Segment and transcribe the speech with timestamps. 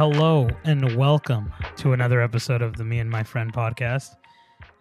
[0.00, 4.16] Hello and welcome to another episode of the Me and My Friend podcast.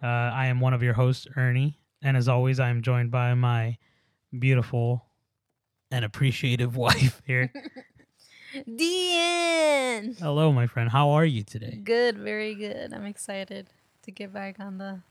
[0.01, 3.33] Uh, I am one of your hosts, Ernie, and as always, I am joined by
[3.33, 3.75] my
[4.31, 5.03] beautiful
[5.91, 7.51] and appreciative wife here.
[8.77, 10.15] Dean.
[10.17, 10.89] Hello, my friend.
[10.89, 11.81] How are you today?
[11.83, 12.93] Good, very good.
[12.93, 13.67] I'm excited
[14.03, 15.01] to get back on the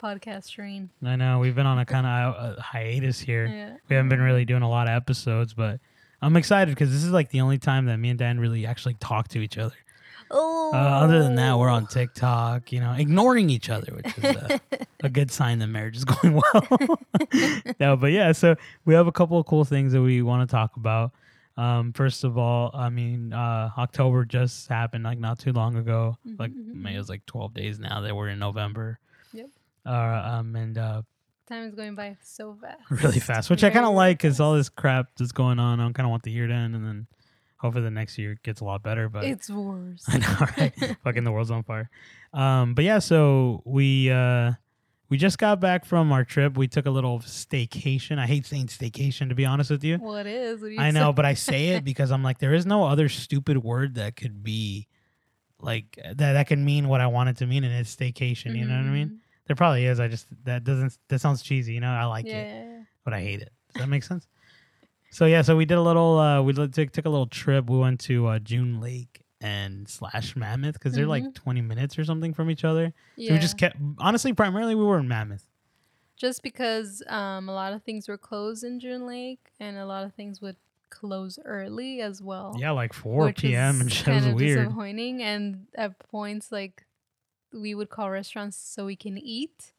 [0.00, 0.90] podcast train.
[1.04, 3.46] I know we've been on a kind of uh, hiatus here.
[3.46, 3.76] Yeah.
[3.88, 5.80] We haven't been really doing a lot of episodes, but
[6.22, 8.94] I'm excited because this is like the only time that me and Dan really actually
[8.94, 9.74] talk to each other.
[10.30, 10.72] Oh.
[10.74, 14.60] Uh, other than that, we're on TikTok, you know, ignoring each other, which is a,
[15.04, 16.98] a good sign that marriage is going well.
[17.80, 20.52] no, but yeah, so we have a couple of cool things that we want to
[20.52, 21.12] talk about.
[21.56, 26.16] Um, first of all, I mean, uh, October just happened like not too long ago.
[26.38, 28.98] Like Mhm, May it was like 12 days now that we're in November.
[29.32, 29.50] Yep.
[29.86, 31.02] Uh, um, and uh,
[31.48, 32.80] Time is going by so fast.
[33.02, 35.80] really fast, which I kind of like because all this crap that's going on.
[35.80, 37.06] I kind of want the year to end, and then
[37.58, 39.08] hopefully the next year gets a lot better.
[39.08, 40.04] But It's worse.
[40.08, 40.96] I know, right?
[41.04, 41.88] Fucking the world's on fire.
[42.32, 44.52] Um, but yeah, so we uh,
[45.08, 46.56] we just got back from our trip.
[46.56, 48.18] We took a little staycation.
[48.18, 49.98] I hate saying staycation to be honest with you.
[49.98, 50.60] What is?
[50.60, 51.14] What you I know, say?
[51.14, 54.42] but I say it because I'm like, there is no other stupid word that could
[54.42, 54.88] be
[55.60, 56.16] like that.
[56.32, 58.56] That can mean what I want it to mean, and it's staycation.
[58.58, 59.20] You know what I mean?
[59.46, 60.00] There probably is.
[60.00, 60.96] I just that doesn't.
[61.08, 61.74] That sounds cheesy.
[61.74, 63.52] You know, I like Yeah, it but I hate it.
[63.74, 64.26] Does that make sense?
[65.10, 66.18] So yeah, so we did a little.
[66.18, 67.70] Uh, we took took a little trip.
[67.70, 71.34] We went to uh, June Lake and slash Mammoth because they're like Mhm.
[71.34, 72.88] twenty minutes or something from each other.
[73.16, 73.32] So Yeah.
[73.34, 73.76] we just kept.
[73.98, 75.46] Honestly, primarily we were in Mammoth.
[76.16, 80.04] just because um, a lot of things were closed in June Lake, and a lot
[80.04, 80.56] of things would
[80.88, 82.56] close early as well.
[82.58, 83.80] Yeah, like four p.m.
[83.82, 84.08] and shit.
[84.08, 84.58] It was weird.
[84.64, 85.22] disappointing.
[85.22, 86.85] And at points, like
[87.56, 89.72] we would call restaurants so we can eat,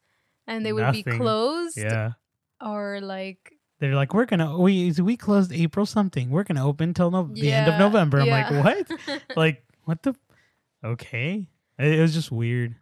[0.46, 2.14] and they would be closed, Yeah,
[2.62, 6.30] or like they're like we're gonna we we closed April something.
[6.30, 8.20] We're gonna open till no- the end of November.
[8.20, 8.50] I'm yeah.
[8.50, 9.22] like what?
[9.36, 10.16] like what the?
[10.84, 12.76] Okay, it, it was just weird.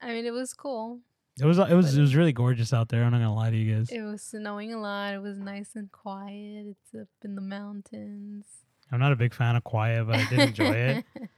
[0.00, 1.00] I mean, it was cool.
[1.40, 3.04] It was it was it was really gorgeous out there.
[3.04, 3.88] I'm not gonna lie to you guys.
[3.90, 5.14] It was snowing a lot.
[5.14, 6.66] It was nice and quiet.
[6.66, 8.44] It's up in the mountains.
[8.90, 11.04] I'm not a big fan of quiet, but I did enjoy it.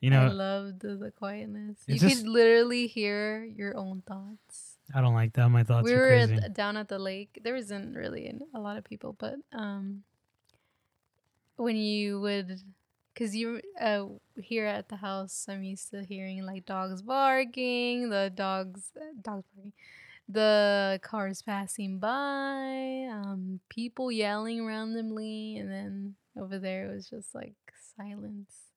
[0.00, 1.78] You I know, loved the, the quietness.
[1.86, 4.76] You just- could literally hear your own thoughts.
[4.94, 5.48] I don't like that.
[5.50, 6.34] My thoughts we are were crazy.
[6.36, 7.40] at, down at the lake.
[7.42, 10.02] There wasn't really a lot of people, but um,
[11.56, 12.60] when you would,
[13.12, 14.06] because you uh
[14.40, 19.72] here at the house, I'm used to hearing like dogs barking, the dogs dogs barking,
[20.26, 27.34] the cars passing by, um, people yelling randomly, and then over there it was just
[27.34, 27.54] like
[27.96, 28.67] silence,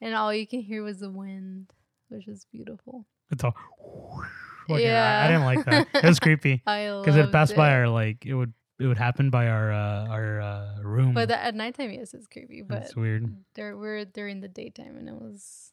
[0.00, 1.72] and all you can hear was the wind,
[2.08, 3.06] which was beautiful.
[3.30, 3.54] it's all.
[4.68, 5.88] Fucking- I, I didn't like that.
[5.94, 9.28] It was creepy I because it passed by our like it would it would happen
[9.30, 11.12] by our uh, our uh, room.
[11.12, 12.62] But that, at nighttime, yes, it's creepy.
[12.62, 13.34] But it's weird.
[13.54, 15.72] there we're during the daytime, and it was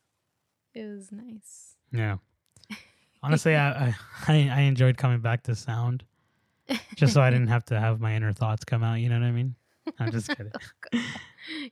[0.73, 1.75] it was nice.
[1.91, 2.17] Yeah.
[3.23, 3.95] Honestly, I,
[4.27, 6.03] I I enjoyed coming back to sound,
[6.95, 8.95] just so I didn't have to have my inner thoughts come out.
[8.95, 9.55] You know what I mean?
[9.99, 10.51] I'm just kidding.
[10.91, 10.99] You-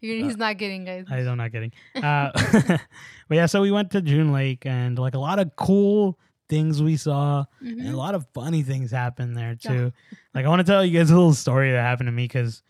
[0.01, 1.05] He's not getting guys.
[1.09, 1.71] I, I'm not kidding.
[1.95, 2.31] Uh,
[3.27, 6.17] but yeah, so we went to June Lake and like a lot of cool
[6.49, 7.45] things we saw.
[7.61, 7.95] And a Mhm.
[7.95, 9.71] lot of funny things happened there Yeah.
[9.71, 9.93] too.
[10.33, 12.61] like I want to tell you guys a little story that happened to me because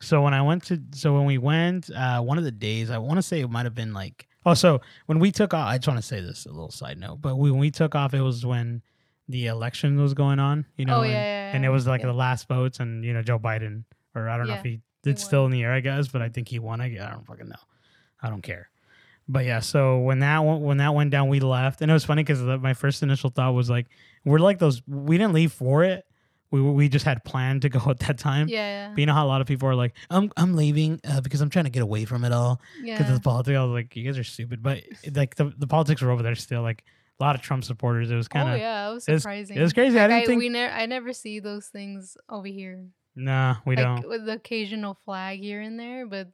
[0.00, 2.98] so when I went to so when we went uh one of the days I
[2.98, 5.78] want to say it might have been like oh so when we took off I
[5.78, 8.14] just want to say this a little side note but we, when we took off
[8.14, 8.82] it was when
[9.28, 12.00] the election was going on you know oh and, yeah, yeah, and it was like
[12.00, 12.06] yeah.
[12.08, 13.84] the last votes and you know Joe Biden
[14.14, 16.28] or I don't know if he it's still in the air I guess but I
[16.28, 17.56] think he won I, I don't fucking know
[18.22, 18.70] I don't care
[19.28, 22.04] but yeah, so when that went, when that went down, we left, and it was
[22.04, 23.86] funny because my first initial thought was like,
[24.24, 24.80] we're like those.
[24.88, 26.06] We didn't leave for it.
[26.50, 28.48] We we just had planned to go at that time.
[28.48, 31.20] yeah, But you know how a lot of people are like, I'm I'm leaving uh,
[31.20, 33.16] because I'm trying to get away from it all yeah, because yeah.
[33.16, 33.58] of the politics.
[33.58, 34.62] I was like, you guys are stupid.
[34.62, 34.82] But
[35.14, 36.62] like the, the politics were over there still.
[36.62, 36.84] Like
[37.20, 38.10] a lot of Trump supporters.
[38.10, 39.58] It was kind oh of yeah, it was it was- surprising.
[39.58, 40.00] it was crazy.
[40.00, 40.38] I didn't think.
[40.38, 42.86] we never I never see those things over here.
[43.18, 44.08] Nah, we like don't.
[44.08, 46.28] with the occasional flag here and there, but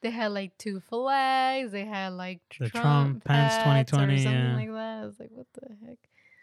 [0.00, 1.72] they had like two flags.
[1.72, 4.56] They had like The Trump, Trump, Pence 2020, or something yeah.
[4.56, 5.02] like that.
[5.02, 5.98] I was like, what the heck?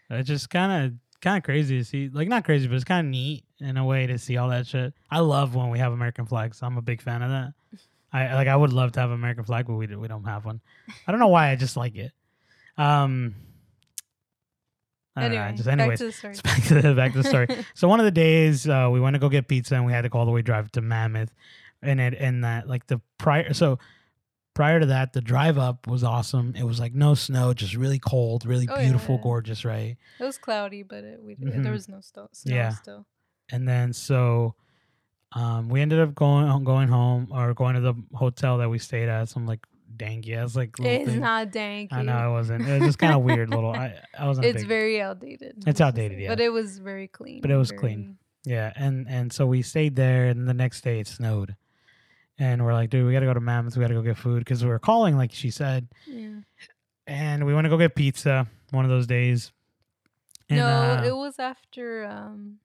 [0.10, 2.10] It's just kind of kind of crazy to see.
[2.10, 4.68] Like not crazy, but it's kind of neat in a way to see all that
[4.68, 4.94] shit.
[5.10, 6.60] I love when we have American flags.
[6.62, 7.54] I'm a big fan of that.
[8.14, 8.48] I like.
[8.48, 10.62] I would love to have American flag, but we we don't have one.
[11.08, 11.50] I don't know why.
[11.50, 12.12] I just like it.
[12.78, 13.36] Um.
[15.18, 16.36] I know, Anyway, just back to the story.
[16.44, 17.48] back to the back to the story.
[17.74, 20.04] so one of the days uh, we went to go get pizza and we had
[20.04, 21.34] to go all the way drive to Mammoth,
[21.81, 23.80] and it and that like the prior so
[24.54, 26.54] prior to that the drive up was awesome.
[26.58, 29.22] It was like no snow, just really cold, really Oh, beautiful, yeah.
[29.24, 29.98] gorgeous, right?
[30.19, 31.63] It was cloudy, but it, we Mhm.
[31.63, 32.70] there was no sto- snow Yeah.
[32.72, 33.06] still.
[33.52, 34.56] And then so
[35.34, 39.10] Um, we ended up going going home or going to the hotel that we stayed
[39.10, 39.28] at.
[39.30, 39.66] Some like
[39.98, 41.20] danky ass like It's thing.
[41.20, 41.92] not dank.
[41.94, 42.68] I know it wasn't.
[42.68, 43.72] It was just kind of weird little.
[43.72, 44.46] I I wasn't.
[44.48, 45.64] It's big, very outdated.
[45.68, 46.30] It's outdated, yeah.
[46.30, 47.42] But it was very clean.
[47.42, 48.18] But it was clean.
[48.46, 51.56] Yeah, and and so we stayed there, and the next day it snowed,
[52.40, 53.76] and we're like, dude, we gotta go to Mammoth.
[53.76, 56.40] We gotta go get food because we were calling, like she said, Yeah.
[57.08, 59.52] and we want to go get pizza one of those days.
[60.50, 62.60] And, no, uh, it was after um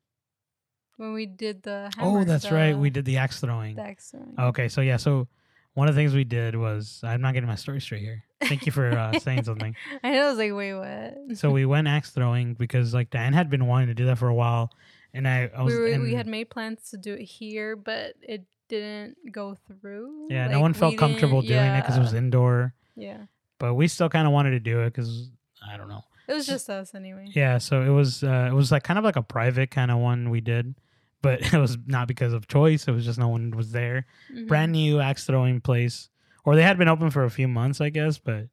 [0.98, 1.90] when we did the.
[1.98, 2.76] oh, that's right.
[2.78, 3.74] We did the axe throwing.
[3.74, 4.34] the axe throwing.
[4.38, 5.26] Okay, so yeah, so
[5.74, 8.24] one of the things we did was I'm not getting my story straight here.
[8.42, 9.74] Thank you for uh, saying something.
[10.02, 10.24] I know.
[10.26, 11.38] I was like, wait, what?
[11.38, 14.28] So we went axe throwing because like Dan had been wanting to do that for
[14.28, 14.70] a while,
[15.14, 18.14] and I, I was we, were, we had made plans to do it here, but
[18.20, 20.28] it didn't go through.
[20.30, 23.18] yeah, no one felt comfortable doing it because it was indoor, Yeah,
[23.58, 25.30] but we still kind of wanted to do it because
[25.70, 26.02] I don't know.
[26.28, 27.28] it was just us anyway.
[27.34, 29.98] Yeah, so it was uh, it was like kind of like a private kind of
[29.98, 30.74] one we did,
[31.22, 32.86] but it was not because of choice.
[32.88, 34.06] It was just no one was there.
[34.32, 34.48] Mhm.
[34.48, 36.10] Brand new axe throwing place,
[36.44, 38.48] or they had been open for a few months, I guess, but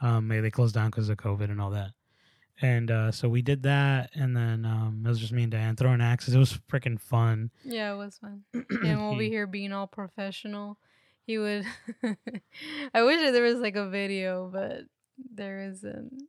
[0.00, 1.92] um, maybe they closed down because of COVID and all that.
[2.60, 5.76] And uh, so we did that, and then um, it was just me and Dianne
[5.76, 6.34] throwing axes.
[6.34, 7.50] It was freaking fun.
[7.64, 8.42] Yeah, it was fun.
[8.52, 10.76] and over He- here being all professional,
[11.26, 11.64] he would.
[12.94, 14.82] I wish there was like a video, but
[15.34, 16.22] there isn't.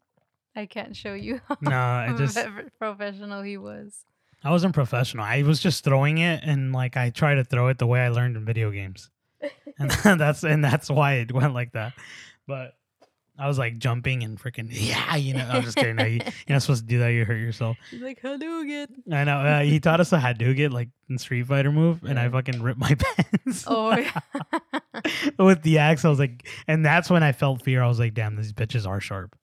[0.56, 2.38] I can't show you how No, I just
[2.80, 4.06] professional he was.
[4.44, 5.24] I wasn't professional.
[5.24, 8.10] I was just throwing it, and like I try to throw it the way I
[8.10, 9.10] learned in video games,
[9.80, 11.94] and that's and that's why it went like that.
[12.46, 12.76] But
[13.38, 15.48] I was like jumping and freaking yeah, you know.
[15.50, 15.96] I'm just kidding.
[15.96, 17.08] No, you, you're not supposed to do that.
[17.10, 17.78] You hurt yourself.
[17.90, 19.12] He's like Hadouken.
[19.12, 19.38] I know.
[19.38, 22.80] Uh, he taught us a Hadouken like in Street Fighter move, and I fucking ripped
[22.80, 22.96] my
[23.46, 23.64] pants.
[23.66, 24.20] Oh yeah.
[25.40, 26.06] with the axe.
[26.06, 27.82] I was like, and that's when I felt fear.
[27.82, 29.36] I was like, damn, these bitches are sharp.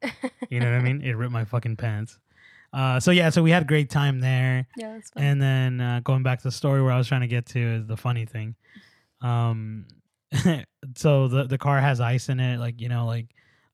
[0.51, 1.03] You know what I mean?
[1.03, 2.19] It ripped my fucking pants.
[2.73, 4.67] Uh, so yeah, so we had a great time there.
[4.77, 5.23] yeah, that's fun.
[5.23, 7.59] And then uh, going back to the story where I was trying to get to
[7.61, 8.55] is the funny thing.
[9.23, 9.87] Um,
[10.97, 13.27] so the the car has ice in it, like you know, like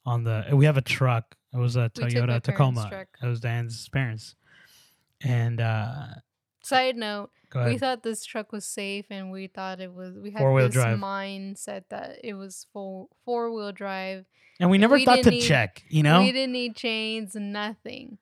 [0.04, 1.34] on the we have a truck.
[1.52, 2.87] It was a We took my Toyota Tacoma.
[2.90, 3.08] truck.
[3.22, 4.34] It was Dan's parents.
[5.22, 6.06] And uh,
[6.62, 10.14] Side note: We thought this truck was safe, and we thought it was.
[10.19, 10.98] We had Four-wheel this drive.
[10.98, 14.25] mindset that it was full four wheel drive.
[14.60, 15.82] and we never we thought to need- check.
[15.88, 18.19] You know, We didn't need chains, nothing.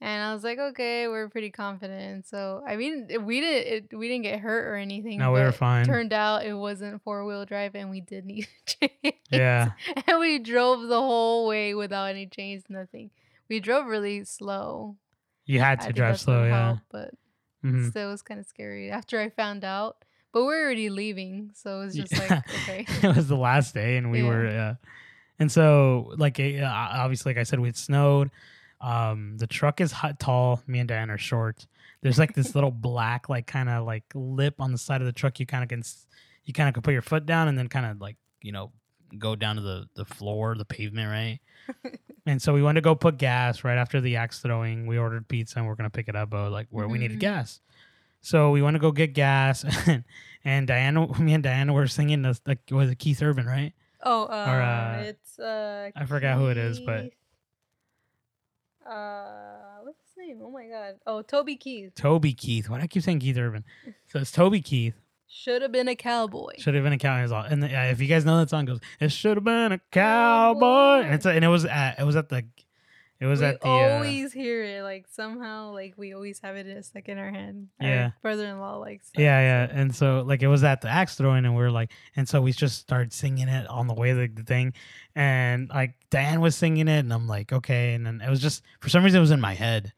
[0.00, 2.26] And I was like, okay, we're pretty confident.
[2.26, 5.18] So I mean, we didn't it, we didn't get hurt or anything.
[5.18, 5.86] No, we were fine.
[5.86, 9.14] Turned out it wasn't four wheel drive, and we did need chains.
[9.30, 9.70] yeah.
[10.06, 13.10] and we drove the whole way without any chains, nothing.
[13.48, 14.96] We drove really slow.
[15.46, 16.44] You had to think drive slow.
[16.44, 16.64] Yeah.
[16.66, 17.10] helped, but
[17.64, 17.88] Mhm.
[17.90, 20.04] still, it was kind of scary after I found out.
[20.32, 22.30] But we're already leaving, so it was just like,
[22.62, 22.84] okay.
[23.02, 24.28] it was the last day, and we Yeah.
[24.28, 24.74] were, uh,
[25.38, 28.30] and so like uh, obviously, like I said, we had snowed.
[28.80, 30.62] Um, the truck is hot, tall.
[30.66, 31.66] Me and Dianne are short.
[32.02, 35.12] There's like this little black, like kind of like lip on the side of the
[35.12, 35.40] truck.
[35.40, 35.82] You kind of can,
[36.44, 38.72] you kind of can put your foot down and then kind of like you know
[39.18, 41.40] go down to the the floor, the pavement, right?
[42.26, 44.86] and so we went to go put gas right after the axe throwing.
[44.86, 47.20] We ordered pizza and we're gonna pick it up, but like where we needed Mhm.
[47.20, 47.60] gas.
[48.20, 50.04] So we went to go get gas, and,
[50.44, 53.72] and Diana, me and Diana were singing the like was it Keith Urban, right?
[54.02, 55.90] Oh, uh, uh, it's uh.
[55.96, 57.12] I forgot who it is, but- Keith-
[58.88, 60.40] Uh, what's his name?
[60.42, 60.94] Oh my god.
[61.06, 61.94] Oh, Toby Keith.
[61.94, 62.68] Toby Keith.
[62.68, 63.64] Why do I keep saying Keith Urban?
[64.06, 64.94] So it's Toby Keith.
[65.28, 66.52] Should have been a cowboy.
[66.58, 67.46] Should have been a cowboy.
[67.50, 69.72] And the, uh, if you guys know that song, it goes it should have been
[69.72, 71.02] a cowboy.
[71.04, 72.44] And it's a, and it was at it was at the
[73.18, 74.82] it was we at the uh, always hear it.
[74.82, 77.66] Like somehow, like we always have it in a stuck in our head.
[77.80, 78.04] Yeah.
[78.04, 79.10] Our brother-in-law likes.
[79.10, 79.68] that, yeah yeah.
[79.70, 82.40] And so like it was at the axe throwing, and we are like, and so
[82.42, 84.74] we just started singing it on the way to the thing,
[85.14, 88.62] and like Dianne was singing it, and I'm like, okay, and then it was just
[88.80, 89.92] for some reason it was in my head.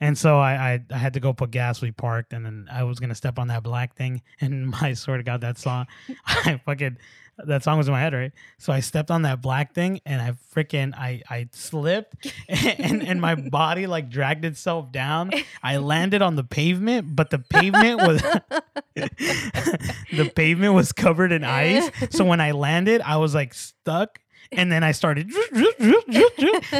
[0.00, 1.80] And so I, I, I had to go put gas.
[1.80, 4.22] We parked, and then I was gonna step on that black thing.
[4.40, 5.86] And my swear to God, that song,
[6.26, 6.98] I fucking
[7.38, 8.32] that song was in my head, right?
[8.58, 13.20] So I stepped on that black thing, and I freaking I I slipped, and and
[13.20, 15.32] my body like dragged itself down.
[15.62, 18.22] I landed on the pavement, but the pavement was
[18.94, 21.90] the pavement was covered in ice.
[22.10, 24.20] So when I landed, I was like stuck.
[24.52, 25.32] And then I started,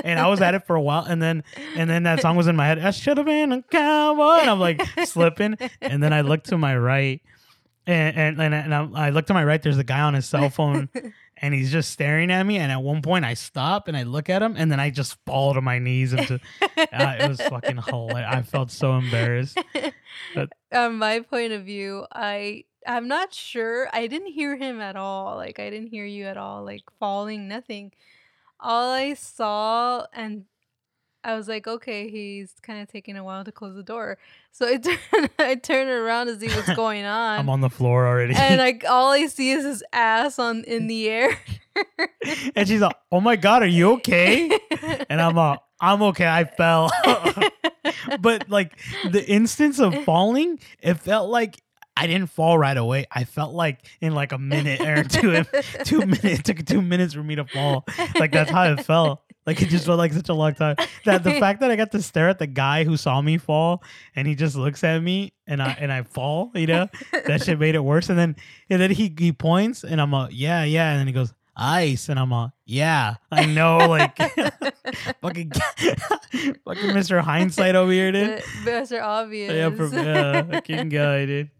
[0.04, 1.42] and I was at it for a while, and then
[1.74, 2.78] and then that song was in my head.
[2.78, 5.56] I should have been a cowboy, and I'm like slipping.
[5.80, 7.20] And then I looked to my right,
[7.86, 9.62] and and and, and I, I looked to my right.
[9.62, 10.88] There's a guy on his cell phone,
[11.36, 12.58] and he's just staring at me.
[12.58, 15.16] And at one point, I stop and I look at him, and then I just
[15.26, 16.40] fall to my knees into.
[16.76, 18.28] Uh, it was fucking hilarious.
[18.28, 19.58] I felt so embarrassed.
[20.34, 23.88] But- on my point of view, I I'm not sure.
[23.92, 25.36] I didn't hear him at all.
[25.36, 26.64] Like I didn't hear you at all.
[26.64, 27.92] Like falling, nothing.
[28.60, 30.44] All I saw and
[31.24, 34.18] I was like, okay, he's kind of taking a while to close the door.
[34.52, 37.40] So I turn, I turn around to see what's going on.
[37.40, 38.34] I'm on the floor already.
[38.34, 41.38] and like all I see is his ass on in the air.
[42.54, 44.50] and she's like, "Oh my god, are you okay?"
[45.08, 46.28] And I'm like, "I'm okay.
[46.28, 46.90] I fell."
[48.20, 48.78] but like
[49.10, 51.60] the instance of falling, it felt like
[51.96, 53.06] I didn't fall right away.
[53.10, 55.44] I felt like in like a minute or two,
[55.84, 56.24] two minutes.
[56.40, 57.84] It took two minutes for me to fall.
[58.18, 59.20] Like that's how it felt.
[59.46, 60.76] Like it just felt like such a long time.
[61.04, 63.82] That the fact that I got to stare at the guy who saw me fall
[64.16, 66.88] and he just looks at me and I and I fall, you know,
[67.26, 68.08] that shit made it worse.
[68.08, 68.36] And then
[68.70, 72.08] and then he he points and I'm like, yeah, yeah, and then he goes, ice,
[72.08, 74.16] and I'm like, yeah, I know, like
[75.20, 75.52] fucking
[76.64, 77.20] fucking Mr.
[77.20, 78.40] Hindsight over here, dude.
[78.64, 79.02] Mr.
[79.02, 79.52] Obvious.
[79.52, 81.50] Yeah, from, yeah, fucking guy, dude.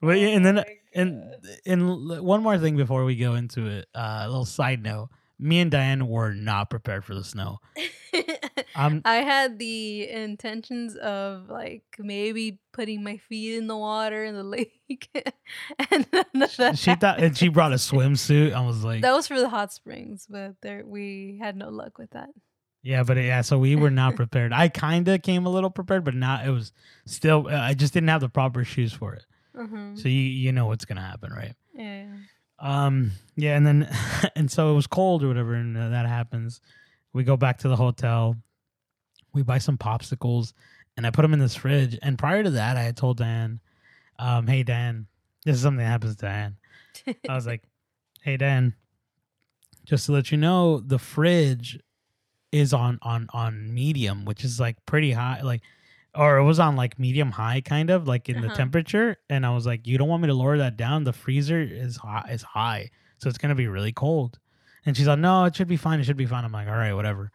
[0.00, 1.34] But yeah, and Oh then and
[1.66, 5.10] and one more thing before we go into it, uh, a little side note.
[5.40, 7.58] Me and Dianne were not prepared for the snow.
[8.74, 14.42] I had the intentions of like maybe putting my feet in the water in the
[14.44, 15.08] lake,
[15.90, 16.74] and that.
[16.78, 18.52] she thought and she brought a swimsuit.
[18.52, 21.98] I was like, that was for the hot springs, but there we had no luck
[21.98, 22.28] with that.
[22.82, 24.52] yeah, but yeah, so we were not prepared.
[24.52, 26.46] I kind of came a little prepared, but not.
[26.46, 26.72] It was
[27.06, 27.48] still.
[27.48, 29.24] I just didn't have the proper shoes for it.
[29.58, 29.96] Uh-huh.
[29.96, 31.54] So you you know what's gonna happen, right?
[31.74, 32.06] Yeah.
[32.60, 33.88] Um, yeah, and then
[34.36, 36.60] and so it was cold or whatever, and uh, that happens.
[37.12, 38.36] We go back to the hotel.
[39.32, 40.52] We buy some popsicles,
[40.96, 41.98] and I put them in this fridge.
[42.02, 43.60] And prior to that, I had told Dan,
[44.18, 45.06] um, "Hey Dan,
[45.44, 46.56] this is something that happens to Dan."
[47.28, 47.62] I was like,
[48.22, 48.74] "Hey Dan,
[49.84, 51.78] just to let you know, the fridge
[52.52, 55.62] is on on on medium, which is like pretty high, like."
[56.14, 58.56] Or it was on like medium high, kind of like in the Uh-huh.
[58.56, 61.04] temperature, and I was like, "You don't want me to lower that down?
[61.04, 64.38] The freezer is high, is high, so it's gonna be really cold."
[64.84, 66.00] And she's like, "No, it should be fine.
[66.00, 67.30] It should be fine." I'm like, "All right, whatever."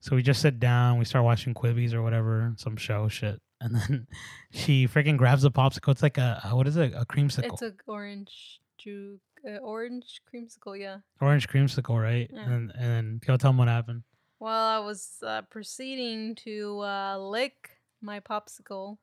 [0.00, 3.76] So we just sit down, we start watching Quibis or whatever, some show shit, and
[3.76, 4.06] then
[4.50, 5.92] she freaking grabs a popsicle.
[5.92, 6.92] It's like a what is it?
[6.94, 10.78] A creamsicle, It's a orange juice, uh, orange creamsicle.
[10.80, 10.98] Yeah.
[11.20, 12.28] orange creamsicle, right?
[12.32, 12.40] Yeah.
[12.50, 14.02] And and then go tell them what happened.
[14.40, 17.73] Well, I was uh, proceeding to uh, lick
[18.04, 18.98] my popsicle,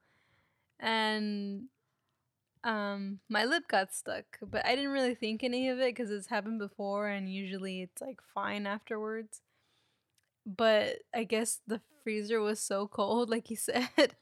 [0.79, 1.63] and
[2.63, 4.38] um, my lip got stuck.
[4.41, 8.01] But I didn't really think any of it because it's happened before, and usually it's
[8.01, 9.41] like fine afterwards.
[10.46, 14.15] But I guess the freezer was so cold, like you said,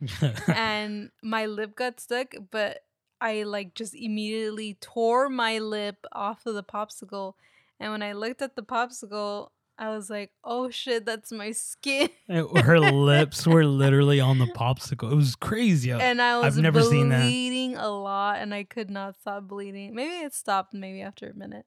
[0.47, 2.33] and my lip got stuck.
[2.51, 2.79] But
[3.21, 7.33] I like just immediately tore my lip off of the popsicle,
[7.79, 12.09] and when I looked at the popsicle, I was like, "Oh shit, that's my skin!"
[12.27, 15.11] It- Her lips were literally on the popsicle.
[15.11, 15.91] It was crazy.
[15.91, 17.21] and I I've was never seen that.
[17.21, 19.95] bleeding a lot, and I could not stop bleeding.
[19.95, 21.65] Maybe it stopped maybe after a minute,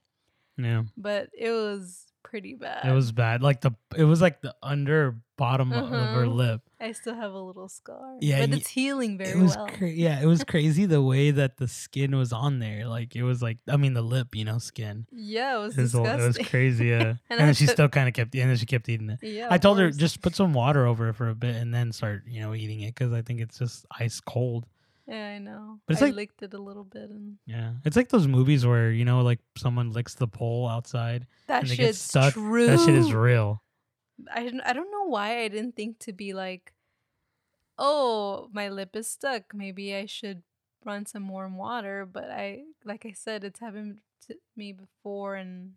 [0.59, 2.85] yeah, but it was pretty bad.
[2.85, 3.43] it was bad.
[3.43, 6.27] Like the it was like the under bottom of her Uh-huh.
[6.27, 6.61] lip.
[6.83, 8.17] I still have a little scar.
[8.21, 9.69] Yeah, but it's healing very it was well.
[9.69, 12.87] cra- yeah, it was crazy the way that the skin was on there.
[12.87, 15.07] Like it was like I mean the lip, you know, skin.
[15.13, 16.21] yeah, it was It was, disgusting.
[16.21, 17.01] it was crazy, yeah.
[17.03, 19.21] and, And then she took- still kind of kept, and then she kept eating it.
[19.23, 21.93] yeah, I told her just put some water over it for a bit and then
[21.93, 24.67] start, you know, eating it because I think it's just ice cold.
[25.09, 25.81] Yeah, I know.
[25.87, 28.65] But it's I like- licked it a little bit, and Yeah, it's like those movies
[28.67, 31.27] where you know, like someone licks the pole outside.
[31.49, 32.35] that And they get shit's stuck.
[32.35, 32.67] true.
[32.67, 33.63] That shit is real.
[34.33, 36.73] I don't, I don't know why I didn't think to be like,
[37.79, 39.55] oh, my lip is stuck.
[39.55, 40.43] Maybe I should
[40.85, 42.07] run some warm water.
[42.11, 45.73] But I, like I said, it's happened to me before, and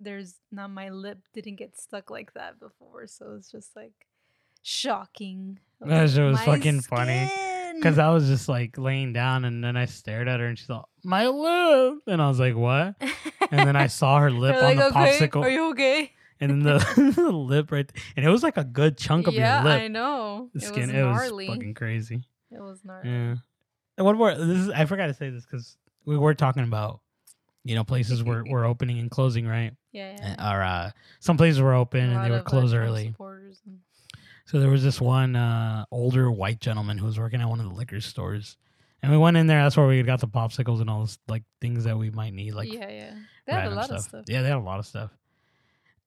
[0.00, 3.06] there's not my lip didn't get stuck like that before.
[3.06, 4.08] So it's just like
[4.62, 5.60] shocking.
[5.80, 7.30] That shit was "My fucking funny."
[7.74, 7.98] Because!
[7.98, 10.84] I was just like laying down and then I stared at her and she's like,
[11.02, 11.98] my lip.
[12.06, 12.94] And I was like, what?
[13.50, 15.42] And then I saw her lip on like, the okay, popsicle.
[15.42, 16.12] Are you okay?
[16.50, 19.62] And then the, the lip right And it was like a good chunk of yeah,
[19.62, 19.82] your lip.
[19.82, 20.50] I know.
[20.54, 20.80] The it skin.
[20.88, 21.02] was it
[21.36, 22.22] was fucking crazy.
[22.50, 23.08] It was gnarly.
[23.10, 23.34] Yeah.
[23.96, 24.34] And one more.
[24.34, 27.00] This is I forgot to say this because we were talking about,
[27.64, 29.72] you know, places were, were opening and closing, right?
[29.92, 30.52] Yeah, yeah.
[30.54, 33.14] Or uh, some places were open and they were uh, closed early.
[33.18, 33.78] and-
[34.46, 37.66] So there was this one uh, older white gentleman who was working at one of
[37.66, 38.56] the liquor stores,
[39.02, 39.62] and we went in there.
[39.62, 42.52] That's where we got the popsicles and all this like things that we might need,
[42.54, 43.14] like yeah, yeah.
[43.46, 44.24] They had a lot of stuff.
[44.28, 45.10] Yeah, they had a lot of stuff.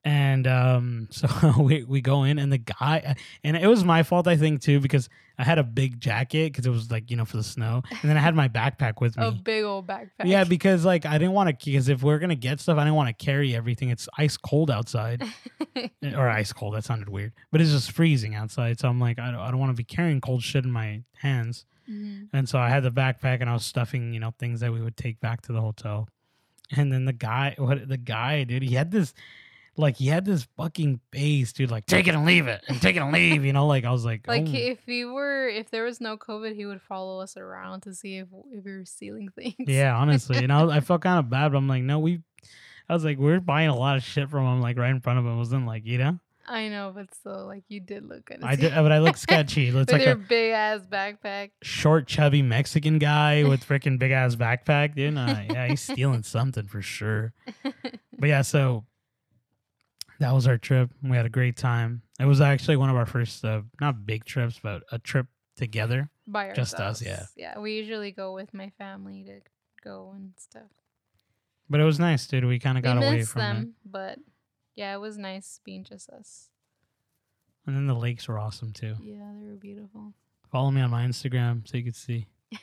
[0.05, 1.27] And um, so
[1.59, 4.79] we we go in, and the guy, and it was my fault, I think, too,
[4.79, 7.81] because I had a big jacket because it was like you know for the snow,
[7.89, 9.27] and then I had my backpack with me.
[9.27, 10.25] A big old backpack.
[10.25, 12.95] Yeah, because like I didn't want to, because if we're gonna get stuff, I didn't
[12.95, 13.89] want to carry everything.
[13.89, 15.23] It's ice cold outside,
[16.15, 16.75] or ice cold.
[16.75, 18.79] That sounded weird, but it's just freezing outside.
[18.79, 21.03] So I'm like, I don't, I don't want to be carrying cold shit in my
[21.19, 21.65] hands.
[21.89, 22.27] Mhm.
[22.33, 24.81] And so I had the backpack, and I was stuffing, you know, things that we
[24.81, 26.07] would take back to the hotel.
[26.75, 29.13] And then the guy, what the guy, dude, he had this
[29.77, 31.71] like he had this fucking face, dude.
[31.71, 33.45] Like take it and leave it, and take it and leave.
[33.45, 34.51] You know, like I was like, Like oh.
[34.53, 38.17] if we were, if there was no COVID, he would follow us around to see
[38.17, 39.55] if if we were stealing things.
[39.59, 42.21] yeah, honestly, and I, was, I felt kind of bad, but I'm like, no, we.
[42.89, 45.19] I was like, we're buying a lot of shit from him, like right in front
[45.19, 45.33] of him.
[45.33, 48.39] It wasn't like, you know, I know, but still, like you did look good.
[48.41, 49.71] I did, but I look sketchy.
[49.71, 51.51] Looks with like your a big ass backpack.
[51.61, 55.17] short, chubby Mexican guy with freaking big ass backpack, dude.
[55.17, 57.33] Uh, yeah, he's stealing something for sure.
[58.19, 58.85] But yeah, so
[60.19, 60.89] that was our trip.
[61.03, 62.01] We had a great time.
[62.19, 66.09] It was actually one of our first, uh, not big trips, but a trip together.
[66.27, 67.25] By Just us, yeah.
[67.35, 69.39] Yeah, we usually go with my family to
[69.83, 70.69] go and stuff.
[71.69, 72.45] But it was nice, dude.
[72.45, 73.45] We kind of got away from it.
[73.45, 74.19] them, but
[74.75, 76.49] yeah, it was nice being just us.
[77.65, 78.95] And then the lakes were awesome too.
[79.01, 80.13] Yeah, they were beautiful.
[80.51, 82.27] Follow me on my Instagram so you could see.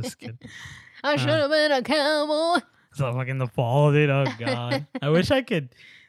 [0.00, 0.38] Just kidding.
[1.04, 2.60] I Uh, should have been a cowboy.
[2.94, 4.08] So like in the fall, dude.
[4.08, 4.86] Oh god.
[5.02, 5.68] I wish I could.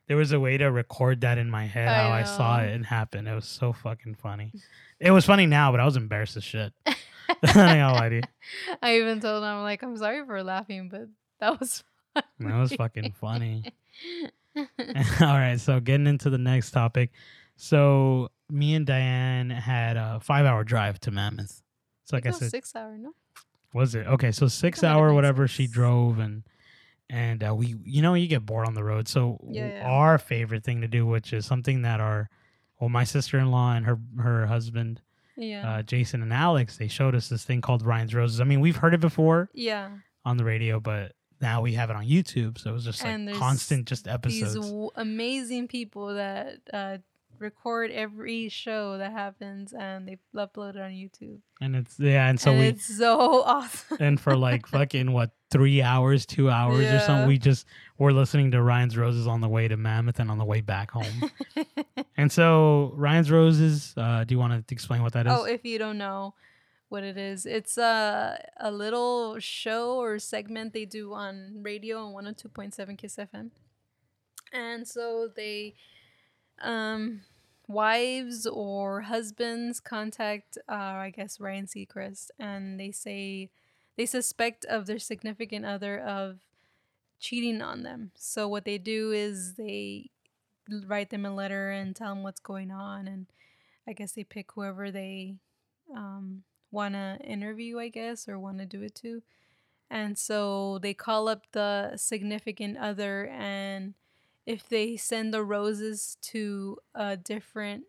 [0.10, 2.74] There was a way to record that in my head I how I saw it
[2.74, 3.28] and happen.
[3.28, 4.52] It was so fucking funny.
[5.00, 6.74] It was funny now, but I was embarrassed as shit.
[7.44, 8.22] I ain't lie to you.
[8.82, 11.08] I even told him, I'm like, I'm sorry for laughing, but
[11.40, 11.84] that was
[12.16, 13.72] That was fucking funny.
[14.56, 14.68] funny.
[15.22, 17.12] All right, so getting into the next topic.
[17.56, 21.62] So me and Dianne had a five-hour drive to Mammoth.
[22.06, 23.14] So like I said, six hour, no?
[23.74, 24.32] was it okay?
[24.32, 26.44] So six That might have hour, whatever she drove, and
[27.10, 29.08] and uh, we, you know, you get bored on the road.
[29.08, 29.84] So Yeah, yeah.
[29.90, 32.30] our favorite thing to do, which is something that our,
[32.80, 35.02] well, my sister-in-law and her her husband,
[35.38, 35.70] Yeah.
[35.70, 38.40] uh, Jason and Alex, they showed us this thing called Ryan's Roses.
[38.42, 39.90] I mean, we've heard it before yeah.
[40.26, 42.58] on the radio, but now we have it on YouTube.
[42.58, 44.56] So it was just like constant, just These episodes.
[44.56, 46.98] w- amazing people that uh,
[47.40, 51.40] record every show that happens and they upload it on YouTube.
[51.62, 53.98] and it's yeah, and so and we it's so awesome.
[54.02, 57.66] and for like fucking what three hours, two hours or something, we just
[57.98, 60.92] were listening to Ryan's Roses on the way to Mammoth and on the way back
[60.92, 61.32] home.
[62.18, 65.34] and so Ryan's Roses, uh, do you want to explain what that is?
[65.36, 66.34] oh, if you don't know
[66.90, 72.26] what it is, it's a a little show or segment they do on radio on
[72.26, 73.52] 102.7 Kiss FM.
[74.54, 75.76] And so they
[76.62, 77.22] um
[77.68, 83.52] wives or husbands contact uh I guess Ryan Seacrest and they say
[84.00, 86.40] they suspect of their significant other of
[87.20, 88.12] cheating on them.
[88.16, 90.10] So what they do is they
[90.88, 93.26] write them a letter and tell them what's going on and
[93.86, 95.36] I guess they pick whoever they
[95.94, 99.22] um, want to interview, I guess, or want to do it to.
[99.90, 103.96] And so they call up the significant other, and
[104.46, 107.84] if they send the roses to a different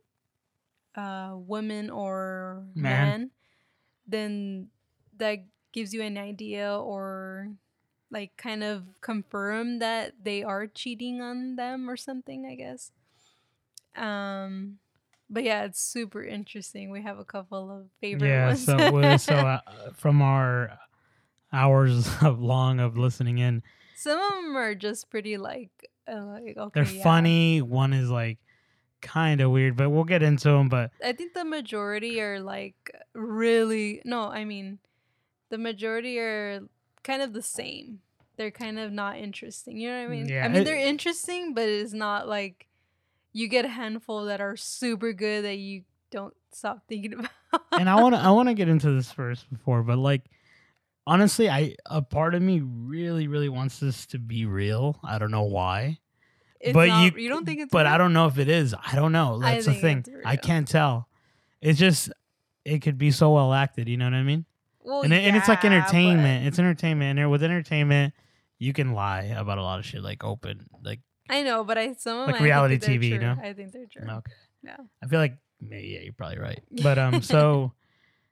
[0.97, 2.83] uh, woman or Man.
[2.83, 3.31] man,
[4.09, 4.69] then
[5.19, 7.51] that gives you an idea or
[8.11, 12.91] like kind of confirm that they are cheating on them or something, I guess.
[13.97, 14.79] Um,
[15.29, 16.91] but yeah, it's super interesting.
[16.91, 18.47] We have a couple of favorite yeah.
[18.49, 18.65] ones.
[18.65, 19.61] So we- so uh,
[19.95, 20.79] from our
[21.53, 23.63] hours of long of listening in,
[23.97, 25.71] Some of them are just pretty like,
[26.11, 27.03] uh, like okay, they're yeah.
[27.03, 27.63] funny.
[27.63, 28.39] One is like
[29.01, 30.69] kind of weird, but we'll get into them.
[30.69, 32.75] But I think the majority are like
[33.15, 34.79] really no, I mean,
[35.51, 36.61] the majority are
[37.03, 38.01] kind of the same.
[38.37, 39.77] They're kind of not interesting.
[39.77, 40.29] You know what I mean?
[40.29, 42.67] Yeah, I mean it- they're interesting, but it's not like
[43.33, 47.31] you get a handful that are super good that you don't stop thinking about.
[47.73, 50.23] and I want to I want to get into this first before, but like
[51.07, 54.99] honestly, I a part of me really really wants this to be real.
[55.05, 55.99] I don't know why.
[56.61, 58.75] It's but not- you you don't think it's but I don't know if it is.
[58.75, 59.39] I don't know.
[59.39, 60.05] That's the thing.
[60.25, 61.09] I can't tell.
[61.61, 62.11] It's just
[62.65, 63.89] it could be so well acted.
[63.89, 64.45] You know what I mean?
[64.83, 66.47] Well, and, it, and it's like yeah, but- entertainment.
[66.47, 67.19] It's entertainment.
[67.19, 68.15] And with entertainment,
[68.59, 71.95] you can lie about a lot of shit, like open, like I know, but I
[71.95, 73.37] some of Like I reality TV, you know?
[73.43, 74.03] I think they're true.
[74.11, 74.33] okay.
[74.63, 74.77] Yeah.
[75.03, 75.37] I feel like
[75.69, 76.61] yeah, you're probably right.
[76.83, 77.73] But um, so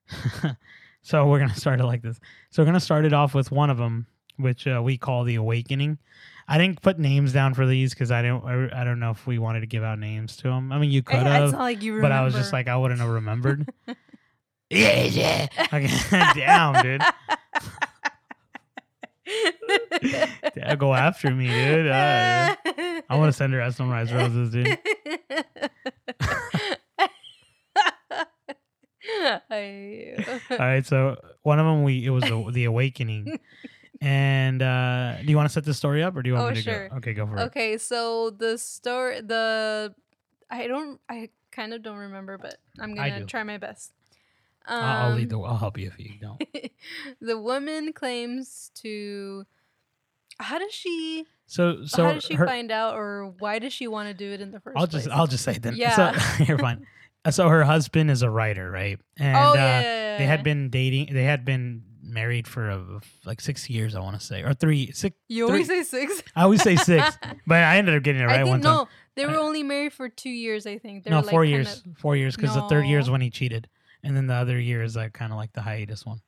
[1.02, 2.18] so we're gonna start it like this.
[2.50, 4.06] So we're gonna start it off with one of them,
[4.37, 5.98] which uh, we call the awakening.
[6.50, 9.26] I didn't put names down for these because I don't I, I don't know if
[9.26, 10.72] we wanted to give out names to them.
[10.72, 12.12] I mean, you could I- have, like you but.
[12.12, 13.68] I was just like I wouldn't have remembered.
[14.70, 15.46] yeah, yeah.
[15.72, 15.88] Okay,
[16.35, 17.02] damn, dude.
[20.57, 21.87] Yeah, go after me, dude.
[21.87, 22.57] Uh,
[23.11, 24.78] I want to send her out some rice roses, dude.
[29.50, 30.14] I,
[30.50, 33.38] All right, so one of them we it was the, the awakening,
[34.00, 36.50] and uh do you want to set the story up or do you want Oh,
[36.50, 36.88] me to sure.
[36.88, 36.96] go?
[36.96, 37.40] Okay, go for it.
[37.46, 39.94] okay, so the story, the
[40.50, 43.92] I don't, I kind of don't remember, but I'm gonna try my best.
[44.68, 45.40] Um, I'll, lead the.
[45.40, 46.42] I'll help you if you don't.
[47.20, 49.44] the woman claims to.
[50.38, 51.24] How does she?
[51.46, 54.31] So so How did she her, find out, or why does she want to do
[54.33, 55.04] it in the 1st I'll place?
[55.04, 55.74] just I'll just say then.
[55.76, 56.14] Yeah.
[56.14, 56.87] So you're fine.
[57.24, 59.00] Uh, So her husband is a writer, right?
[59.18, 61.14] And oh uh, yeah, yeah, they had been dating.
[61.14, 64.92] They had been married for a, like six years, I want to say, or three,
[64.92, 65.16] six.
[65.28, 66.22] You always say six.
[66.37, 68.74] I always say six, but I ended up getting it right I think one time.
[68.74, 70.66] no, they were only married for two years.
[70.66, 71.04] I think.
[71.04, 71.83] They no, were, like, four years.
[71.98, 73.68] Four years, because the third year is when he cheated,
[74.09, 76.23] and then the other year is like kind of like the hiatus one,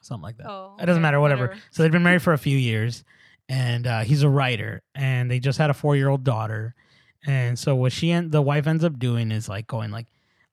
[0.00, 0.48] something like that.
[0.48, 1.56] Oh, It doesn't okay, matter, whatever.
[1.72, 3.02] So they've been married for a few years,
[3.48, 6.76] and uh, he's a writer, and they just had a four-year-old daughter.
[7.26, 10.06] And so what she and the wife ends up doing is like going like,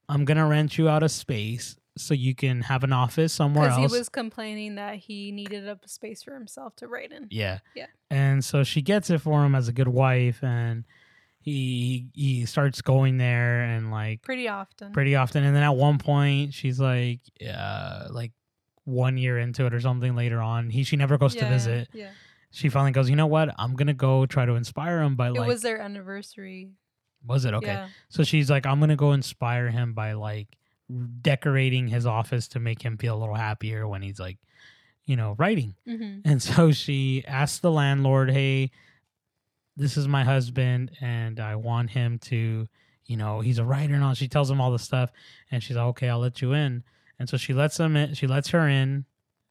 [0.10, 3.78] "I'm gonna rent you out a space so you can have an office somewhere else.
[3.78, 7.28] Because he was complaining that he needed a space for himself to write in.
[7.30, 7.88] yeah, Yeah.
[8.10, 10.84] And so she gets it for him as a good wife, and
[11.42, 14.92] he he starts going there and like Pretty often.
[14.94, 15.44] pretty often.
[15.44, 18.32] And then at one point, she's like, uh, like
[18.86, 21.90] one year into it or something later on, he she never goes to visit.
[21.94, 22.10] Yeah.
[22.52, 23.54] She finally goes, you know what?
[23.58, 26.72] I'm gonna go try to inspire him by It like, It was their anniversary.
[27.26, 27.68] was it okay?
[27.74, 27.88] Yeah.
[28.10, 30.58] So she's like, I'm gonna go inspire him by like
[31.22, 34.38] decorating his office to make him feel a little happier when he's like,
[35.06, 35.76] you know, writing.
[35.86, 38.72] hmm And so she asked the landlord, "Hey,
[39.76, 42.68] this is my husband, and I want him to,
[43.06, 45.12] you know, he's a writer and all." She tells him all the stuff,
[45.50, 46.84] and she's like, "Okay, I'll let you in."
[47.20, 48.14] And so she lets him in.
[48.14, 49.06] She lets her in,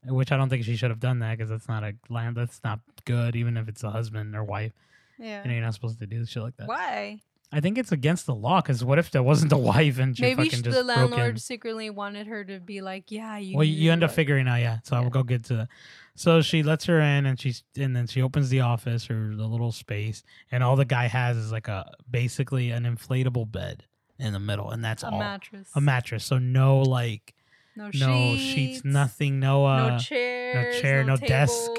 [0.05, 2.37] which I don't think she should have done that because that's not a land.
[2.37, 4.73] That's not good, even if it's a husband or wife.
[5.19, 5.43] Yeah.
[5.43, 6.69] You know, you're not supposed to do shit like that.
[6.69, 7.21] Why?
[7.53, 8.61] I think it's against the law.
[8.61, 11.11] Because what if there wasn't a wife and she Maybe fucking just the broke in?
[11.11, 14.61] landlord secretly wanted her to be like, "Yeah, you." well, you end up figuring out,
[14.61, 14.79] yeah.
[14.85, 15.03] So Yeah.
[15.03, 15.69] I'll go get to that.
[16.15, 19.47] So she lets her in, and she's and then she opens the office or the
[19.47, 23.85] little space, and all the guy has is like a basically an inflatable bed
[24.19, 25.71] in the middle, and that's a all mattress.
[25.75, 26.25] a mattress.
[26.25, 27.35] So no like
[27.75, 28.43] No no sheets.
[28.43, 30.81] sheets, nothing, no uh, no chairs.
[30.81, 31.79] chair, no desk, tables,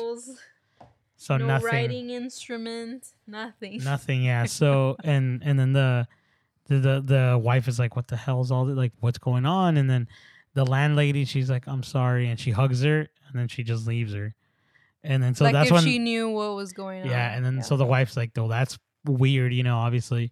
[1.21, 3.09] so no nothing, writing instrument.
[3.27, 3.83] Nothing.
[3.83, 4.23] nothing.
[4.23, 4.45] Yeah.
[4.47, 6.07] So and and then the
[6.67, 8.75] the the, the wife is like, what the hell is all this?
[8.75, 9.77] Like, what's going on?
[9.77, 10.07] And then
[10.55, 14.13] the landlady, she's like, I'm sorry, and she hugs her, and then she just leaves
[14.15, 14.33] her.
[15.03, 17.09] And then so like that's if when she knew what was going on.
[17.09, 20.31] Yeah, and then so the wife's like, "Oh, that's weird," you know, obviously.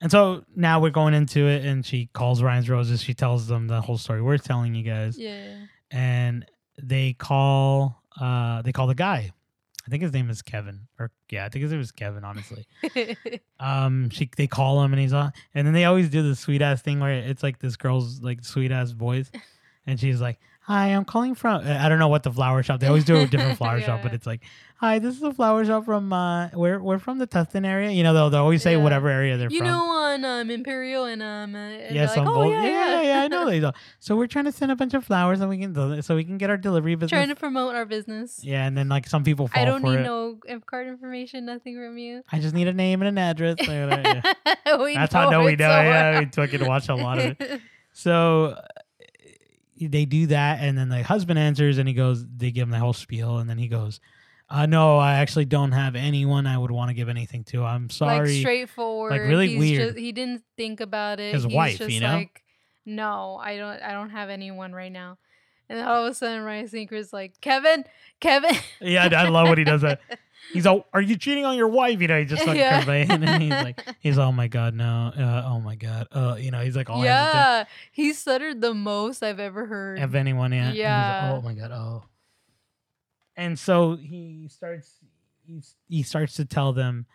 [0.00, 3.00] And so now we're going into it, and she calls Ryan's Roses.
[3.02, 5.66] She tells them the whole story we're telling you guys, Yeah.
[5.92, 6.44] and
[6.82, 9.30] they call, uh, they call the guy.
[9.86, 12.24] I think his name is Kevin, or yeah, I think his name is Kevin.
[12.24, 12.66] Honestly,
[13.60, 16.62] um, she they call him, and he's on, and then they always do the sweet
[16.62, 19.30] ass thing where it's like this girl's like sweet ass voice,
[19.86, 22.80] and she's like, "Hi, I'm calling from." I don't know what the flower shop.
[22.80, 24.40] They always do a different flower shop, but it's like,
[24.76, 28.02] "Hi, this is a flower shop from uh, we're we're from the Tustin area." You
[28.02, 28.82] know, they'll, they'll always say Yeah.
[28.82, 29.66] whatever area they're you from.
[29.66, 32.62] You know, on um, Imperial and um, uh, and yeah, they're like, oh, bull- yeah,
[32.64, 33.70] yeah, yeah, I know they do.
[34.00, 36.38] So we're trying to send a bunch of flowers and we can so we can
[36.38, 37.10] get our delivery business.
[37.10, 38.42] Trying to promote our business.
[38.44, 40.02] yeah, and then like some people fall I don't need it.
[40.02, 42.22] no card information, nothing from you.
[42.32, 43.56] I just need a name and an address.
[43.58, 43.66] Like
[44.04, 44.76] that, yeah.
[44.76, 45.64] we That's how no, we know.
[45.66, 45.82] over.
[45.84, 47.60] Yeah, we fucking watch a lot of it.
[47.96, 48.60] So
[49.78, 52.78] they do that, and then the husband answers, and he goes, they give him the
[52.78, 54.00] whole spiel, and then he goes,
[54.48, 57.64] uh, "No, I actually don't have anyone I would want to give anything to.
[57.64, 59.12] I'm sorry." Like straightforward.
[59.12, 59.88] Like really He's weird.
[59.88, 61.34] Just, he didn't think about it.
[61.34, 62.14] His He's wife, just you know?
[62.14, 62.42] Like,
[62.84, 63.82] no, I don't.
[63.82, 65.18] I don't have anyone right now.
[65.68, 67.84] And all of a sudden, Ryan Sinker's like, Kevin,
[68.20, 68.54] Kevin.
[68.80, 70.00] yeah, I love when he does that.
[70.52, 72.78] He's all, "Are you cheating on your wife?" You know, he just like Yeah.
[72.78, 76.50] conveying, and he's like, "He's oh my god, no, uh, oh my god, uh, you
[76.50, 77.34] know, he's like all hesitant.
[77.34, 79.98] yeah, he stuttered the most I've ever heard.
[79.98, 81.32] of anyone he's like, Yeah.
[81.34, 82.04] oh my god, oh.
[83.36, 84.92] And so he starts,
[85.46, 87.06] he he starts to tell them.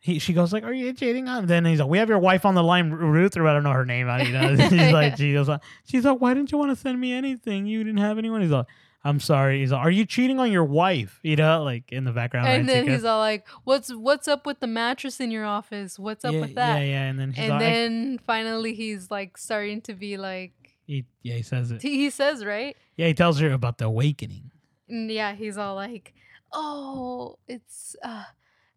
[0.00, 2.44] He, she goes like, "Are you cheating on?" Then he's like, "We have your wife
[2.44, 4.08] on the line, Ruth, or I don't know her name.
[4.08, 6.76] I, you know, she's like, she goes, like, she's like, why didn't you want to
[6.76, 7.66] send me anything?
[7.66, 8.66] You didn't have anyone." He's like,
[9.04, 12.12] "I'm sorry." He's like, "Are you cheating on your wife?" You know, like in the
[12.12, 12.48] background.
[12.48, 15.98] and then he's all like, "What's what's up with the mattress in your office?
[15.98, 17.02] What's up yeah, with that?" Yeah, yeah.
[17.04, 20.52] And then he's and then finally, he's like starting to be like,
[20.88, 21.82] he, yeah, he says it.
[21.82, 24.50] he he says right, Yeah, he tells her about the awakening.
[24.88, 26.14] and yeah, he's all like,
[26.50, 28.24] "Oh, it's uh,"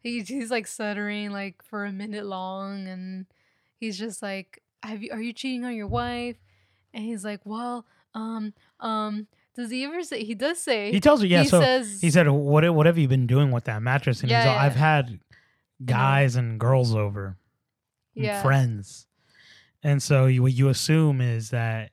[0.01, 3.27] he, he's like stuttering like for a minute long, and
[3.77, 6.35] he's just like, "Have you are you cheating on your wife?"
[6.93, 10.23] And he's like, "Well, um, um." Does he ever say?
[10.23, 10.91] He does say.
[10.91, 11.43] He tells her, yeah.
[11.43, 11.99] he so says.
[12.01, 14.55] he said, "What what have you been doing with that mattress?" And he's Yeah, all,
[14.55, 14.61] yeah.
[14.63, 15.19] "I've had
[15.83, 17.37] guys and girls over,
[18.15, 19.07] and yeah, friends."
[19.83, 21.91] And so you, what you assume is that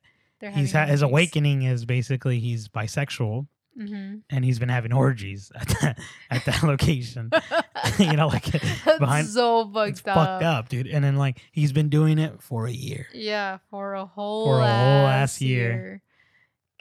[0.55, 3.47] he's his awakening is basically he's bisexual
[3.79, 4.23] Mhm.
[4.29, 5.99] and he's been having orgies at that
[6.31, 7.31] at that location.
[7.99, 10.15] you know, like That's behind so fucked it's up.
[10.15, 10.87] fucked up, dude.
[10.89, 13.07] And then like he's been doing it for a year.
[13.15, 16.03] Yeah, for a whole For a whole ass ass year.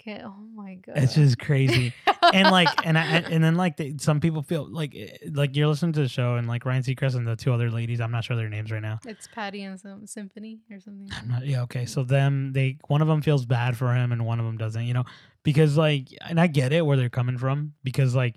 [0.25, 0.97] Oh my god.
[0.97, 1.93] It's just crazy.
[2.33, 5.67] and like and I and then like they, some people feel like eh, like you're
[5.67, 8.23] listening to the show and like Ryan Seacrest and the two other ladies I'm not
[8.23, 11.09] sure their names right now It's Patty and some symphony or something.
[11.15, 14.25] I'm not yeah okay so them they one of them feels bad for him and
[14.25, 15.03] one of them doesn't you know
[15.43, 18.35] because like and I get it where they're coming from because like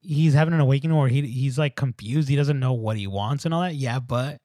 [0.00, 3.44] he's having an awakening where he he's like confused he doesn't know what he wants
[3.44, 4.38] and all that yeah but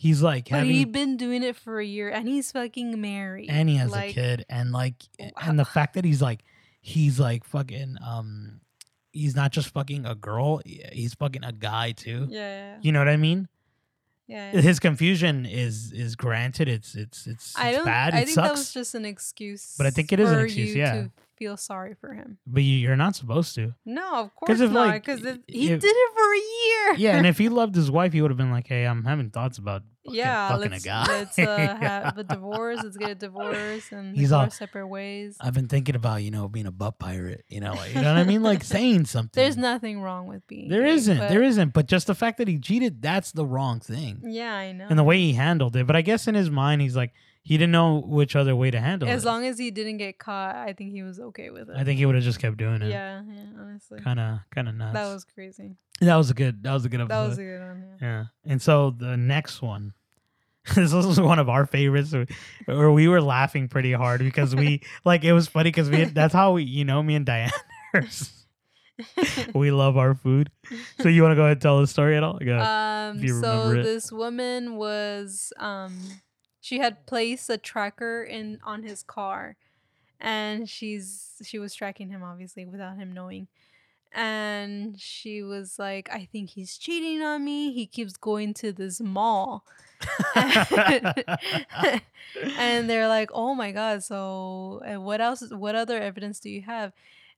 [0.00, 3.50] he's like But having he'd been doing it for a year, and he's fucking married.
[3.50, 5.28] and he has Like, a kid and like Wow.
[5.42, 6.40] and the fact that he's like
[6.80, 8.60] he's like fucking um
[9.12, 13.08] he's not just fucking a girl he's fucking a guy too Yeah, you know what
[13.08, 13.48] i mean
[14.26, 14.52] yeah.
[14.54, 14.60] yeah.
[14.62, 17.84] his confusion is is granted it's it's it's, I it's don't.
[17.84, 19.74] bad I it think sucks that was just an excuse.
[19.76, 20.92] But I think it is an excuse, yeah.
[21.02, 21.10] To
[21.40, 22.36] feel sorry for him.
[22.46, 24.92] but you, you're not supposed to No, of course if, not.
[24.94, 26.94] Because i- he if- did it for a year.
[27.08, 29.30] yeah and if he loved his wife he would have been like hey i'm having
[29.30, 32.04] thoughts about fucking, yeah, fucking let's a guy let's uh, Yeah.
[32.04, 32.80] have a divorce.
[32.84, 35.36] Let's get a divorce and He's all- separate ways.
[35.40, 38.12] i've been thinking about you know being a butt pirate you know like, you know
[38.14, 40.68] what i mean like saying something There's nothing wrong with being.
[40.68, 44.20] there but- there isn't but just the fact that he cheated that's the wrong thing
[44.24, 44.86] Yeah, I know.
[44.90, 45.86] and the way he handled it.
[45.86, 48.80] But I guess in his mind, he's like he didn't know which other way to
[48.80, 49.12] handle it.
[49.12, 49.26] as it.
[49.26, 51.76] long as he didn't get caught, I think he was okay with it.
[51.76, 52.90] I think he would have just kept doing it.
[52.90, 53.42] Yeah, yeah.
[53.58, 54.94] Honestly, Kind of, kind of nuts.
[54.94, 55.76] that was crazy.
[56.00, 56.62] that was a good.
[56.62, 57.16] That was a good episode.
[57.22, 57.84] That was a good one.
[58.00, 58.06] Yeah.
[58.06, 58.24] yeah.
[58.52, 59.94] And so the next one,
[60.74, 62.14] this was one of our favorites,
[62.66, 66.14] where we were laughing pretty hard because we like it was funny because we had,
[66.14, 67.50] that's how we you know me and Dianne.
[69.54, 70.50] we love our food.
[71.00, 72.38] So you want to go ahead and tell the story at all?
[72.38, 72.58] Go.
[72.58, 75.98] Um, so this woman was um,
[76.60, 79.56] she had placed a tracker in on his car,
[80.20, 83.48] and she's she was tracking him obviously without him knowing,
[84.12, 87.72] and she was like, I think he's cheating on me.
[87.72, 89.64] He keeps going to this mall.
[92.58, 94.02] and they're like, "Oh my god!
[94.02, 95.42] So, uh, what else?
[95.50, 96.92] What other evidence do you have?"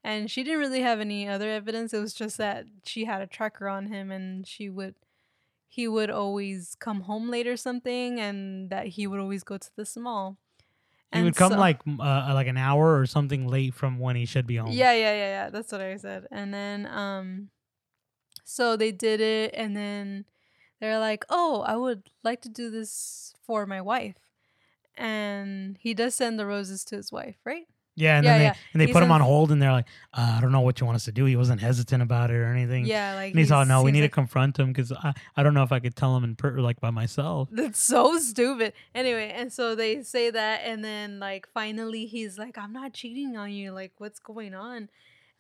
[0.05, 1.93] And she didn't really have any other evidence.
[1.93, 4.95] It was just that she had a tracker on him, and she would,
[5.73, 9.71] he would always come home late or something, and that he would always go to
[9.77, 10.37] this mall.
[11.13, 14.15] he And would come so- like uh, like an hour or something late from when
[14.21, 14.73] he should be home.
[14.73, 15.51] Yeah, yeah, yeah, yeah.
[15.51, 16.27] That's what I said.
[16.31, 17.49] And then um
[18.45, 20.25] so they did it and then
[20.81, 24.17] they're like, "Oh, I would like to do this for my wife."
[24.97, 27.67] And he does send the roses to his wife, right?
[27.95, 28.55] Yeah, and Yeah, then they yeah.
[28.73, 30.81] and they He put him on hold, and they're like, uh, "I don't know what
[30.81, 32.87] you want us to do." He wasn't hesitant about it or anything.
[32.87, 35.43] Yeah, like and he's all, "No, we need like, to confront him because I, I
[35.43, 38.73] don't know if I could tell him in per- like by myself." That's so stupid.
[38.95, 43.37] Anyway, and so they say that, and then like finally he's like, "I'm not cheating
[43.37, 43.73] on you.
[43.73, 44.89] Like, what's going on?"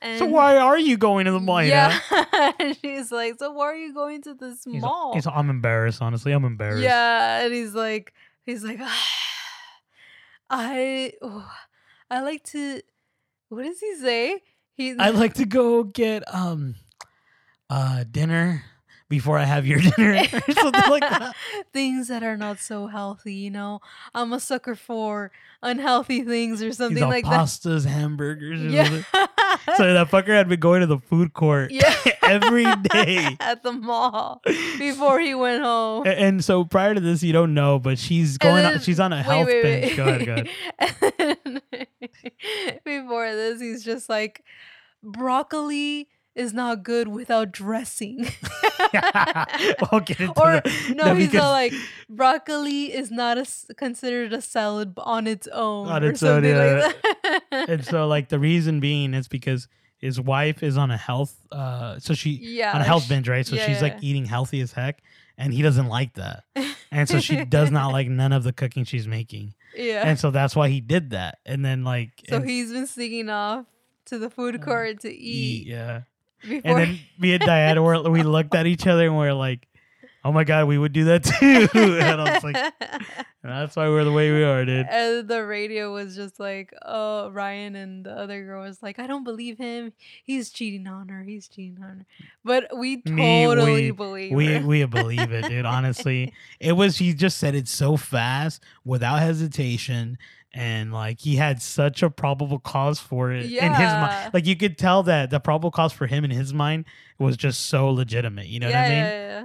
[0.03, 1.63] And So why are you going to the mall?
[1.63, 1.99] Yeah,
[2.59, 6.03] and she's like, "So why are you going to this He's, mall?" he's, I'm embarrassed.
[6.03, 6.83] Honestly, I'm embarrassed.
[6.83, 8.13] Yeah, and he's like,
[8.45, 8.81] he's like,
[10.51, 11.51] I, oh,
[12.13, 12.83] I like to.
[13.49, 14.43] What does he say?
[14.75, 16.75] He, I like to go get um,
[17.71, 18.65] uh, dinner
[19.09, 21.35] before I have your dinner or something like that.
[21.73, 23.33] things that are not so healthy.
[23.35, 23.81] You know,
[24.15, 27.47] I'm a sucker for unhealthy things or something like that.
[27.47, 28.61] pastas, hamburgers.
[28.61, 29.03] or Yeah.
[29.77, 31.95] So that fucker had been going to the food court yeah.
[32.23, 33.37] every day.
[33.41, 34.41] at the mall
[34.79, 36.07] before he went home.
[36.07, 38.65] A- And so prior to this, you don't know, but she's going.
[38.65, 39.85] on, she's on a Wait, health wait, bench.
[39.87, 39.97] wait.
[39.97, 40.49] Go ahead,
[41.21, 41.29] go
[41.79, 42.81] ahead.
[42.85, 44.43] Before this, he's just like,
[45.03, 48.29] broccoli is not good without dressing.
[49.91, 50.93] we'll get into or that.
[50.95, 51.73] no, he's all like,
[52.09, 55.89] broccoli is not a considered a salad on its own.
[55.89, 56.93] On its own, yeah.
[57.21, 59.69] like and so like the reason being is because
[59.99, 63.29] his wife is on a health uh so she yeah, on a health sh- binge
[63.29, 65.01] right so yeah, she's like eating healthy as heck
[65.39, 66.43] and he doesn't like that
[66.91, 70.03] and so she does not like none of the cooking she's making yeah.
[70.05, 73.65] and so that's why he did that and then like so he's been sneaking off
[74.07, 76.03] to the food Uh, court to eat, eat yeah
[76.43, 76.61] before.
[76.65, 79.67] and then me and Diana were we looked at each other and we're like
[80.25, 82.57] oh my god we would do that too and I was like
[83.43, 87.29] that's why we're the way we are dude and the radio was just like, oh,
[87.31, 89.93] Ryan and the other girl was like, I don't believe him.
[90.23, 91.25] He's cheating on her.
[91.25, 92.07] He's cheating on her.
[92.45, 94.61] But we Me, totally we- believe we her.
[94.65, 95.65] we believe it, dude.
[95.67, 100.19] Honestly, it was he just said it so fast without hesitation,
[100.55, 104.31] and like he had such a probable cause for it in his mind.
[104.35, 106.85] Like you could tell that the probable cause for him in his mind
[107.19, 108.47] was just so legitimate.
[108.47, 108.99] You know yeah, what I mean?
[109.05, 109.45] yeah,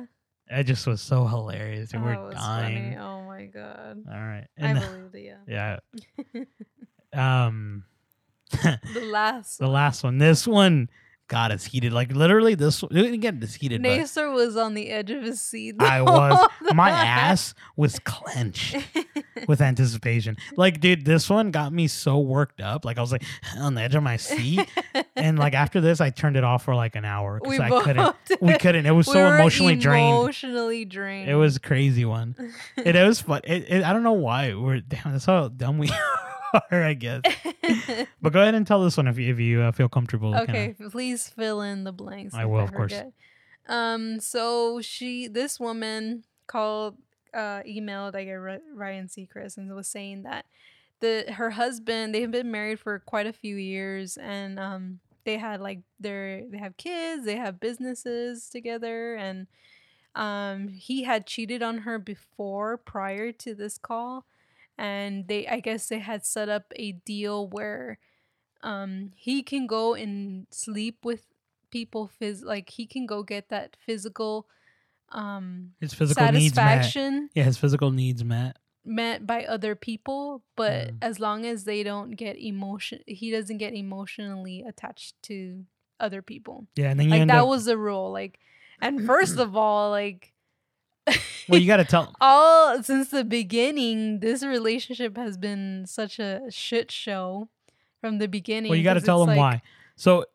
[0.50, 0.60] yeah.
[0.60, 2.94] It just was so hilarious, and Oh, we're dying.
[2.94, 2.98] funny.
[2.98, 4.04] Oh my god.
[4.10, 5.80] All right, I and believed it, yeah.
[7.14, 7.84] yeah, um,
[8.52, 10.18] The last the last one.
[10.20, 10.90] This one
[11.28, 11.94] got as heated.
[11.94, 13.82] Like literally, this again, this heated.
[13.82, 15.76] Nasser was on the edge of his seat.
[15.80, 16.50] I was.
[16.74, 18.76] My ass was clenched
[19.48, 20.38] with anticipation.
[20.56, 22.86] Like, dude, this one got me so worked up.
[22.86, 23.24] Like, I was like
[23.58, 24.68] on the edge of my seat.
[25.16, 28.16] and like after this, I turned it off for like an hour because I couldn't.
[28.26, 28.40] did.
[28.42, 28.86] We couldn't.
[28.86, 30.18] It was We so emotionally drained.
[30.18, 31.30] Emotionally drained.
[31.30, 32.36] It was a crazy one.
[32.78, 33.42] It, it was fun.
[33.44, 35.12] It, it, I don't know why we're damn.
[35.14, 36.37] That's how dumb we are,
[36.72, 37.22] I guess.
[38.22, 40.34] But go ahead and tell this one if you, if you uh, feel comfortable.
[40.34, 42.34] kinda- okay, please fill in the blanks.
[42.34, 42.94] I will, of course.
[43.68, 46.98] Um, so she, this woman called,
[47.34, 50.46] uh, emailed, I get Ryan Seacrest and was saying that
[51.00, 55.38] the her husband, they have been married for quite a few years, and um, they
[55.38, 59.48] had like their they have kids, they have businesses together, and
[60.16, 64.26] um, he had cheated on her before prior to this call,
[64.78, 68.00] and they, I guess, they had set up a deal where
[68.64, 71.26] um he can go and sleep with
[71.72, 74.48] people phys- like he can go get that physical
[75.10, 76.64] um His physical needs met.
[76.64, 78.58] satisfaction Yeah, his physical needs met.
[78.84, 80.98] met by other people but Mm.
[81.02, 85.66] as long as they don't get emotion he doesn't get emotionally attached to
[86.00, 87.48] other people Yeah, and then you like that up.
[87.48, 88.40] was the rule like
[88.82, 90.34] and first of all like
[91.50, 92.06] well, you got to tell.
[92.06, 92.14] them.
[92.22, 97.50] all since the beginning this relationship has been such a shit show
[98.02, 99.62] from the beginning Well, you got to tell them like- why.
[99.96, 100.26] So,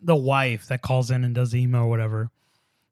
[0.00, 2.30] the wife that calls in and does the email or whatever,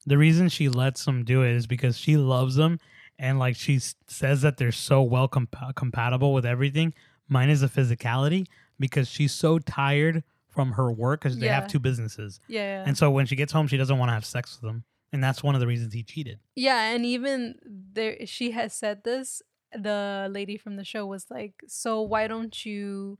[0.06, 2.80] the reason she lets them do it is because she loves them
[3.18, 6.94] and like she says that they're so well compa- compatible with everything.
[7.28, 8.46] Mine is the physicality
[8.80, 11.54] because she's so tired from her work because they Yeah.
[11.60, 12.84] have two businesses, yeah, yeah.
[12.86, 15.24] and so when she gets home, she doesn't want to have sex with them, and
[15.24, 16.40] that's one of the reasons he cheated.
[16.54, 19.40] Yeah, and even there, she has said this.
[19.72, 23.18] The lady from the show was like, "So why don't you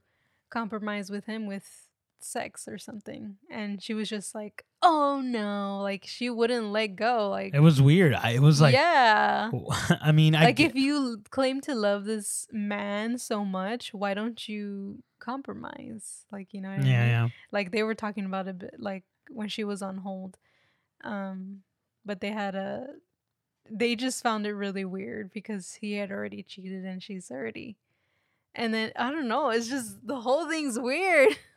[0.49, 1.67] compromise with him with
[2.19, 7.29] sex or something?" And she was just like, "Oh no!" Like she wouldn't let go.
[7.29, 8.13] Like, It was weird.
[8.13, 9.49] I, it was like, yeah.
[10.01, 14.13] I mean, I Like get- if you claim to love this man so much, why
[14.13, 16.25] don't you compromise?
[16.31, 16.91] Like you know what I mean?
[16.91, 17.27] yeah, yeah.
[17.51, 20.37] like they were talking about a bit like when she was on hold
[21.03, 21.61] um
[22.05, 22.87] but they had a
[23.69, 27.75] they just found it really weird because he had already cheated and she's already
[28.53, 31.29] and then i don't know it's just the whole thing's weird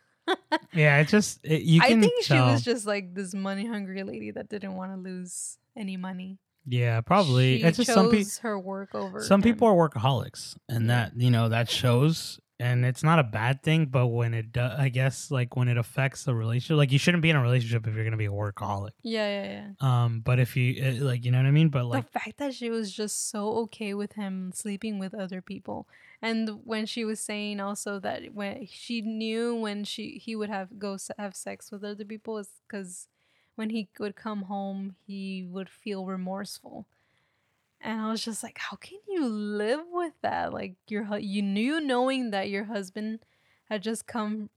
[0.73, 4.29] Yeah, it just it, you i think she was just like this money hungry lady
[4.29, 7.59] that didn't want to lose any money yeah, probably.
[7.59, 8.31] she it's just some people.
[8.41, 9.43] her work over some him.
[9.43, 13.85] people are workaholics and that you know that shows and it's not a bad thing
[13.85, 17.23] but when it does i guess like when it affects the relationship like you shouldn't
[17.23, 18.91] be in a relationship if you're gonna be a workaholic.
[19.01, 20.03] Yeah yeah yeah.
[20.03, 21.69] Um but if you uh, like you know what i mean?
[21.69, 25.41] But like the fact that she was just so okay with him sleeping with other
[25.41, 25.87] people
[26.21, 30.77] and when she was saying also that when she knew when she he would have
[30.77, 33.07] go have sex with other people is because
[33.55, 36.85] when he would come home he would feel remorseful
[37.81, 41.79] and i was just like how can you live with that like your you knew
[41.79, 43.19] knowing that your husband
[43.69, 44.49] had just come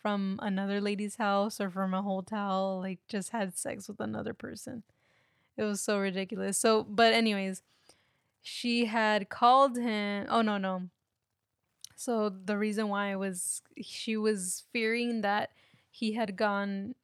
[0.00, 4.82] from another lady's house or from a hotel like just had sex with another person
[5.56, 6.58] it was so ridiculous.
[6.58, 7.62] So, but anyways,
[8.42, 10.26] she had called him.
[10.28, 10.88] Oh no, no.
[11.96, 15.50] So the reason why was she was fearing that
[15.90, 16.94] he had gone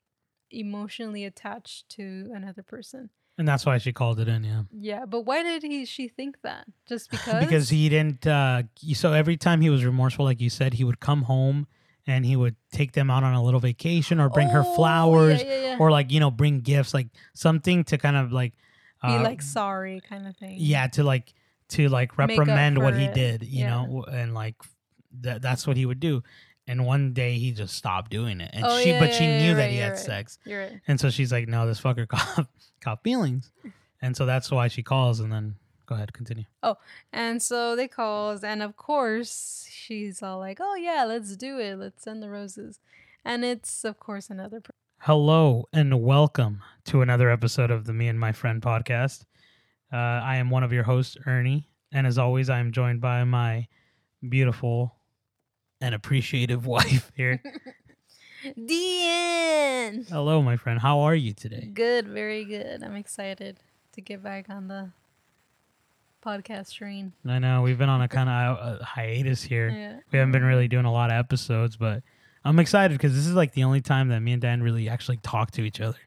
[0.51, 3.09] emotionally attached to another person.
[3.38, 6.37] And that's why she called it in yeah Yeah, but why did he she think
[6.42, 6.66] that?
[6.88, 7.40] Just because?
[7.45, 8.62] because he didn't uh
[8.95, 11.66] so every time he was remorseful like you said he would come home
[12.07, 15.42] and he would take them out on a little vacation or bring her Oh, flowers
[15.42, 15.77] Yeah, yeah, yeah.
[15.79, 18.53] or like you know bring gifts like something to kind of like
[19.03, 20.57] Be uh, like sorry kind of thing.
[20.59, 21.33] yeah to like
[21.71, 24.57] to like reprimand what for he it, did you know and like
[25.21, 26.23] that that's what he would do
[26.66, 29.38] and one day he just stopped doing it and Oh, she yeah, but she yeah,
[29.40, 29.98] knew that right, he had right.
[29.98, 30.81] sex right.
[30.87, 32.46] and so she's like no this fucker caught,
[32.81, 33.51] caught feelings
[34.01, 35.55] and so that's why she calls and then
[35.87, 36.77] go ahead continue Oh,
[37.12, 41.75] And so they calls, and of course she's all like, "Oh yeah, let's do it.
[41.77, 42.79] Let's send the roses."
[43.25, 44.61] And it's of course another.
[44.61, 44.70] Per-
[45.01, 49.25] hello and welcome to another episode of the me and my friend podcast
[49.92, 53.25] uh, i am one of your hosts ernie and as always i am joined by
[53.25, 53.66] my
[54.29, 54.94] beautiful
[55.83, 57.42] and appreciative wife here
[58.67, 60.04] Dean.
[60.09, 62.83] hello my friend how are you today Good, very good.
[62.83, 63.59] I'm excited
[63.92, 64.90] to get back on the
[66.25, 67.13] podcast train.
[67.27, 69.69] I know we've been on a kind of uh, hiatus here.
[69.69, 69.98] Yeah.
[70.13, 72.02] We haven't been really doing a lot of episodes, but
[72.44, 75.19] I'm excited because this is like the only time that me and Dan really actually
[75.19, 75.98] talk to each other.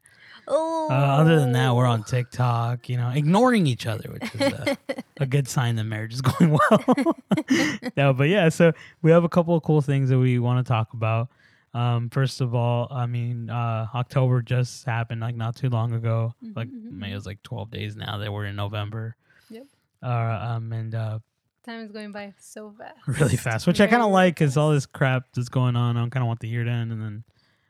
[0.48, 0.88] Oh.
[0.90, 4.74] Uh, other than that, we're on TikTok, you know, ignoring each other, which is uh,
[5.20, 7.16] a good sign that marriage is going well.
[7.96, 8.72] no, but yeah, so
[9.02, 11.28] we have a couple of cool things that we want to talk about.
[11.74, 16.32] Um, first of all, I mean, uh, October just happened like not too long ago.
[16.54, 17.16] Like Mhm, mhm, maybe it mhm.
[17.16, 19.14] was like 12 days now that we're in November.
[19.50, 19.64] Yep.
[20.02, 21.18] Uh, um, and uh,
[21.64, 23.20] Time is going by so fast.
[23.20, 25.96] really fast, which I kind of like because all this crap that's going on.
[25.96, 27.24] I kind of want the year to end, and then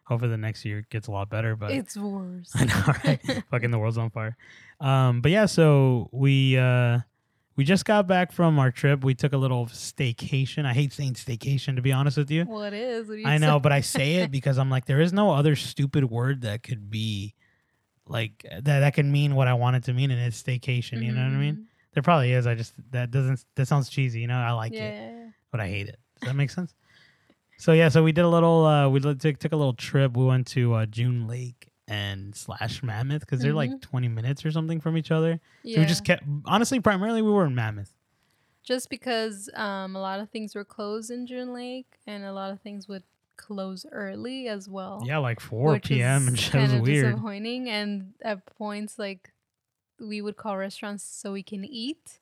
[0.07, 1.55] hopefully the next year gets a lot better.
[1.57, 2.51] But It's worse.
[2.55, 3.45] I know, right?
[3.51, 4.37] Fucking the world's on fire.
[4.81, 7.01] Um, but yeah, so we uh,
[7.57, 9.03] we just got back from our trip.
[9.05, 10.65] We took a little staycation.
[10.67, 12.45] I hate saying staycation to be honest with you.
[12.49, 13.09] Well, it is.
[13.09, 13.63] What you I know, say?
[13.63, 16.91] but I say it because I'm like, there is no other stupid word that could
[16.91, 17.35] be
[18.09, 21.03] like that that can mean what I want it to mean, and it's staycation.
[21.03, 21.55] You know what I mean?
[21.57, 21.65] Mhm.
[21.95, 22.47] There probably is.
[22.47, 24.21] I just that doesn't that sounds cheesy.
[24.21, 25.99] You know, I like Yeah, it, but I hate it.
[26.21, 26.75] Does that make sense?
[27.59, 28.65] So yeah, so we did a little.
[28.65, 30.17] Uh, we took took a little trip.
[30.17, 34.51] We went to uh, June Lake and slash Mammoth because they're like 20 minutes or
[34.51, 35.41] something from each other.
[35.65, 37.93] So we just kept honestly, primarily we were in Mammoth.
[38.65, 42.51] just because um, a lot of things were closed in June Lake, and a lot
[42.53, 43.05] of things would
[43.37, 45.03] close early as well.
[45.07, 46.27] Yeah, like 4 p.m.
[46.29, 46.55] and shit.
[46.57, 47.13] It was weird.
[47.13, 47.69] disappointing.
[47.71, 49.33] And at points, like
[50.01, 52.19] we would call restaurants so we can eat,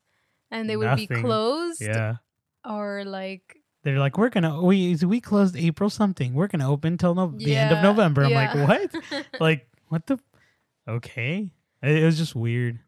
[0.51, 2.17] and they would be closed, Yeah.
[2.65, 6.33] or like They're like, we're gonna we we closed April something.
[6.33, 8.25] We're gonna open till no- the end of November.
[8.25, 8.53] I'm yeah.
[8.53, 9.27] like, what?
[9.41, 10.19] like, what the?
[10.89, 11.51] Okay,
[11.83, 12.81] it, it was just weird.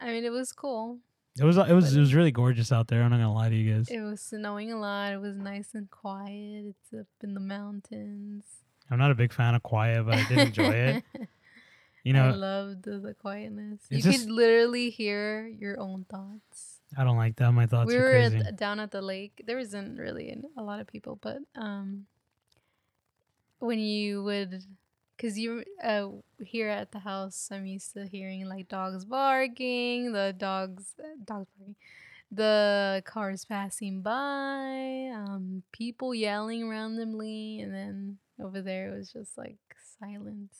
[0.00, 0.98] I mean, it was cool.
[1.38, 3.02] It was it was it was really gorgeous out there.
[3.02, 3.88] I'm not gonna lie to you guys.
[3.90, 5.12] It was snowing a lot.
[5.12, 6.66] It was nice and quiet.
[6.66, 8.44] It's up in the mountains.
[8.88, 11.04] I'm not a big fan of quiet, but I did enjoy it.
[12.04, 13.80] You know, I loved the, the quietness.
[13.88, 16.73] You just- could literally hear your own thoughts.
[16.96, 17.52] I don't like that.
[17.52, 19.42] My thoughts we are were at, down at the lake.
[19.46, 22.06] There wasn't really a lot of people, but um,
[23.58, 24.62] when you would,
[25.16, 26.08] because you uh
[26.44, 31.76] here at the house, I'm used to hearing like dogs barking, the dogs dogs barking,
[32.30, 39.38] the cars passing by, um, people yelling randomly, and then over there it was just
[39.38, 39.58] like
[40.00, 40.58] silence,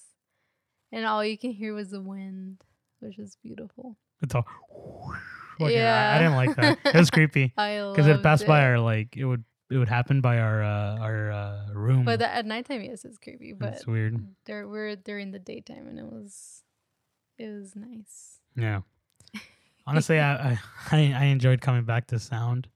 [0.93, 2.59] and all you can hear was the wind,
[3.01, 3.97] which is beautiful.
[4.25, 4.47] It's all.
[5.59, 6.79] Fucking- I, I didn't like that.
[6.85, 10.21] It was creepy I because it passed by our like it would it would happen
[10.21, 12.05] by our uh, our uh, room.
[12.05, 13.53] But that, at nighttime, yes, it's creepy.
[13.53, 14.19] But it's weird.
[14.47, 16.63] there we're during the daytime, and it was
[17.39, 18.41] it was nice.
[18.57, 18.81] Yeah.
[19.87, 20.59] Honestly, I,
[20.91, 22.69] I I enjoyed coming back to sound,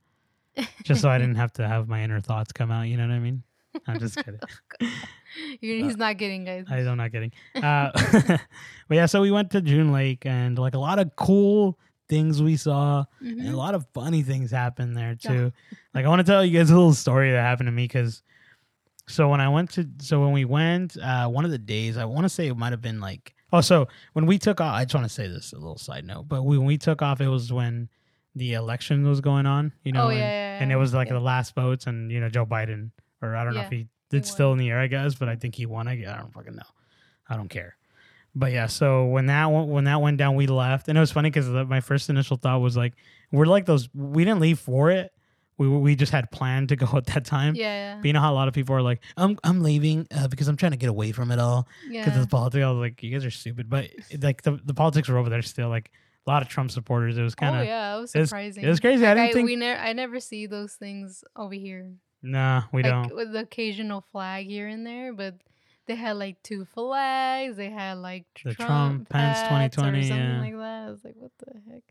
[0.84, 2.82] just so I didn't have to have my inner thoughts come out.
[2.82, 3.42] You know what I mean?
[3.86, 4.40] I'm just kidding.
[4.80, 4.90] You're,
[5.60, 6.64] he's not getting guys.
[6.70, 7.32] I, I'm not kidding.
[7.54, 7.90] Uh,
[8.88, 12.42] but yeah, so we went to June Lake, and like a lot of cool things
[12.42, 13.54] we saw, and a Mhm.
[13.54, 15.30] lot of funny things happened there Yeah.
[15.30, 15.52] too.
[15.94, 18.22] like I want to tell you guys a little story that happened to me because.
[19.10, 22.04] So when I went to, so when we went, uh, one of the days, I
[22.04, 24.84] want to say it might have been like, oh, so when we took off, I
[24.84, 27.28] just want to say this a little side note, but when we took off, it
[27.28, 27.88] was when
[28.34, 31.08] the election was going on, you know, oh yeah, and, yeah, and it was like
[31.08, 31.14] yeah.
[31.14, 32.90] the last votes, and you know Joe Biden,
[33.22, 34.24] or I don't know if he did won.
[34.24, 35.88] still in the air, I guess, but I think he won.
[35.88, 36.62] I, I don't fucking know.
[37.28, 37.76] I don't care.
[38.34, 41.11] But yeah, so when that went, when that went down, we left, and it was
[41.11, 42.94] funny because my first initial thought was like,
[43.32, 43.88] we're like those.
[43.94, 45.12] We didn't leave for it.
[45.56, 47.54] We we just had planned to go at that time.
[47.56, 50.28] yeah, But you know how a lot of people are like, I'm I'm leaving uh,
[50.28, 52.22] because I'm trying to get away from it all yeah, because yeah.
[52.22, 52.62] of the politics.
[52.64, 53.68] I was like, you guys are stupid.
[53.68, 53.88] But
[54.22, 55.68] like the, the politics were over there still.
[55.68, 55.90] Like
[56.26, 57.18] a lot of Trump supporters.
[57.18, 58.62] It was kind of oh yeah, it was it was- surprising.
[58.62, 59.04] it was crazy.
[59.04, 59.46] I didn't think.
[59.46, 61.92] we never, I never see those things over here.
[62.22, 63.16] Nah, we like don't.
[63.16, 65.34] with the occasional flag here and there, but
[65.86, 67.56] they had like two flags.
[67.56, 70.40] They had like The Trump, Trump, Pence hats 2020, or something yeah.
[70.40, 70.86] like that.
[70.86, 71.82] I was like, what the heck?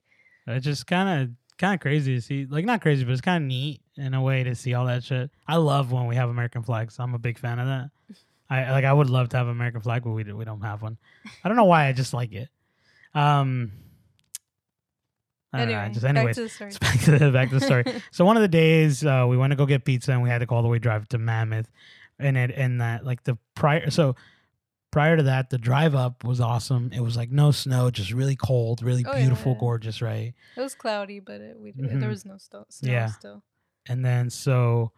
[0.48, 2.46] It's just kind of kind of crazy to see.
[2.46, 5.04] Like not crazy, but it's kind of neat in a way to see all that
[5.04, 5.32] shit.
[5.48, 7.00] I love when we have American flags.
[7.00, 7.90] I'm a big fan of that.
[8.50, 8.86] I like.
[8.86, 10.98] I would love to have an American flag, but we do, we don't have one.
[11.44, 11.88] I don't know why.
[11.88, 12.50] I just like it.
[13.14, 13.72] Um.
[15.54, 16.72] I don't know, Anyway, just back to the story.
[16.82, 17.84] Back to the back to the story.
[18.12, 20.40] So one of the days uh, we went to go get pizza and we had
[20.40, 21.70] to go all the way drive to Mammoth,
[22.20, 24.16] and it and that like the prior so
[24.92, 26.92] prior to that the drive up was awesome.
[26.94, 29.58] It was like no snow, just really cold, really Oh, beautiful, yeah.
[29.60, 30.34] gorgeous, right?
[30.56, 32.00] It was cloudy, but it, we Mhm.
[32.00, 33.08] there was no sto- snow Yeah.
[33.08, 33.44] still.
[33.88, 34.92] And then so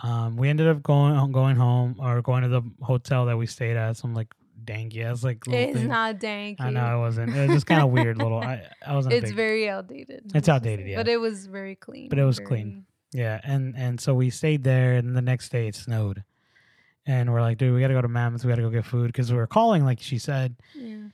[0.00, 3.76] um, we ended up going going home or going to the hotel that we stayed
[3.76, 3.96] at.
[3.96, 4.32] Some like
[4.68, 5.88] danky ass like little It's thing.
[5.88, 6.60] not danky.
[6.60, 7.34] I know it wasn't.
[7.34, 8.38] It was just kind of weird little.
[8.40, 9.14] I I wasn't.
[9.14, 10.30] It's big, very outdated.
[10.34, 10.96] It's outdated, yeah.
[10.96, 12.08] But it was very clean.
[12.08, 12.84] But it was clean.
[13.12, 16.24] Yeah, and and so we stayed there, and the next day it snowed,
[17.06, 18.44] and we're like, dude, we gotta go to Mammoth.
[18.44, 21.08] We gotta go get food because we were calling, like she said, Yeah.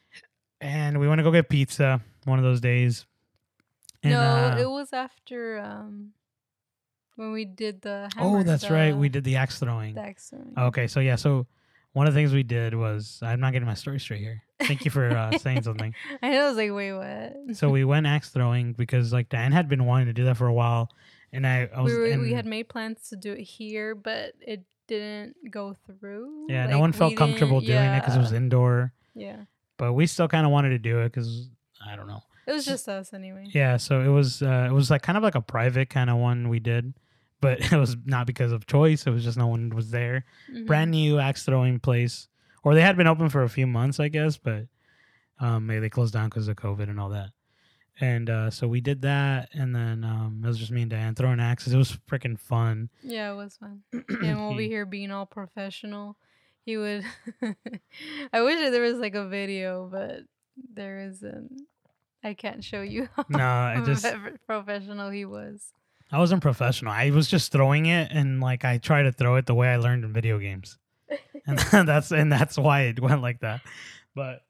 [0.60, 3.06] and we want to go get pizza one of those days.
[4.02, 6.10] And, no, uh, it was after um
[7.16, 8.10] when we did the.
[8.18, 8.96] oh, that's right.
[8.96, 9.94] We did the axe throwing.
[9.94, 10.52] the axe throwing.
[10.58, 11.46] Okay, so yeah, so
[11.94, 14.42] one of the things we did was I'm not getting my story straight here.
[14.60, 15.94] Thank you for uh, saying something.
[16.22, 17.56] I was like, wait, what?
[17.56, 20.46] So we went axe throwing because like Dianne had been wanting to do that for
[20.46, 20.90] a while,
[21.32, 23.94] and I, I was we were, and, we had made plans to do it here,
[23.94, 26.46] but it didn't go through.
[26.48, 28.92] Yeah, no one felt comfortable doing it because it was indoor.
[29.14, 29.44] Yeah,
[29.76, 31.48] But we still kind of wanted to do it because
[31.86, 32.22] I don't know.
[32.48, 33.46] it was just us anyway.
[33.52, 36.16] Yeah, so it was uh, it was like kind of like a private kind of
[36.16, 36.92] one we did,
[37.44, 39.06] but it was not because of choice.
[39.06, 40.24] It was just no one was there.
[40.52, 40.66] Mhm.
[40.66, 42.28] Brand new axe throwing place,
[42.64, 44.66] or they had been open for a few months, I guess, but
[45.38, 47.30] um, maybe they closed down because of COVID and all that.
[48.00, 51.16] And uh, so we did that, and then um, it was just me and Dianne
[51.16, 51.72] throwing axes.
[51.72, 52.88] It was freaking fun.
[53.04, 53.82] Yeah, it was fun.
[54.20, 56.16] Him over He- here being all professional.
[56.66, 57.04] He would.
[58.32, 60.20] I wish there was like a video, but
[60.72, 61.60] there isn't.
[62.24, 64.06] I can't show you how No, I just
[64.46, 65.72] professional he was.
[66.12, 66.92] I wasn't professional.
[66.92, 69.76] I was just throwing it, and like I try to throw it the way I
[69.76, 70.78] learned in video games,
[71.46, 73.62] and that's and that's why it went like that.
[74.14, 74.42] But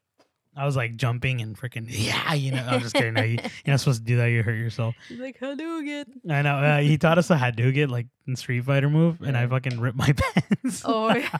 [0.57, 2.64] I was like jumping and freaking yeah, you know.
[2.64, 3.14] I'm just kidding.
[3.14, 4.26] No, you, you're not supposed to do that.
[4.26, 4.94] You hurt yourself.
[5.09, 6.05] He's like, Hadouken.
[6.30, 6.57] I know.
[6.57, 9.96] Uh, he taught us a Hadouken like in Street Fighter move, and I fucking ripped
[9.98, 10.82] my pants.
[10.84, 11.38] Oh, yeah.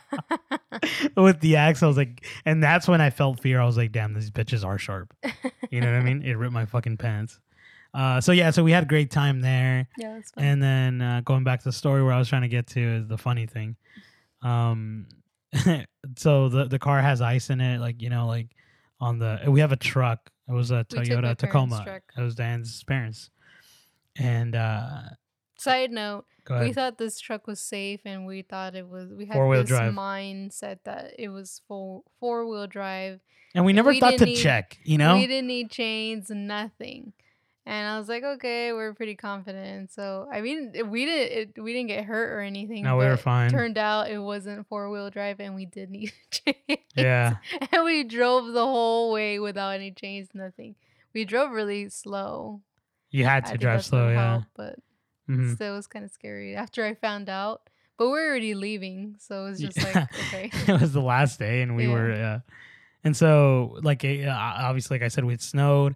[1.16, 1.82] with the axe.
[1.82, 3.60] I was like, and that's when I felt fear.
[3.60, 5.14] I was like, damn, these bitches are sharp.
[5.70, 6.22] You know what I mean?
[6.22, 7.38] It ripped my fucking pants.
[7.95, 9.86] Uh, so yeah, so we had a great time there.
[9.99, 10.45] yeah, that's fun.
[10.45, 12.80] And then uh, going back to the story where I was trying to get to
[12.80, 13.76] is the funny thing.
[14.42, 15.07] Um,
[16.16, 18.49] so the the car has ice in it, like you know, like
[19.01, 20.30] on the we have a truck.
[20.49, 21.82] It was a We took my Toyota parents' Tacoma.
[21.84, 22.03] truck.
[22.16, 23.30] It was Dan's parents.
[24.16, 25.01] And uh,
[25.59, 26.74] Side note, go we ahead.
[26.74, 29.11] thought this truck was safe, and we thought it was.
[29.12, 29.92] We had Four-wheel this drive.
[29.95, 33.20] mindset that it was full four wheel drive.
[33.55, 34.78] and we never we thought to need- check.
[34.84, 37.12] You know, We didn't need chains, nothing.
[37.66, 39.90] And I was like, okay, we're pretty confident.
[39.90, 42.82] So I mean, we didn't it, we didn't get hurt or anything.
[42.82, 43.50] No, we were fine.
[43.50, 46.78] Turned out it wasn't four wheel drive, and we did need chains.
[46.94, 47.36] Yeah.
[47.72, 50.74] and we drove the whole way without any chains, nothing.
[51.14, 52.60] We drove really slow.
[53.10, 54.08] you had to think drive slow.
[54.08, 54.30] Yeah.
[54.30, 54.76] helped, but
[55.28, 55.54] Mhm.
[55.54, 57.70] still, it was kind of scary after I found out.
[57.96, 59.96] But we're already leaving, so it was just like,
[60.26, 60.50] okay.
[60.68, 61.92] it was the last day, and we Yeah.
[61.92, 62.40] were, uh,
[63.04, 65.94] and so like uh, obviously, like I said, we had snowed.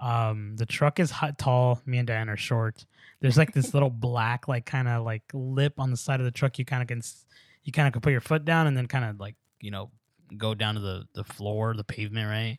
[0.00, 1.80] Um, the truck is hot, tall.
[1.86, 2.84] Me and Dianne are short.
[3.20, 6.30] There's like this little black, like kind of like lip on the side of the
[6.30, 6.58] truck.
[6.58, 7.02] You kind of can,
[7.64, 9.90] you kind of can put your foot down and then kind of like you know
[10.36, 12.58] go down to the the floor, the pavement, right?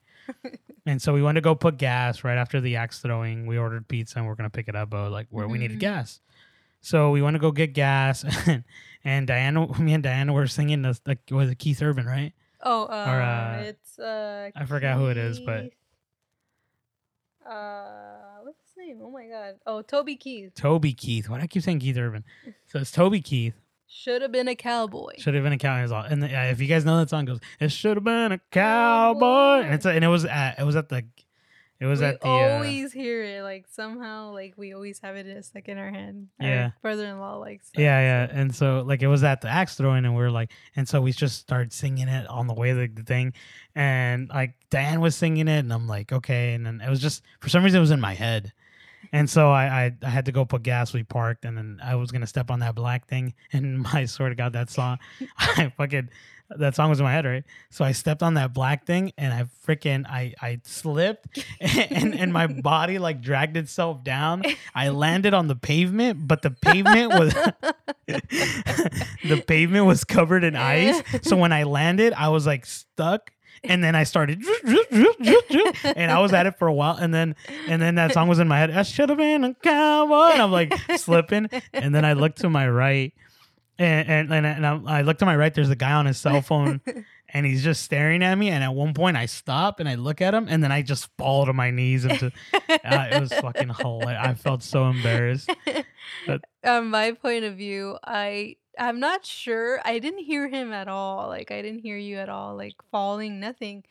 [0.86, 3.46] and so we went to go put gas right after the axe throwing.
[3.48, 5.82] We ordered pizza and we're gonna pick it up, but like where we needed Mhm.
[5.82, 6.20] gas.
[6.82, 8.64] So we went to go get gas, and,
[9.04, 12.34] and Diana, me and Diana were singing the like was it Keith Urban, right?
[12.62, 14.50] Oh, uh, uh, it's uh.
[14.56, 15.74] I forgot who it is, but- Keith-
[17.50, 19.00] Uh, what's his name?
[19.02, 19.56] Oh my god.
[19.66, 20.54] Oh, Toby Keith.
[20.54, 21.30] Toby Keith.
[21.30, 22.24] Why do I keep saying Keith Urban?
[22.68, 23.56] So it's Toby Keith.
[23.88, 25.14] Should have been a cowboy.
[25.18, 26.06] Should have been a cowboy.
[26.08, 28.34] And the, uh, if you guys know that song, it goes it should have been
[28.34, 29.64] a cowboy.
[29.64, 31.06] And it's a, and it was at it was at the
[31.80, 35.16] it was we at the uh, always hear it like somehow like we always have
[35.16, 36.28] it in, stuck in our head.
[36.40, 36.64] Yeah.
[36.64, 37.70] Our brother-in-law likes.
[37.76, 40.52] yeah yeah and so like it was at the axe throwing and we are like
[40.76, 43.34] and so we just started singing it on the way to the thing
[43.76, 47.24] and like Dianne was singing it and I'm like okay and then it was just
[47.40, 48.54] for some reason it was in my head
[49.12, 50.94] and so I, I I had to go put gas.
[50.94, 54.30] We parked, and then I was gonna step on that black thing, and my swear
[54.30, 55.00] to God, that song,
[55.38, 56.10] I fucking
[56.58, 57.44] that song was in my head, right?
[57.70, 62.34] So I stepped on that black thing, and I freaking I I slipped, and and
[62.34, 64.44] my body like dragged itself down.
[64.74, 67.34] I landed on the pavement, but the pavement was
[68.08, 71.02] the pavement was covered in ice.
[71.22, 73.32] So when I landed, I was like stuck.
[73.62, 74.42] And then I started,
[75.84, 77.36] and I was at it for a while, and then
[77.68, 78.72] and then that song was in my head.
[78.72, 80.32] I should have been a cowboy.
[80.32, 81.50] And I'm like slipping.
[81.74, 83.14] And then I looked to my right,
[83.80, 85.54] and and and, and I, I looked to my right.
[85.54, 86.82] There's a guy on his cell phone,
[87.30, 88.50] and he's just staring at me.
[88.50, 91.10] And at one point, I stop and I look at him, and then I just
[91.18, 92.06] fall to my knees.
[92.06, 94.20] Into uh, it was fucking hilarious.
[94.22, 95.50] I felt so embarrassed.
[96.28, 99.80] But- on my point of view, I I'm not sure.
[99.86, 101.28] I didn't hear him at all.
[101.28, 102.56] Like I didn't hear you at all.
[102.56, 103.86] Like falling, nothing.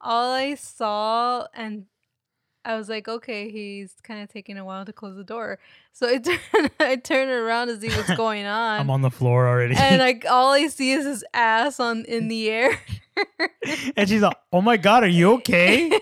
[0.00, 1.86] All I saw and
[2.68, 5.58] I was like, okay, he's kind of taking a while to close the door.
[5.94, 6.18] So I
[6.52, 8.80] turn I turn around to see what's going on.
[8.80, 9.74] I'm on the floor already.
[9.74, 12.78] and like all I see is his ass on in the air.
[13.96, 15.98] and she's like, "Oh my god, are you okay?"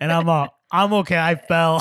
[0.00, 1.16] And I'm like, "I'm okay.
[1.16, 1.80] I fell."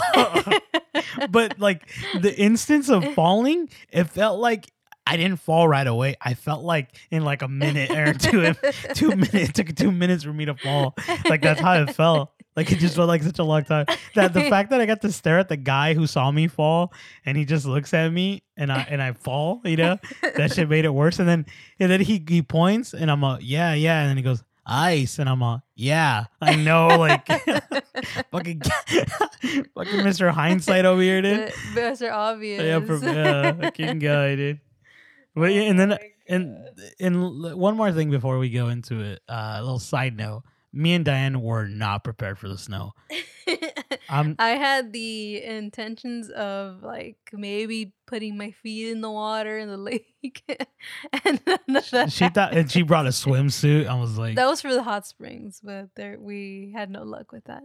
[1.31, 1.89] but like
[2.21, 4.71] the instance of falling, it felt like
[5.07, 6.15] I didn't fall right away.
[6.21, 8.53] I felt like in like a minute or two,
[8.93, 9.49] two minutes.
[9.49, 10.95] It took two minutes for me to fall.
[11.27, 12.31] Like that's how it felt.
[12.57, 13.85] Like it just felt like such a long time.
[14.15, 16.91] That the fact that I got to stare at the guy who saw me fall
[17.25, 19.99] and he just looks at me and I and I fall, you know,
[20.35, 21.19] that shit made it worse.
[21.19, 21.45] And then
[21.79, 25.19] and then he he points and I'm like, yeah, yeah, and then he goes, ice,
[25.19, 27.25] and I'm like, yeah, I know, like
[28.31, 30.31] fucking fucking Mr.
[30.31, 31.49] Hindsight over here, dude.
[31.73, 32.11] Mr.
[32.11, 32.61] Obvious.
[32.61, 34.59] Yeah, from, yeah, fucking guy, dude.
[35.35, 36.57] But yeah, and then Oh And
[36.99, 40.43] and one more thing before we go into it, uh, a little side note:
[40.73, 42.93] me and Dianne were not prepared for the snow.
[44.09, 49.69] I'm I had the intentions of like maybe putting my feet in the water in
[49.69, 50.43] the lake,
[51.23, 51.39] and
[51.91, 53.87] that she thought and she brought a swimsuit.
[53.87, 57.31] I was like, that was for the hot springs, but there we had no luck
[57.31, 57.63] with that.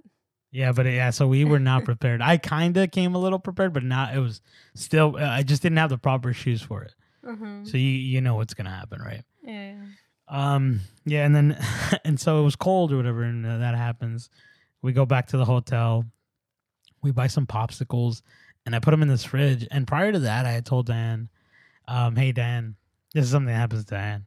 [0.51, 2.23] yeah, but yeah, so we were not prepared.
[2.23, 4.15] I kind of came a little prepared, but not.
[4.15, 4.41] It was
[4.75, 5.17] still.
[5.17, 6.95] Uh, I just didn't have the proper shoes for it.
[7.27, 7.65] Uh-huh.
[7.65, 9.25] So you you know what's gonna happen, right?
[9.43, 9.77] Yeah.
[10.29, 11.59] Um, yeah, and then
[12.05, 14.31] and so it was cold or whatever, and uh, that happens.
[14.81, 16.05] We go back to the hotel.
[17.03, 18.23] We buy some popsicles,
[18.65, 19.67] and I put them in this fridge.
[19.71, 21.29] And prior to that, I had told Dan,
[21.89, 22.77] um, "Hey Dan,
[23.15, 24.27] this is something that happens to Dan."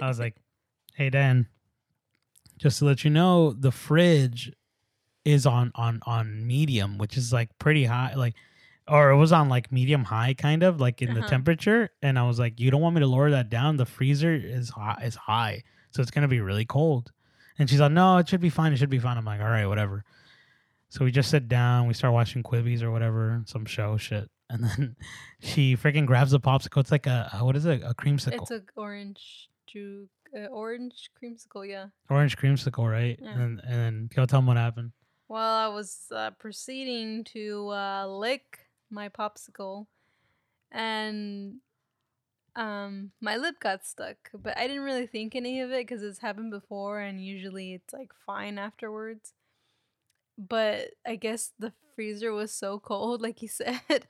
[0.00, 0.36] I was like,
[0.94, 1.46] "Hey Dan,
[2.58, 4.52] just to let you know, the fridge
[5.24, 8.34] is on on on medium, which is like pretty high, like."
[8.88, 11.28] Or it was on like medium high, kind of like in the Uh-huh.
[11.28, 13.76] temperature, and I was like, "You don't want me to lower that down?
[13.78, 17.10] The freezer is high, is high, so it's gonna be really cold."
[17.58, 18.72] And she's like, "No, it should be fine.
[18.72, 20.04] It should be fine." I'm like, "All right, whatever."
[20.88, 24.62] So we just sit down, we start watching Quibis or whatever, some show shit, and
[24.62, 24.96] then
[25.40, 26.78] she freaking grabs a popsicle.
[26.80, 27.82] It's like a a- what is it?
[27.82, 31.68] A creamsicle, It's a orange juke, uh, orange creamsicle.
[31.68, 31.86] Yeah.
[32.08, 33.18] orange creamsicle, right?
[33.20, 33.30] Yeah.
[33.36, 34.92] And and then go tell them what happened.
[35.28, 38.60] Well, I was uh, proceeding to uh, lick
[38.90, 39.86] my popsicle,
[40.70, 41.56] and
[42.56, 44.16] um, my lip got stuck.
[44.34, 47.92] But I didn't really think any of it because it's happened before, and usually it's
[47.92, 49.34] like fine afterwards.
[50.38, 54.06] But I guess the freezer was so cold, like you said,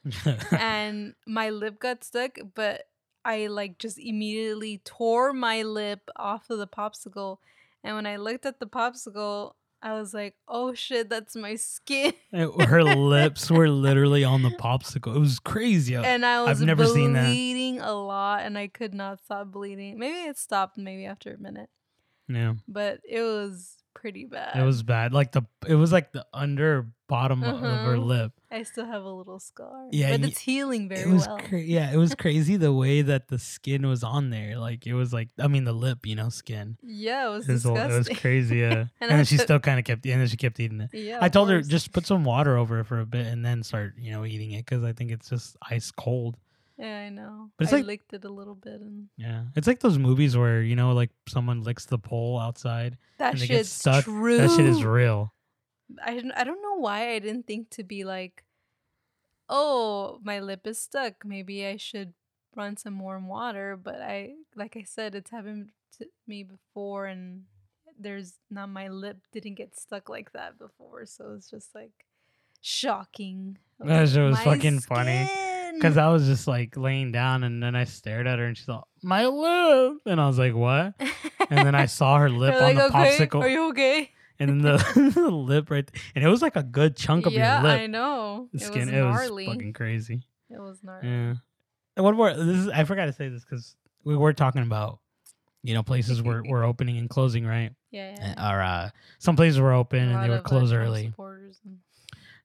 [0.52, 2.38] and my lip got stuck.
[2.54, 2.84] But
[3.24, 7.38] I like just immediately tore my lip off of the popsicle,
[7.82, 9.52] and when I looked at the popsicle.
[9.86, 15.14] I was like, "Oh shit, that's my skin," Her lips were literally on the popsicle.
[15.14, 15.94] It was crazy.
[15.94, 17.26] and I I've was never seen that.
[17.26, 19.98] bleeding a lot, and I could not stop bleeding.
[19.98, 21.70] Maybe it stopped, maybe after a minute,
[22.28, 24.56] yeah, but it was pretty bad.
[24.56, 25.12] it was bad.
[25.12, 27.96] Like the it was like the under bottom of her Uh-huh.
[28.02, 28.32] lip.
[28.50, 29.88] I still have a little scar.
[29.92, 31.38] Yeah, but it's healing it very was well.
[31.38, 34.58] cra- yeah, it was crazy the way that the skin was on there.
[34.58, 36.76] Like it was like I mean the lip, you know, skin.
[36.82, 37.90] yeah, it was It was, disgusting.
[37.94, 38.56] it was crazy.
[38.58, 38.70] Yeah,
[39.00, 40.04] and, And then she still kind of kept.
[40.06, 40.90] And then she kept eating it.
[40.92, 43.62] yeah, I told her just put some water over it for a bit and then
[43.62, 46.36] start, you know, eating it because I think it's just ice cold.
[46.78, 47.50] Yeah, I know.
[47.56, 50.36] But it's I like- licked it a little bit, and Yeah, it's like those movies
[50.36, 52.98] where you know, like someone licks the pole outside.
[53.18, 54.04] that And they get shit's stuck.
[54.04, 54.36] true.
[54.38, 55.32] That shit is real.
[56.04, 58.44] I don't- I don't know why I didn't think to be like,
[59.48, 61.24] oh, my lip is stuck.
[61.24, 62.12] Maybe I should
[62.54, 63.76] run some warm water.
[63.76, 67.44] But I, like I said, it's happened to me before, and
[67.98, 71.06] there's not my lip didn't get stuck like that before.
[71.06, 72.04] So it's just like
[72.60, 73.58] shocking.
[73.78, 75.28] That like, shit was "My fucking funny."
[75.76, 78.56] Skin!" Because I was just like laying down and then I stared at her and
[78.56, 79.98] she's like, my lip.
[80.06, 80.94] And I was like, what?
[81.50, 83.40] And then I saw her lip on like, the okay, popsicle.
[83.42, 84.10] Are you okay?
[84.38, 87.60] and then the, the lip right And it was like a good chunk of yeah,
[87.62, 87.80] your lip.
[87.80, 88.48] I know.
[88.52, 88.80] The It skin.
[88.86, 89.46] was It was gnarly.
[89.46, 90.22] fucking crazy.
[90.50, 91.08] It was gnarly.
[91.08, 91.34] Yeah.
[91.96, 92.34] And one more.
[92.34, 93.74] This is I forgot to say this because
[94.04, 94.98] we were talking about,
[95.62, 97.70] you know, places were, were opening and closing, right?
[97.90, 98.52] Yeah, yeah.
[98.54, 101.06] Or uh, some places were open and they were of, uh, closed early.
[101.06, 101.78] and-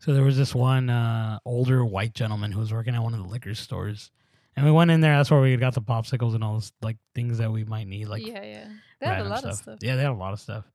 [0.02, 3.20] So there was this one uh, older white gentleman who was working at one of
[3.20, 4.10] the liquor stores,
[4.56, 5.16] and we went in there.
[5.16, 8.08] That's where we got the popsicles and all those like things that we might need,
[8.08, 8.68] like yeah, yeah.
[8.99, 9.78] They had a lot of stuff.
[9.80, 10.66] Yeah, they had a lot of stuff.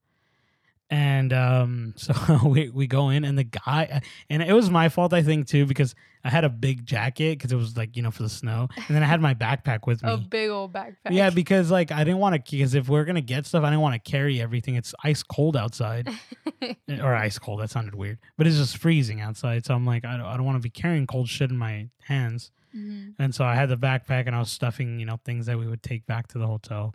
[0.88, 2.14] And um, so
[2.44, 5.66] we we go in, and the guy, and it was my fault, I think, too,
[5.66, 8.68] because I had a big jacket because it was like you know for the snow,
[8.76, 10.12] and then I had my backpack with me.
[10.12, 11.10] A big old backpack.
[11.10, 13.80] Yeah, because like I didn't want to, because if we're gonna get stuff, I didn't
[13.80, 14.76] want to carry everything.
[14.76, 16.08] It's ice cold outside,
[17.00, 17.60] or ice cold.
[17.60, 19.66] That sounded weird, but it's just freezing outside.
[19.66, 21.88] So I'm like, I don't, I don't want to be carrying cold shit in my
[22.04, 22.52] hands.
[22.76, 23.14] Mhm.
[23.18, 25.66] And so I had the backpack, and I was stuffing, you know, things that we
[25.66, 26.94] would take back to the hotel.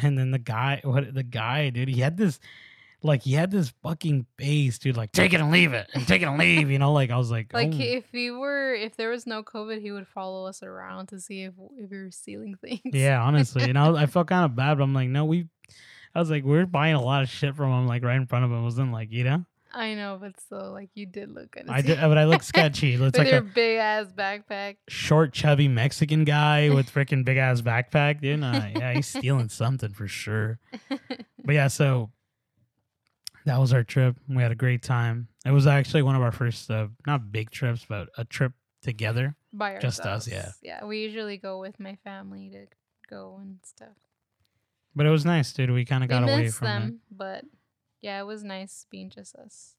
[0.00, 2.38] And then the guy, what the guy, dude, he had this,
[3.02, 6.22] like, he had this fucking face, dude, like take it and leave it, and take
[6.22, 7.78] it and leave, you know, like I was like, Like oh.
[7.78, 11.42] if we were, if there was no COVID, he would follow us around to see
[11.42, 12.80] if if we were stealing things.
[12.84, 15.48] Yeah, honestly, and I, was, I felt kind of bad, but I'm like, no, we.
[16.14, 18.46] I was like, we're buying a lot of shit from him, like right in front
[18.46, 18.64] of him.
[18.64, 19.44] Wasn't like, you know,
[19.76, 21.68] I know, but still, like you did look good.
[21.68, 22.94] I did, but I look sketchy.
[22.94, 24.76] It looks with like your big ass backpack.
[24.88, 28.42] short, chubby Mexican guy with freaking big ass backpack, dude.
[28.42, 30.58] Uh, yeah, he's stealing something for sure.
[30.88, 32.10] But yeah, so
[33.46, 34.16] that was our trip.
[34.28, 35.28] We had a great time.
[35.46, 39.34] It was actually one of our first, uh, not big trips, but a trip together.
[39.52, 40.50] By Just us, yeah.
[40.62, 42.66] Yeah, we usually go with my family to
[43.08, 43.96] go and stuff.
[44.94, 45.70] But it was nice, dude.
[45.70, 47.16] We kind of got away from them, it.
[47.16, 47.44] but
[48.02, 49.74] yeah, it was nice being just us.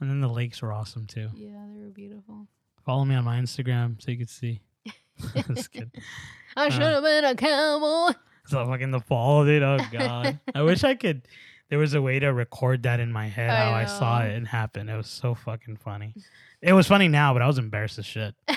[0.00, 1.30] And then the lakes were awesome too.
[1.34, 2.46] Yeah, they were beautiful.
[2.84, 4.60] Follow me on my Instagram so you could see.
[5.48, 5.90] Just kidding.
[6.56, 8.12] I Uh, should have been a cowboy.
[8.46, 9.62] So fucking the fall, dude.
[9.62, 10.38] Oh god.
[10.54, 11.22] I wish I could.
[11.70, 14.46] There was a way to record that in my head I how I saw it
[14.46, 14.88] happen.
[14.88, 16.14] It was so fucking funny.
[16.60, 18.34] It was funny now, but I was embarrassed as shit.
[18.48, 18.54] I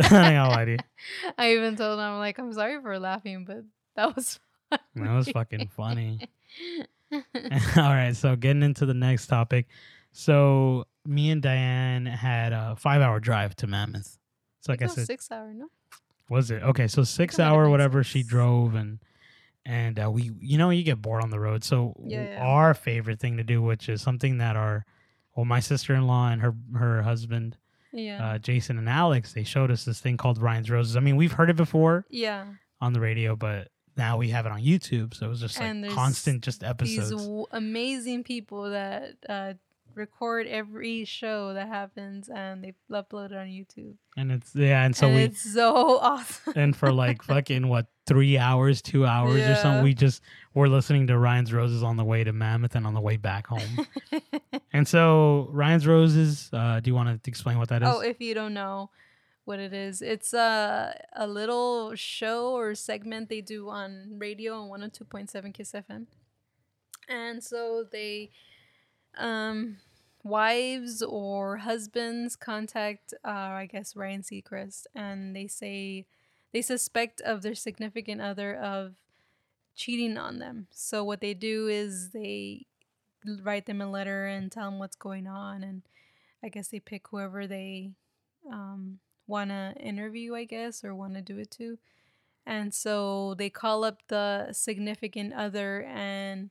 [0.00, 0.78] ain't gonna lie to you.
[1.38, 3.64] I even told him, I'm like, I'm sorry for laughing, but
[3.96, 4.38] that was
[4.70, 4.80] That
[5.14, 6.20] was fucking funny.
[7.12, 7.20] All
[7.76, 9.66] right, so getting into the next topic.
[10.12, 14.18] So me and Dianne had a five-hour drive to Mammoth.
[14.60, 15.68] So like I It was said, six hour, no?
[16.28, 16.86] was it okay?
[16.88, 18.98] So six hour whatever she drove and
[19.66, 21.64] and uh, we you know you get bored on the road.
[21.64, 24.84] So Yeah, our favorite thing to do, which is something that our
[25.36, 27.56] well my sister-in-law and her her husband
[27.92, 28.24] Yeah.
[28.34, 30.96] uh, Jason and Alex they showed us this thing called Ryan's Roses.
[30.96, 32.46] I mean we've heard it before yeah.
[32.80, 35.12] on the radio, but now we have it on YouTube.
[35.14, 37.10] So it was just And like constant just These episodes.
[37.10, 39.54] w- amazing people that uh,
[39.94, 43.94] record every show that happens and they upload it on YouTube.
[44.16, 46.52] and it's yeah, and so and we it's so awesome.
[46.56, 50.22] and for like fucking what three hours, two hours or something, we just
[50.54, 53.46] were listening to Ryan's Roses on the way to Mammoth and on the way back
[53.46, 53.86] home.
[54.72, 57.88] and so Ryan's Roses, uh, do you want to explain what that is?
[57.88, 58.90] oh, if you don't know
[59.44, 64.80] what it is, it's a a little show or segment they do on radio on
[64.80, 66.06] 102.7 KIIS FM.
[67.08, 68.30] And so they
[69.16, 69.78] um
[70.24, 73.28] wives or husbands contact uh
[73.62, 76.06] I guess Ryan Seacrest and they say
[76.52, 78.94] they suspect of their significant other of
[79.74, 80.66] cheating on them.
[80.70, 82.66] So what they do is they
[83.42, 85.82] write them a letter and tell them what's going on and
[86.42, 87.90] I guess they pick whoever they
[88.50, 91.78] um, want to interview, I guess, or want to do it to.
[92.46, 96.50] And so they call up the significant other, and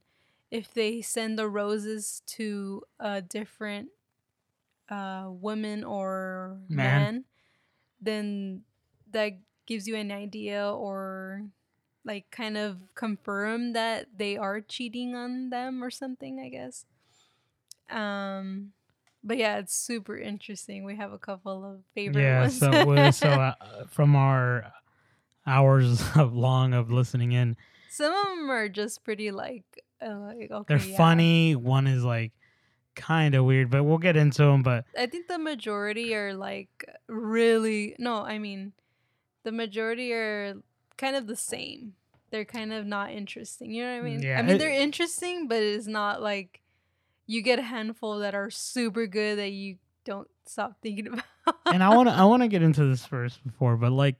[0.52, 3.89] if they send the roses to a different
[4.89, 6.78] uh, woman or Man.
[7.02, 7.24] man,
[8.00, 8.62] then
[9.12, 11.43] that gives you an idea or
[12.05, 16.86] like kind of confirm that they are cheating on them or something, I guess.
[17.89, 18.72] Um,
[19.24, 20.86] but yeah, it's super interesting.
[20.86, 22.41] We have a couple of favorite yeah.
[22.41, 22.57] ones.
[22.57, 23.53] So we- so uh,
[23.89, 24.72] from our
[25.45, 27.57] hours of long of listening in,
[27.89, 29.65] Some of them are just pretty like,
[30.01, 30.97] uh, like okay, they're yeah.
[30.97, 31.55] funny.
[31.55, 32.32] One is like
[32.95, 34.63] kind of weird, but we'll get into them.
[34.63, 38.74] But I think the majority are like really no, I mean,
[39.48, 40.56] the majority are
[40.98, 41.93] kind of the same.
[42.32, 43.72] They're kind of not interesting.
[43.72, 44.22] You know what I mean?
[44.22, 46.60] Yeah, I mean, they're interesting, but it's not like
[47.28, 51.08] you get a handful that are super good that you don't stop thinking
[51.45, 51.56] about.
[51.66, 54.18] and I want to I want to get into this first before, but like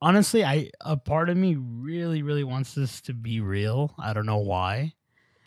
[0.00, 3.94] honestly, I a part of me really really wants this to be real.
[3.98, 4.94] I don't know why,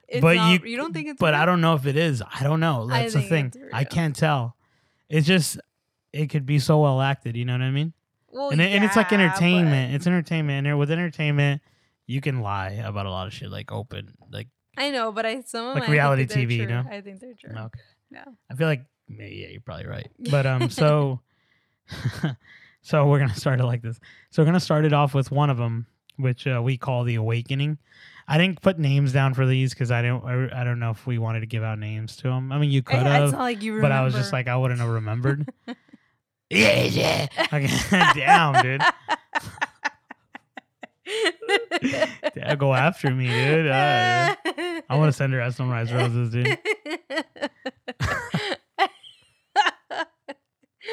[0.07, 2.21] It's but not, you you don't think it's but I don't know if it is.
[2.21, 2.85] I don't know.
[2.85, 3.51] That's the thing.
[3.73, 4.55] I can't tell.
[5.09, 5.59] It's just
[6.13, 7.35] it could be so well acted.
[7.35, 7.93] You know what I mean?
[8.31, 9.91] Well, and, it, and it's like entertainment.
[9.91, 11.61] but- It's entertainment, and with entertainment,
[12.07, 15.41] you can lie about a lot of shit, like open, like I know, but I
[15.41, 16.85] some of Like I reality think they're TV, you know?
[16.89, 17.51] I think they're true.
[17.57, 17.79] okay.
[18.11, 18.25] Yeah.
[18.49, 20.09] I feel like yeah, yeah, you're probably right.
[20.31, 21.19] But um, so
[22.81, 23.99] so we're gonna start it like this.
[24.29, 27.15] So we're gonna start it off with one of them, which uh, we call the
[27.15, 27.77] Awakening.
[28.27, 31.05] I didn't put names down for these because I don't I, I don't know if
[31.05, 32.51] we wanted to give out names to them.
[32.51, 35.49] I mean, you could have, like but I was just like I wouldn't have remembered.
[36.51, 37.27] yeah, yeah.
[37.53, 37.69] Okay,
[38.13, 38.81] damn, dude.
[42.35, 43.67] Yeah, go after me, dude.
[43.67, 44.33] Uh,
[44.89, 46.57] I want to send her some rice roses, dude.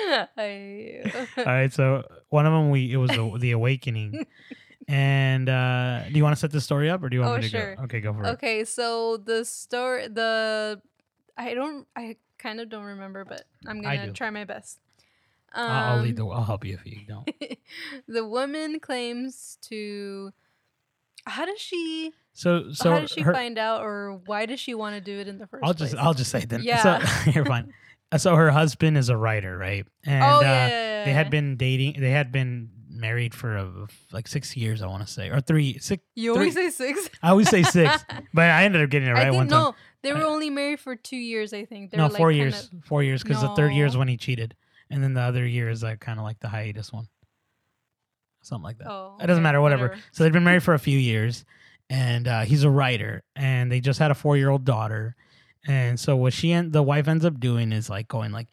[0.08, 4.26] All right, so one of them we it was the, the Awakening,
[4.86, 7.36] and uh do you want to set the story up or do you want Oh,
[7.36, 7.76] me to sure.
[7.76, 7.82] go?
[7.84, 8.28] Okay, go for it.
[8.32, 10.80] okay, so the story, the
[11.36, 14.78] I don't, I kind of don't remember, but I'm gonna try my best.
[15.52, 16.34] I'll, I'll lead Um, the.
[16.34, 17.28] I'll help you if you don't.
[18.08, 20.32] the woman claims to.
[21.26, 22.12] How does she?
[22.32, 25.18] So so how does she her, find out, or why does she want to do
[25.18, 25.90] it in the 1st I'll place?
[25.90, 26.62] just I'll just say then.
[26.62, 27.00] Yeah.
[27.02, 27.72] So you're fine.
[28.10, 29.84] Uh, So her husband is a writer, right?
[30.06, 30.68] And oh uh, yeah, yeah,
[31.00, 32.00] yeah, they had been dating.
[32.00, 35.78] They had been married for a, like six years, I want to say, or three,
[35.78, 36.02] six.
[36.14, 37.10] You always say six.
[37.22, 39.60] I always say six, but I ended up getting it right I think one time.
[39.62, 41.52] no, they were only married for two years.
[41.52, 41.90] I think.
[41.90, 42.70] They no, like, four kinda- years.
[42.86, 44.54] Four years, because the third year is when he cheated,
[44.90, 47.08] and then the other year is like kind of like the hiatus one,
[48.42, 48.90] something like that.
[48.90, 49.96] Oh, It doesn't okay, matter, whatever.
[50.12, 51.44] So they've been married for a few years,
[51.90, 55.16] and uh, he's a writer, and they just had a four-year-old daughter.
[55.66, 58.48] And so what she and the wife ends up doing is like going like,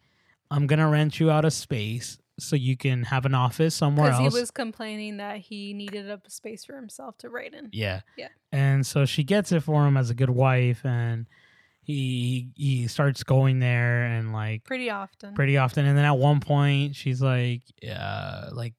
[0.50, 4.24] "I'm gonna rent you out a space so you can have an office somewhere Because
[4.26, 7.70] else." he was complaining that he needed a space for himself to write in.
[7.72, 8.28] yeah, Yeah.
[8.52, 11.26] And so she gets it for him as a good wife, and
[11.86, 15.34] he he starts going there and like Pretty often.
[15.34, 15.86] pretty often.
[15.86, 18.74] And then at one point, she's like, uh, like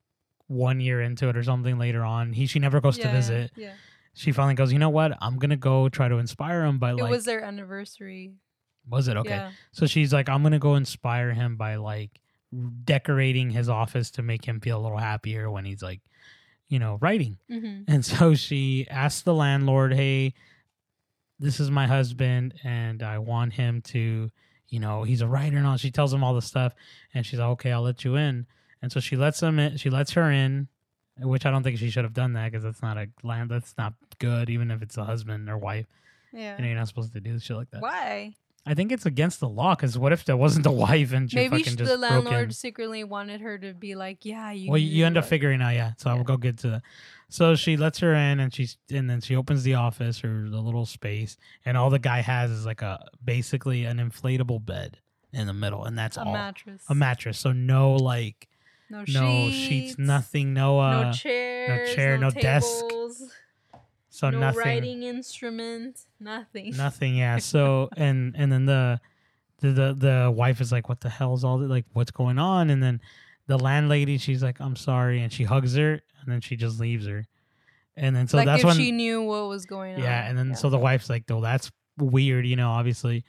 [0.47, 2.33] one year into it or something later on.
[2.33, 3.51] He she never goes to visit.
[3.55, 3.73] Yeah.
[4.13, 5.17] She finally goes, you know what?
[5.21, 8.33] I'm gonna go try to inspire him by It like was their anniversary.
[8.89, 9.29] was it okay?
[9.29, 9.51] Yeah.
[9.71, 12.19] So she's like, I'm gonna go inspire him by like
[12.83, 16.01] decorating his office to make him feel a little happier when he's like,
[16.67, 17.37] you know, writing.
[17.49, 20.33] hmm And so she asks the landlord, Hey,
[21.39, 24.31] this is my husband, and I want him to,
[24.69, 25.77] you know, he's a writer and all.
[25.77, 26.73] She tells him all the stuff,
[27.13, 28.47] and she's like, Okay, I'll let you in.
[28.81, 30.67] And so she lets him in, she lets her in,
[31.19, 33.73] which I don't think she should have done that because that's not a land, that's
[33.77, 35.87] not good, even if it's a husband or wife.
[36.31, 36.55] Yeah.
[36.57, 37.81] You know, you're not supposed to do shit like that.
[37.81, 38.35] Why?
[38.67, 41.37] I think it's against the law because what if there wasn't a wife and she
[41.37, 45.05] Maybe fucking just the landlord secretly wanted her to be like, "Yeah, you." Well, you
[45.05, 45.93] end up figuring out, yeah.
[45.97, 46.81] So I'll go get to that.
[47.29, 50.59] So she lets her in, and she's and then she opens the office or the
[50.61, 54.99] little space, and all the guy has is like a basically an inflatable bed
[55.33, 56.83] in the middle, and that's a all mattress.
[56.89, 57.37] a mattress.
[57.39, 58.47] So no like
[58.89, 61.95] No, no sheets, nothing, no uh, no chairs.
[61.95, 63.21] chair, no desk, tables,
[64.17, 65.99] so no nothing, writing instrument.
[66.19, 66.75] Nothing.
[66.75, 67.15] nothing.
[67.15, 67.37] Yeah.
[67.41, 68.99] So and and then the
[69.59, 71.69] the the, the wife is like, what the hell's all this?
[71.69, 72.69] like what's going on?
[72.71, 72.99] And then
[73.45, 77.05] the landlady, she's like, I'm sorry, and she hugs her, and then she just leaves
[77.05, 77.27] her.
[77.95, 80.01] And then so like that's if when she knew what was going on.
[80.01, 83.23] Yeah, and then so the wife's like, "Oh, that's weird," you know, obviously.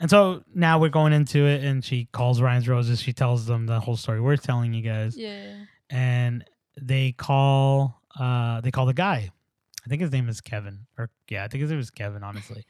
[0.00, 3.00] And so now we're going into it, and she calls Ryan's Roses.
[3.00, 5.54] She tells them the whole story we're telling you guys, Yeah.
[5.88, 6.44] and
[6.80, 9.30] they call, uh, they call the guy.
[9.86, 12.24] I think his name is Kevin, or yeah, I think his name is Kevin.
[12.24, 12.64] Honestly,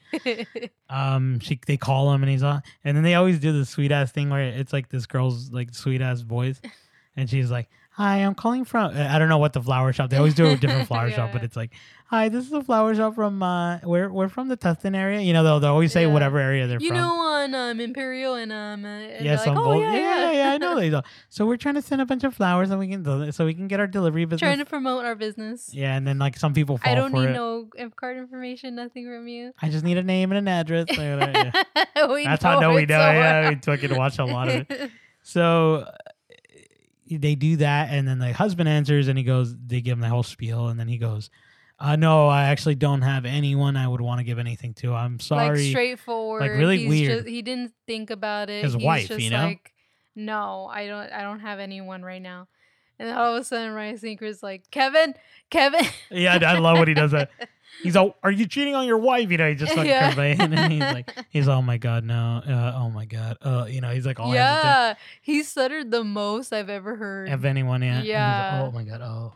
[0.89, 3.91] um, she they call him, and he's on, and then they always do the sweet
[3.91, 6.61] ass thing where it's like this girl's like sweet ass voice,
[7.15, 7.69] and she's like.
[7.97, 8.91] Hi, I'm calling from.
[8.95, 10.11] I don't know what the flower shop.
[10.11, 11.71] They always do a different flower shop, but it's like
[12.05, 15.19] Hi, this is a flower shop from uh we're we're from the Tustin area.
[15.19, 16.13] You know, they'll, they'll always say Yeah.
[16.13, 16.95] whatever area they're you from.
[16.95, 20.31] You know, on um, Imperial and um, uh, and yeah, like, bull- oh yeah, yeah,
[20.31, 21.01] yeah, I know they do.
[21.29, 23.67] So we're trying to send a bunch of flowers and we can so we can
[23.67, 24.39] get our delivery business.
[24.47, 25.73] Trying to promote our business.
[25.73, 27.33] yeah, and then like some people fall I don't need it.
[27.33, 29.53] no card information, nothing from you.
[29.59, 30.87] I just need a name and an address.
[30.89, 32.05] Like that, yeah.
[32.13, 32.99] we That's how no, we know.
[32.99, 34.91] so Yeah, we fucking watch a lot of it.
[35.23, 35.85] So
[37.09, 40.09] they do that, and then the husband answers, and he goes, they give him the
[40.09, 41.29] whole spiel, and then he goes,
[41.79, 44.93] uh, "No, I actually don't have anyone I would want to give anything to.
[44.93, 46.41] I'm sorry." Like straightforward.
[46.41, 47.17] like really He's weird.
[47.19, 48.63] Just, he didn't think about it.
[48.63, 49.45] His He's wife, just you know?
[49.45, 49.73] Like,
[50.15, 51.11] no, I don't.
[51.11, 52.47] I don't have anyone right now.
[52.99, 55.13] And then all of a sudden, Ryan Seacrest's like, Kevin,
[55.51, 55.85] Kevin.
[56.09, 57.29] yeah, I love when he does that.
[57.83, 60.07] He's all, "Are you cheating on your wife?" You know, he just like Yeah.
[60.07, 63.81] conveying, and he's like, he's, "Oh my god, no, uh, oh my god, uh, you
[63.81, 67.29] know," he's like all yeah, he stuttered the most I've ever heard.
[67.29, 67.99] Of anyone, yeah.
[68.01, 69.33] Like, oh my god, oh.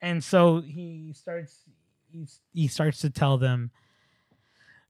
[0.00, 1.60] And so he starts,
[2.10, 3.70] he, he starts to tell them.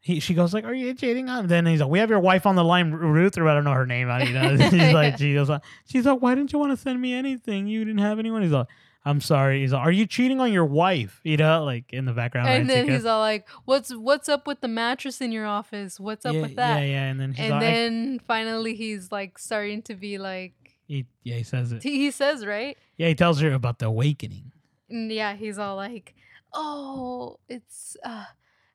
[0.01, 2.45] He, she goes like, "Are you cheating on?" Then he's like, "We have your wife
[2.47, 4.11] on the line, Ruth, or I don't know her name.
[4.11, 6.77] I, you know, she's like, she goes, like, she's like, why didn't you want to
[6.77, 7.67] send me anything?
[7.69, 8.43] You didn't have anyone.
[8.43, 8.67] He's like,
[9.05, 9.61] I'm sorry.
[9.61, 11.21] He's like, are you cheating on your wife?
[11.25, 12.49] You know, like in the background.
[12.49, 15.99] and then he's all like, "What's what's up with the mattress in your office?
[15.99, 17.05] What's up yeah, with that?" Yeah, yeah.
[17.05, 20.55] And then he's and like, then finally, he's like starting to be like,
[20.87, 21.83] he, yeah, he says it.
[21.83, 24.53] he he says right, Yeah, he tells her about the awakening.
[24.89, 26.15] and yeah, he's all like,
[26.53, 28.27] "Oh, it's uh,"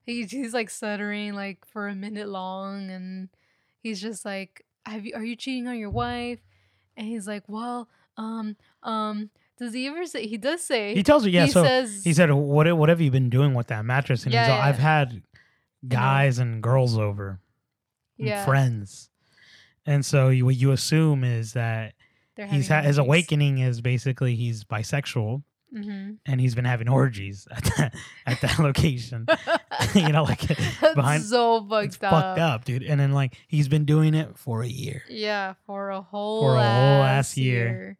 [0.03, 3.29] he, he's like stuttering like for a minute long, and
[3.79, 6.39] he's just like, "Have you are you cheating on your wife?"
[6.97, 10.27] And he's like, "Well, um, um." Does he ever say?
[10.27, 10.93] He does say.
[10.93, 11.45] He tells her, yeah.
[11.45, 14.33] he so says he said, "What what have you been doing with that mattress?" And
[14.33, 15.23] he's Yeah, "I've had
[15.87, 17.39] guys and girls over,
[18.19, 18.45] and Yeah.
[18.45, 19.09] friends."
[19.85, 21.93] And so you, what you assume is that
[22.49, 25.43] he's his awakening is basically he's bisexual
[25.75, 26.17] Mhm.
[26.25, 27.95] and he's been having orgies at that
[28.25, 29.27] at that location.
[29.95, 30.41] you know, like
[30.95, 32.11] behind so fucked it's up.
[32.11, 32.83] fucked up, dude.
[32.83, 35.03] And then like he's been doing it for a year.
[35.09, 37.67] Yeah, for a whole For a whole ass ass year.
[37.67, 37.97] year.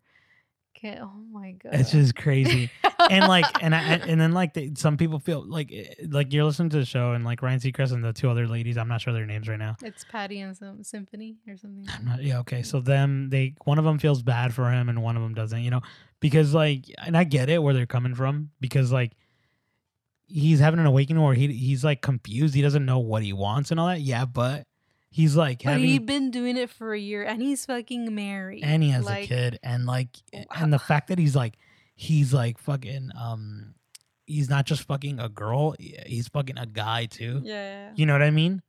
[0.79, 1.73] Can't, oh my god.
[1.73, 2.69] It's just crazy.
[3.09, 6.43] and like and I, and then like they, some people feel like eh, like you're
[6.43, 9.01] listening to the show and like Ryan Seacrest and the two other ladies I'm not
[9.01, 11.87] sure their names right now it's Patty and some symphony or something.
[11.91, 15.01] I'm not yeah okay so them they one of them feels bad for him and
[15.01, 15.81] one of them doesn't you know
[16.19, 19.13] because like and I get it where they're coming from because like
[20.27, 23.71] he's having an awakening where he he's like confused he doesn't know what he wants
[23.71, 24.67] and all that yeah but
[25.09, 28.63] he's like But he's been doing it for a year and he's fucking married.
[28.63, 30.43] and he has like, a kid and like Wow.
[30.55, 31.57] and the fact that he's like
[31.95, 33.73] he's like fucking um
[34.25, 37.91] he's not just fucking a girl he's fucking a guy too Yeah.
[37.95, 38.61] you know what i mean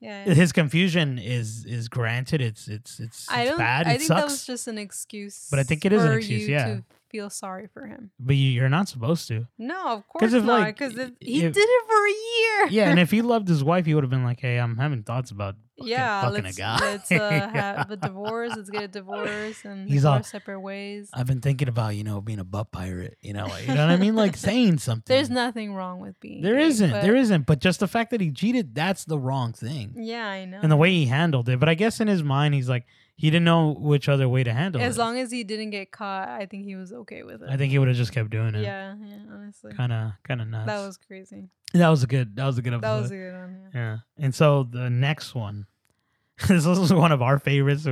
[0.00, 0.24] Yeah.
[0.24, 4.08] his confusion is is granted it's it's it's, I it's don't bad I it think
[4.08, 5.48] sucks that was just an excuse.
[5.50, 6.66] But I think it is an excuse, yeah.
[6.66, 6.84] To
[7.16, 8.10] feel sorry for him.
[8.20, 9.46] But you, you're not supposed to.
[9.58, 10.60] No, of course if, not.
[10.60, 12.68] like, Because he if- did it for a year.
[12.70, 15.02] Yeah, and if he loved his wife, he would have been like, "Hey, I'm having
[15.02, 18.52] thoughts about fucking, yeah, fucking let's a guy." let's uh, have a divorce.
[18.56, 21.08] Let's get a divorce and He's all- separate ways.
[21.14, 23.16] I've been thinking about you know being a butt pirate.
[23.22, 24.14] You know, like, you know what I mean?
[24.16, 25.14] Like saying something.
[25.14, 26.42] There's nothing wrong with being.
[26.42, 26.90] There isn't.
[26.90, 27.46] but- There isn't.
[27.46, 29.94] But just the fact that he cheated, that's the wrong thing.
[29.96, 30.60] Yeah, I know.
[30.62, 31.58] And the way he handled it.
[31.60, 32.84] But I guess in his mind, he's like,
[33.16, 34.88] he didn't know which other way to handle as it.
[34.90, 37.48] As long as he didn't get caught, I think he was okay with it.
[37.50, 38.62] I think he would have just kept doing it.
[38.62, 39.16] Yeah, yeah.
[39.32, 40.66] Honestly, Kind of, kind of nuts.
[40.66, 41.48] that was crazy.
[41.72, 42.36] that was a good.
[42.36, 43.70] That was a good That was a good one.
[43.74, 43.80] Yeah.
[43.80, 43.96] Yeah.
[44.24, 45.66] And so the next one,
[46.48, 47.86] this was one of our favorites,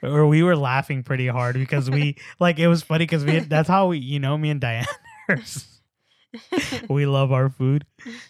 [0.00, 3.68] where we were laughing pretty hard because we like it was funny because we that's
[3.68, 4.86] how we you know me and Dianne
[6.88, 7.84] we love our food.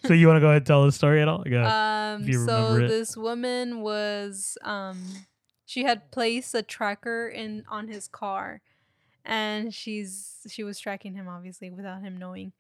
[0.07, 1.43] So you want to go ahead and tell the story at all?
[1.45, 1.63] Go.
[1.63, 4.99] Um, so this woman was um,
[5.69, 8.63] she had placed a tracker in on his car,
[9.23, 12.53] and she's she was tracking him obviously without him knowing,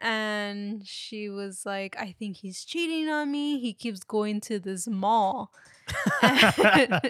[0.00, 3.60] and she was like, "I think he's cheating on me.
[3.60, 5.52] He keeps going to this mall."
[6.22, 7.00] and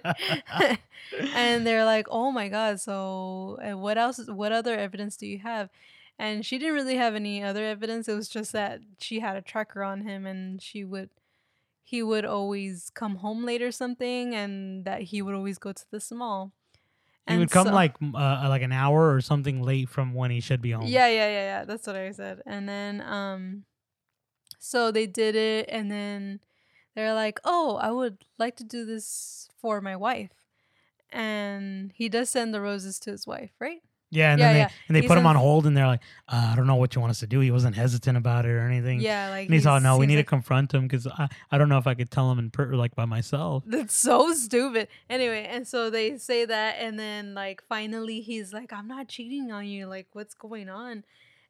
[1.67, 2.79] they're like, "Oh my god!
[2.79, 4.21] So, uh, what else?
[4.29, 5.71] What other evidence do you have?"
[6.19, 8.09] And she didn't really have any other evidence.
[8.09, 11.09] It was just that she had a tracker on him, and she would,
[11.91, 15.85] he would always come home late or something, and that he would always go to
[15.91, 16.53] the mall.
[17.27, 20.31] he And would come so- like uh, like an hour or something late from when
[20.31, 20.87] he should be home.
[20.87, 21.65] Yeah, yeah, yeah, yeah.
[21.65, 22.43] That's what I said.
[22.47, 23.65] And then um
[24.59, 26.41] so they did it and then
[26.95, 30.31] they're like, "Oh, I would like to do this for my wife."
[31.13, 33.83] And he does send the roses to his wife, right?
[34.13, 34.67] Yeah, and Yeah, then yeah.
[34.69, 36.75] they and they He put him on hold, and they're like, uh, "I don't know
[36.75, 39.01] what you want us to do." He wasn't hesitant about it or anything.
[39.01, 41.59] Yeah, like and he's all, "No, we need like- to confront him because I, I
[41.59, 44.89] don't know if I could tell him in per- like by myself." That's so stupid.
[45.09, 49.53] Anyway, and so they say that, and then like finally he's like, "I'm not cheating
[49.53, 49.87] on you.
[49.87, 51.05] Like, what's going on?"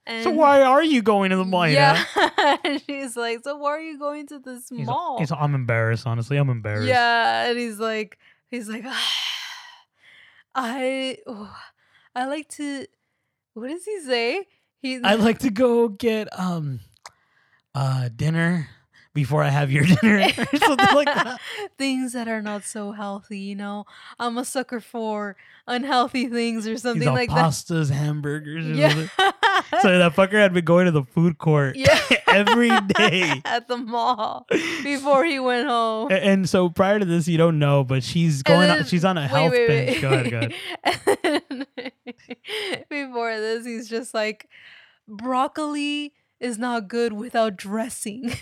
[0.06, 1.68] And So why are you going to the mall?
[1.68, 2.02] Yeah,
[2.64, 6.06] and she's like, "So why are you going to this He's, mall?" he's, I'm embarrassed.
[6.06, 6.88] Honestly, I'm embarrassed.
[6.88, 8.18] Yeah, and he's like,
[8.50, 8.84] he's like,
[10.54, 11.54] I, oh,
[12.14, 12.86] I like to.
[13.54, 14.46] What does he say?
[14.80, 16.80] He, I like to go get um,
[17.74, 18.68] uh, dinner
[19.14, 21.40] before I have your dinner or something like that.
[21.78, 23.38] things that are not so healthy.
[23.40, 23.84] You know,
[24.18, 25.36] I'm a sucker for
[25.66, 28.64] unhealthy things or something like pastas, hamburgers.
[28.66, 28.72] that.
[28.72, 28.88] or Yeah.
[28.92, 29.10] something.
[29.82, 31.98] So that fucker had been going to the food court yeah.
[32.28, 33.40] every day.
[33.44, 34.46] at the mall
[34.82, 36.10] before he went home.
[36.10, 38.70] A- And so prior to this, you don't know, but she's going.
[38.70, 39.90] on, she's on a Wait, health wait, bench.
[39.90, 40.00] wait.
[40.00, 41.56] Go ahead, go ahead.
[42.88, 44.48] Before this, he's just like,
[45.08, 48.24] broccoli is not good without dressing.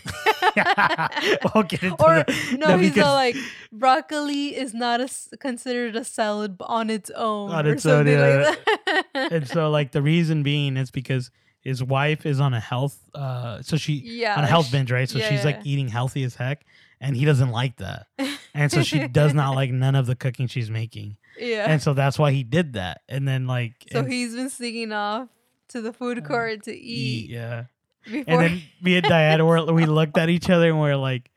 [1.54, 2.56] we'll get into or that.
[2.56, 3.36] no, he's because- all like,
[3.72, 7.50] broccoli is not a considered a salad on its own.
[7.50, 8.54] On or its own, yeah.
[8.86, 11.30] like and so like the reason being is because
[11.60, 14.92] his wife is on a health uh so she yeah, on a health sh- binge
[14.92, 16.64] right so yeah, she's like eating healthy as heck
[17.00, 18.06] and he doesn't like that
[18.54, 21.66] and so she does not like none of the cooking she's making yeah.
[21.68, 24.92] and so that's why he did that and then like so and he's been sneaking
[24.92, 25.28] off
[25.68, 27.64] to the food court to eat, yeah
[28.04, 28.24] before.
[28.26, 31.30] and then me and Dianne were we looked at each other and we're like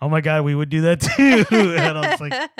[0.00, 2.50] oh my god we would do that too and I was like and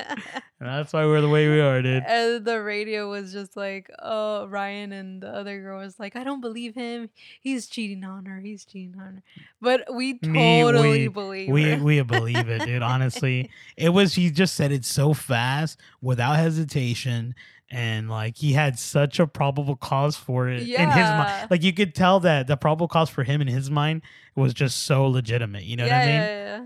[0.61, 4.47] that's why we're the way we are dude And the radio was just like, oh,
[4.47, 7.11] Ryan and the other girl was like, I don't believe him.
[7.41, 8.39] He's cheating on her.
[8.39, 9.23] He's cheating on her.
[9.61, 11.83] But we Me, totally we- believe we her.
[11.83, 12.81] we believe it, dude.
[12.81, 17.35] Honestly, it was he just said it so fast without hesitation,
[17.73, 21.51] and like he had such a probable cause for it in his mind.
[21.51, 24.03] Like you could tell that the probable cause for him in his mind
[24.37, 25.65] was just so legitimate.
[25.65, 26.15] You know yeah, what I mean?
[26.21, 26.61] yeah,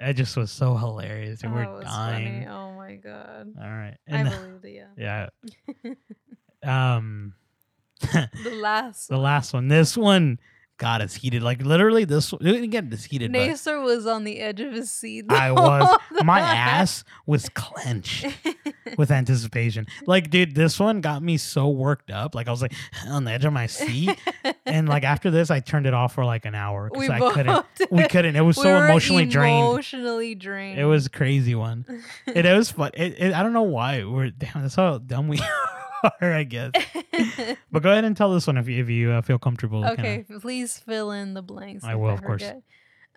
[0.00, 0.08] yeah.
[0.10, 2.44] It just was so hilarious, and That we're dying.
[2.44, 2.46] funny.
[2.46, 3.52] Oh my god.
[3.58, 5.28] All right, I and believed it, yeah.
[6.62, 7.34] yeah, um,
[8.00, 9.68] The last the last one.
[9.68, 10.38] This one
[10.80, 11.42] got it's heated.
[11.42, 13.30] Like literally, this again, it this heated.
[13.30, 15.26] Nasser was on the edge of his seat.
[15.28, 16.00] I was.
[16.24, 18.26] My ass was clenched.
[18.96, 19.86] with anticipation.
[20.06, 22.34] Like, dude, this one got me so worked up.
[22.34, 22.72] Like, I was like
[23.06, 24.18] on the edge of my seat.
[24.66, 27.66] and like after this, I turned it off for like an hour because I couldn't.
[27.90, 28.34] We couldn't.
[28.34, 29.68] It was we so were emotionally drained.
[29.68, 30.80] Emotionally drained.
[30.80, 31.84] It was a crazy one.
[32.26, 32.90] It, it was fun.
[32.94, 34.62] It, it, I don't know why we're damn.
[34.62, 35.40] That's how dumb we
[36.02, 36.72] are, I guess.
[37.72, 39.82] But go ahead and tell this one if you if you uh, feel comfortable.
[39.82, 41.84] kinda- okay, please fill in the blanks.
[41.84, 42.44] I will, of course.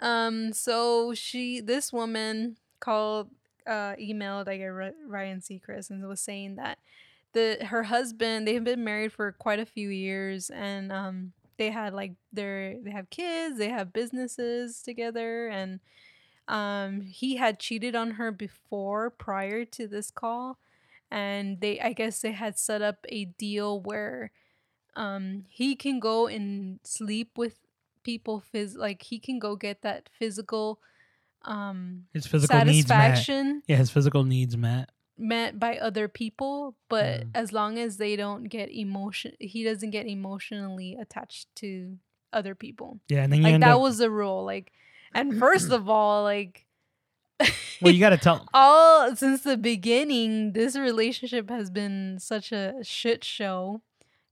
[0.02, 3.30] Um, so she, this woman called,
[3.66, 6.80] uh, emailed I guess Ryan Seacrest and was saying that
[7.32, 11.94] the her husband they've been married for quite a few years and um they had
[11.94, 15.80] like their they have kids they have businesses together and
[16.48, 20.60] um he had cheated on her before prior to this call
[21.14, 24.32] and they i guess they had set up a deal where
[24.95, 27.55] um he can go and sleep with
[28.03, 30.80] people phys- like he can go get that physical
[31.45, 33.28] um His physical needs met.
[33.68, 34.89] Yeah, his physical needs met.
[35.18, 37.30] met by other people but Mm.
[37.36, 41.97] as long as they don't get emotion he doesn't get emotionally attached to
[42.39, 43.82] other people Yeah, and then you like that up.
[43.88, 44.72] was the rule like
[45.14, 46.66] and first of all like
[47.82, 48.46] well, you got to tell.
[48.54, 53.82] all since the beginning this relationship has been such a shit show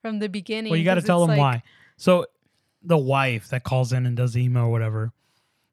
[0.01, 1.63] from the beginning Well, you got to tell them like- why.
[1.97, 2.25] So,
[2.83, 5.11] the wife that calls in and does the email or whatever,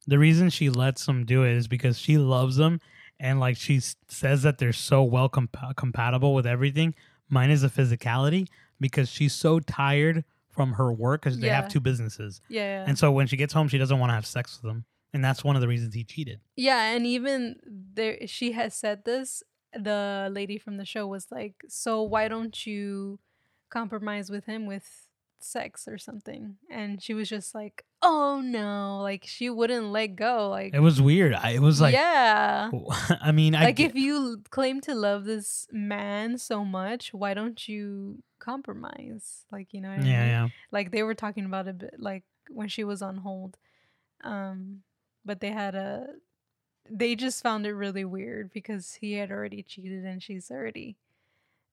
[0.07, 2.81] the reason she lets them do it is because she loves them
[3.19, 6.95] and like she says that they're so well compa- compatible with everything.
[7.31, 8.49] Mine is the physicality
[8.81, 11.61] because she's so tired from her work because they Yeah.
[11.63, 12.85] have two businesses, yeah yeah.
[12.87, 14.85] and so when she gets home, she doesn't want to have sex with them,
[15.19, 16.39] and that's one of the reasons he cheated.
[16.55, 19.43] Yeah, and even there, she has said this.
[19.75, 23.19] The lady from the show was like, "So why don't you
[23.69, 25.09] compromise with him with
[25.41, 30.49] sex or something?" And she was just like, "Oh no!" Like she wouldn't let go.
[30.51, 31.35] Like It was weird.
[31.35, 32.71] I, it was like, yeah.
[33.21, 37.35] I mean, I Like get- if you claim to love this man so much, why
[37.35, 39.45] don't you compromise?
[39.51, 40.29] Like you know what I yeah, mean?
[40.29, 40.49] yeah.
[40.71, 43.59] like they were talking about a bit like when she was on hold
[44.25, 44.83] um
[45.29, 46.07] but they had a
[46.91, 50.97] they just found it really weird because he had already cheated and she's already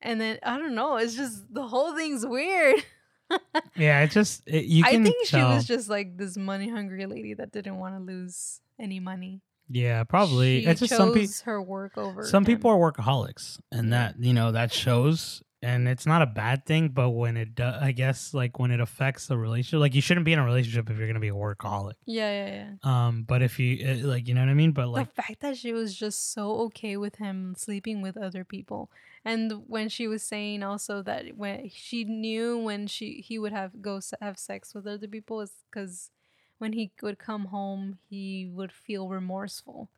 [0.01, 2.83] and then i don't know it's just the whole thing's weird
[3.75, 7.33] Yeah, it just it, you i think she was just like this money hungry lady
[7.33, 10.61] that didn't want to lose any money yeah, probably.
[10.61, 11.33] she it's just some people.
[11.45, 12.45] her work over Some him.
[12.45, 16.89] people are workaholics, and that you know that shows, and it's not a bad thing.
[16.89, 20.25] But when it does, I guess like when it affects the relationship, like you shouldn't
[20.25, 21.93] be in a relationship if you're gonna be a workaholic.
[22.05, 24.71] yeah yeah yeah Um, but if you uh, like, you know what I mean.
[24.71, 28.43] But like, the fact that she was just so okay with him sleeping with other
[28.43, 28.89] people
[29.23, 33.81] and when she was saying also that when she knew when she he would have
[33.81, 36.11] go have sex with other people is because
[36.59, 39.89] when he would come home he would feel remorseful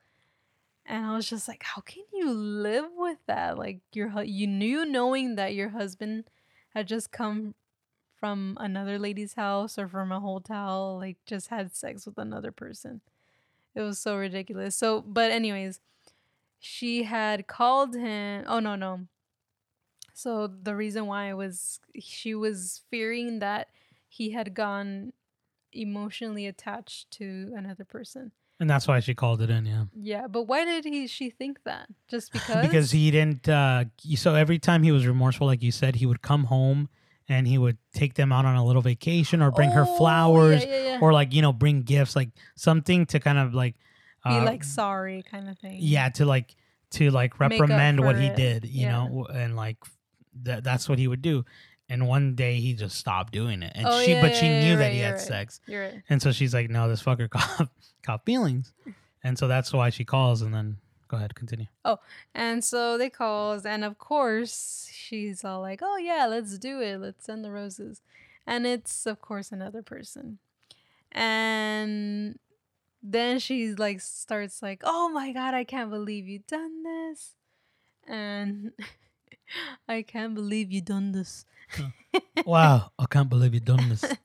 [0.87, 4.85] and i was just like how can you live with that like your you knew
[4.85, 6.23] knowing that your husband
[6.69, 7.53] had just come
[8.19, 13.01] from another lady's house or from a hotel like just had sex with another person
[13.77, 14.75] it was so ridiculous.
[14.75, 15.79] So, but anyways,
[16.57, 18.43] she had called him.
[18.47, 19.01] Oh no, no.
[20.15, 23.67] So the reason why was she was fearing that
[24.09, 25.13] he had gone
[25.71, 28.31] emotionally attached to another person.
[28.59, 29.65] And that's why she called it in.
[29.65, 31.87] Yeah, Yeah, but why did he she think that?
[32.07, 32.65] Just because?
[32.65, 33.47] because he didn't.
[33.47, 33.85] uh
[34.15, 36.89] So every time he was remorseful, like you said, he would come home
[37.29, 40.63] and he would take them out on a little vacation or bring her Oh, flowers
[40.65, 40.99] yeah, yeah, yeah.
[41.01, 43.75] or like you know bring gifts, like something to kind of like
[44.25, 45.77] be uh, like sorry kind of thing.
[45.79, 46.55] yeah to like
[46.91, 48.35] to like reprimand what he it.
[48.35, 49.77] did you know and like
[50.43, 51.43] that that's what he would do
[51.89, 53.71] and one day he just stopped doing it.
[53.75, 55.19] And Oh, she yeah, but yeah, she knew that right, he had right.
[55.21, 55.59] sex.
[55.67, 56.01] Right.
[56.09, 57.69] and so she's like no this fucker caught,
[58.03, 58.73] caught feelings.
[59.23, 60.77] And so that's why she calls and then
[61.07, 61.67] go ahead continue.
[61.85, 61.99] Oh,
[62.35, 66.97] And so they calls, and of course she's all like, "Oh yeah, let's do it.
[66.99, 68.01] Let's send the roses,"
[68.45, 70.39] and it's of course another person,
[71.11, 72.37] and
[73.03, 77.31] then she like starts like, "Oh my god, I can't believe you done this,"
[78.07, 78.71] and
[79.87, 81.45] I can't believe you done this,
[82.45, 84.03] wow i can't believe you done this.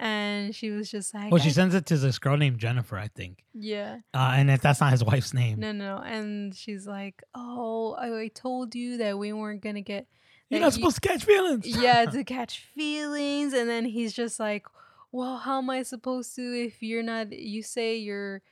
[0.00, 3.08] And she was just like, well she sends it to this girl named jennifer i
[3.08, 3.42] think.
[3.52, 5.58] Yeah." uh, and if that's not his wife's name.
[5.58, 6.02] No, no, no.
[6.04, 10.06] And she's like, "Oh, I, I told you that we weren't gonna get
[10.50, 11.66] you're not you- supposed to catch feelings.
[11.82, 13.52] Yeah to catch feelings.
[13.52, 14.66] And then he's just like
[15.10, 18.42] well how am i supposed to if you're not you say you're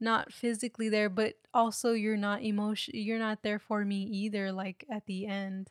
[0.00, 4.86] not physically there but also you're not emotion you're not there for me either like
[4.90, 5.70] at the end?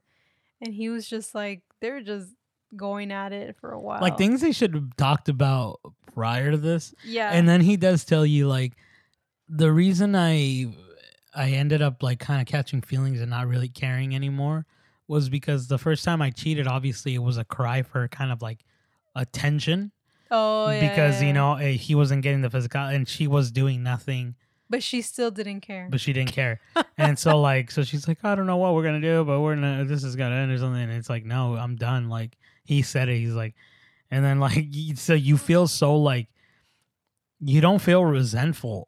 [0.61, 2.33] And he was just like they're just
[2.75, 4.01] going at it for a while.
[4.01, 5.79] like things they should have talked about
[6.13, 6.95] prior to this.
[7.05, 7.29] Yeah.
[7.31, 8.73] And then he does tell you like
[9.47, 10.65] the reason i
[11.35, 14.65] i ended up like kind of catching feelings and not really caring anymore
[15.07, 18.41] was because the first time i cheated obviously it was a cry for kind of
[18.41, 18.65] like
[19.15, 19.91] attention.
[20.31, 23.51] Oh yeah, because yeah, you know eh, he wasn't getting the physical and she was
[23.51, 24.33] doing nothing
[24.69, 25.87] but she still didn't care.
[25.89, 26.59] But she didn't care.
[26.97, 29.55] And so like so she's like i don't know what we're gonna do but we're
[29.55, 30.81] gonna this is gonna end or something.
[30.81, 32.07] And it's like no i'm done.
[32.09, 33.17] Like he said it.
[33.17, 33.53] He's like
[34.09, 34.65] and then like
[34.95, 36.27] so you feel so like
[37.39, 38.87] you don't feel resentful.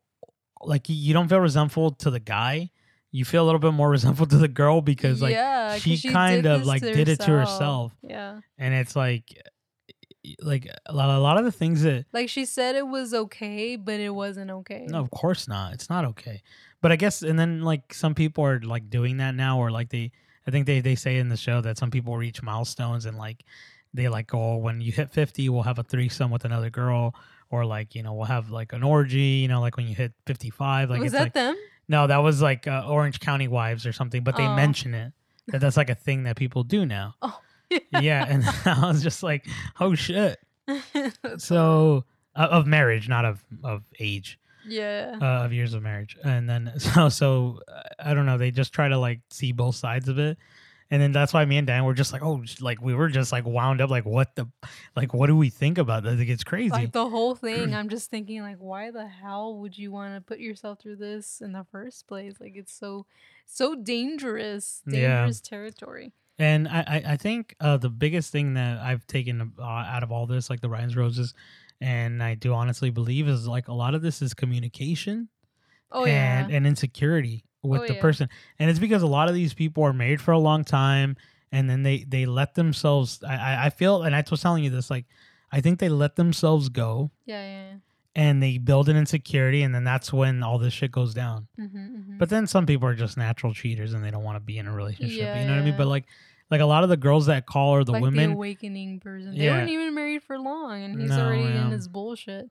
[0.62, 2.72] Like you- don't feel resentful to the guy.
[3.12, 6.12] You feel a little bit more resentful to the girl because like yeah, she did
[6.14, 7.94] kind of, like, did it to herself.
[8.02, 8.40] yeah.
[8.58, 9.26] And it's like
[10.42, 13.76] like a lot, a lot of the things that like she said it was okay
[13.76, 15.74] but it wasn't okay No, of course not.
[15.74, 16.42] It's not okay.
[16.82, 19.90] But I guess, and then like some people are like doing that now, or like
[19.90, 20.12] they,
[20.48, 23.44] I think they they say in the show that some people reach milestones and like
[23.94, 27.16] they like oh when you hit 50 we'll have a threesome with another girl
[27.50, 30.14] or like you know we'll have like an orgy you know like when you hit
[30.28, 31.56] 55 like was it's that like them?
[31.88, 34.56] no that was like uh, orange county wives or something but they Oh.
[34.56, 35.14] mention it
[35.48, 37.40] that that's like a thing that people do now Oh,
[38.02, 39.46] yeah and i was just like
[39.80, 40.38] oh shit.
[41.38, 42.04] So
[42.36, 44.40] uh, of marriage not of of age.
[44.68, 45.18] Yeah.
[45.22, 46.18] uh, of years of marriage.
[46.24, 49.76] And then so so uh, i don't know they just try to like see both
[49.76, 50.38] sides of it.
[50.90, 53.32] And then that's why me and dan were just like oh like we were just
[53.32, 54.48] like wound up like what the
[54.96, 56.70] like what do we think about this like it's crazy.
[56.70, 60.22] Like the whole thing i'm just thinking like why the hell would you want to
[60.22, 62.36] put yourself through this in the first place?
[62.40, 63.06] Like it's so
[63.46, 65.00] so dangerous Yeah.
[65.22, 69.64] dangerous territory and i i, I think uh the biggest thing that i've taken uh,
[69.64, 71.34] out of all this like the ryan's roses
[71.82, 75.30] and i do honestly believe is like a lot of this is communication
[75.92, 76.58] oh and, yeah.
[76.58, 78.02] and insecurity with Oh, the yeah.
[78.02, 78.30] person.
[78.60, 81.18] And it's because a lot of these people are married for a long time
[81.52, 84.70] and then they they let themselves i i, I feel and i was telling you
[84.70, 85.06] this like
[85.52, 87.76] i think they let themselves go yeah yeah,
[88.18, 91.68] and they build an insecurity and then that's when all this shit goes down yeah.
[91.68, 94.40] hmm hmm but then some people are just natural cheaters and they don't want to
[94.42, 96.06] be in a relationship Yeah, you know what i mean but like
[96.50, 99.36] like a lot of the girls that call or the like women the awakening person
[99.36, 99.52] they Yeah.
[99.52, 101.66] weren't even married for long and he's No, already yeah.
[101.66, 102.50] in his bullshit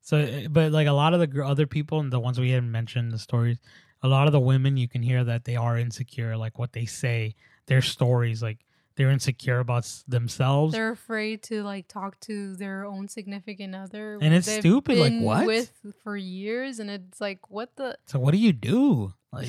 [0.00, 2.70] So, uh, but like a lot of the other people and the ones we hadn't
[2.70, 3.58] mentioned the stories,
[4.02, 6.86] a lot of the women you can hear that they are insecure, like what they
[6.86, 7.34] say,
[7.66, 8.58] their stories, like
[8.98, 10.72] they're insecure about themselves.
[10.72, 15.46] they're afraid to like talk to their own significant other And it's stupid, like, what?
[15.46, 15.72] with
[16.02, 19.14] for years and it's like what the so what do you do?
[19.32, 19.48] Like,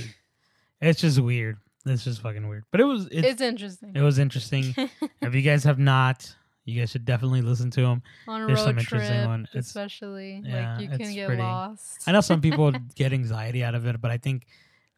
[0.80, 1.58] it's just weird.
[1.86, 2.66] It's just fucking weird.
[2.70, 4.76] But it was it's, it's, interesting it was interesting.
[5.22, 6.32] if you guys have not,
[6.64, 8.04] you guys should definitely listen to them.
[8.28, 9.44] on a there's road some trip interesting one.
[9.46, 13.64] It's- especially yeah, like you can get pretty- lost I know some people get anxiety
[13.64, 14.46] out of it, but I think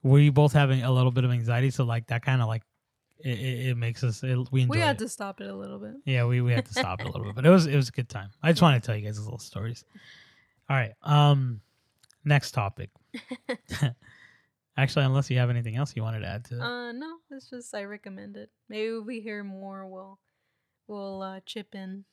[0.04, 2.64] we both having a little bit of anxiety, so like that kind of like
[3.24, 5.00] it, it, it makes us it, we enjoy we had it.
[5.06, 7.26] to stop it a little bit Yeah, we, we had to stop it a little
[7.28, 8.30] bit, but it was it was a good time.
[8.44, 9.84] I just wanted to tell you guys these little stories.
[10.70, 10.94] All right.
[11.04, 11.62] Um
[12.26, 12.90] next topic.
[14.78, 16.62] Actually, unless you have anything else you wanted to add to it.
[16.62, 20.18] uh no it's just i recommend it maybe if we hear more we'll
[20.88, 22.06] we'll uh chip in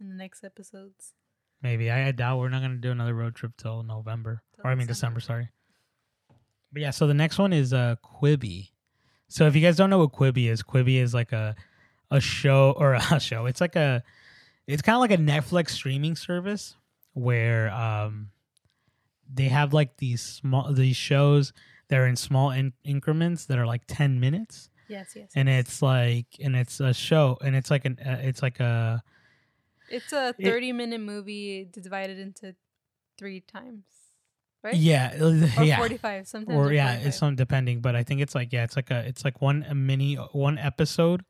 [0.00, 1.12] in the next episodes
[1.60, 1.90] Maybe.
[1.90, 4.44] I, I doubt we're not gonna do another road trip till November.
[4.54, 5.18] Till or I mean December.
[5.18, 5.48] December, sorry.
[6.72, 8.70] But yeah, so the next one is uh Quibi.
[9.28, 11.54] So if you guys don't know what Quibi is, Quibi is like a
[12.10, 13.46] a show or a show.
[13.46, 14.02] It's like a
[14.66, 16.76] it's kind of like a Netflix streaming service
[17.14, 18.30] where um
[19.32, 21.52] they have like these small these shows
[21.88, 25.60] that are in small in- increments that are like 10 minutes yes yes and yes.
[25.60, 29.02] it's like and it's a show and it's like an uh, it's like a
[29.90, 32.54] it's a it- 30 minute movie divided into
[33.18, 33.84] three times
[34.62, 34.74] right?
[34.74, 35.24] Yeah uh,
[35.58, 35.76] or yeah.
[35.78, 37.06] 45 sometimes or or yeah 45.
[37.06, 39.64] it's some depending but i think it's like yeah it's like a it's like one
[39.68, 41.24] a mini one episode.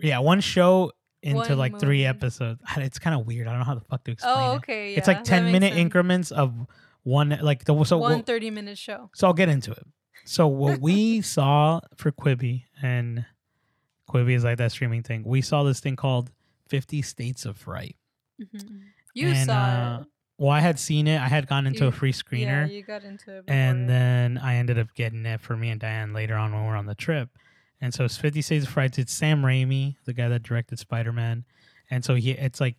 [0.00, 0.90] Yeah one show
[1.22, 2.60] into One like three episodes.
[2.76, 3.46] It's kind of weird.
[3.48, 4.56] I don't know how the fuck to explain oh it.
[4.56, 5.80] okay yeah, it's like 10 minute sense.
[5.80, 6.52] increments of
[7.02, 9.10] one like the so one we'll- 30 minute show.
[9.14, 9.84] so i'll get into it.
[10.26, 13.24] So what we saw for quibi and
[14.10, 15.22] quibi is like that streaming thing.
[15.24, 16.30] We saw this thing called
[16.68, 17.96] 50 states of fright.
[18.42, 18.80] Mhm.
[19.14, 20.06] you And, saw uh, it
[20.38, 22.82] well i had seen it i had gone into You- a free screener yeah you
[22.82, 23.88] got into it and it.
[23.88, 26.76] then I ended up getting it for me and Dianne later on when we were
[26.76, 27.28] on the trip.
[27.80, 28.98] And so it's Fifty States of Fright.
[28.98, 31.44] It's Sam Raimi, the guy that directed Spider Man,
[31.90, 32.76] and so he it's like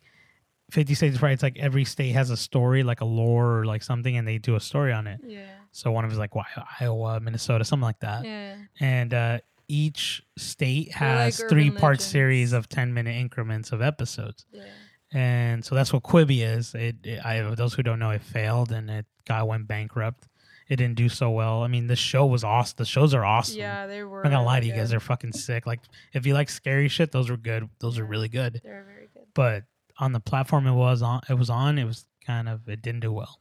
[0.70, 1.34] Fifty States of Fright.
[1.34, 4.38] It's like every state has a story, like a lore or like something, and they
[4.38, 5.20] do a story on it.
[5.24, 8.24] yeah So one of them is like Wi- Iowa, Minnesota, something like that.
[8.24, 9.38] yeah And uh,
[9.68, 12.04] each state They're like has three part legends.
[12.04, 14.64] series of ten minute increments of episodes yeah
[15.12, 16.74] and so that's what Quibi is.
[16.74, 20.28] It, it I those who don't know, it failed and it got went bankrupt.
[20.68, 21.62] It didn't do so well.
[21.62, 22.74] I mean, the show was awesome.
[22.78, 23.58] The shows are awesome.
[23.58, 24.78] yeah they were I'm not gonna lie to you good.
[24.80, 25.66] guys, they're fucking sick.
[25.66, 25.80] Like
[26.12, 27.68] if you like scary shit, those were good.
[27.78, 28.60] Those are really good.
[28.64, 29.64] they're very good But
[29.98, 31.78] on the platform it was on, it was on.
[31.78, 33.40] It was kind of it didn't do well.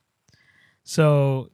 [0.83, 1.49] So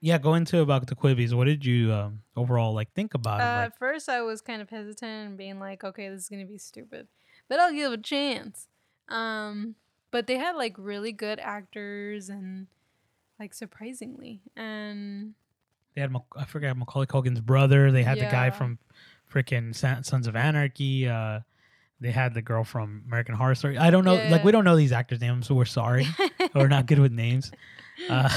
[0.00, 1.34] yeah, go into about the Quibis.
[1.34, 3.40] What did you um, overall like think about?
[3.40, 3.44] Uh?
[3.44, 6.46] Like, at first, I was kind of hesitant and being like, "Okay, this is gonna
[6.46, 7.08] be stupid,"
[7.48, 8.68] but I'll give it a chance.
[9.08, 9.74] Um,
[10.10, 12.66] but they had like really good actors and
[13.38, 15.34] like surprisingly, and
[15.94, 17.92] they had Mac- I forgot Macaulay Culkin's brother.
[17.92, 18.78] They had the guy from
[19.32, 21.08] freaking Sons of Anarchy.
[21.08, 21.40] Uh,
[22.00, 23.78] they had the girl from American Horror Story.
[23.78, 26.06] I don't know, like we don't know these actors' names, so we're sorry.
[26.54, 27.50] we're not good with names.
[28.10, 28.28] Uh,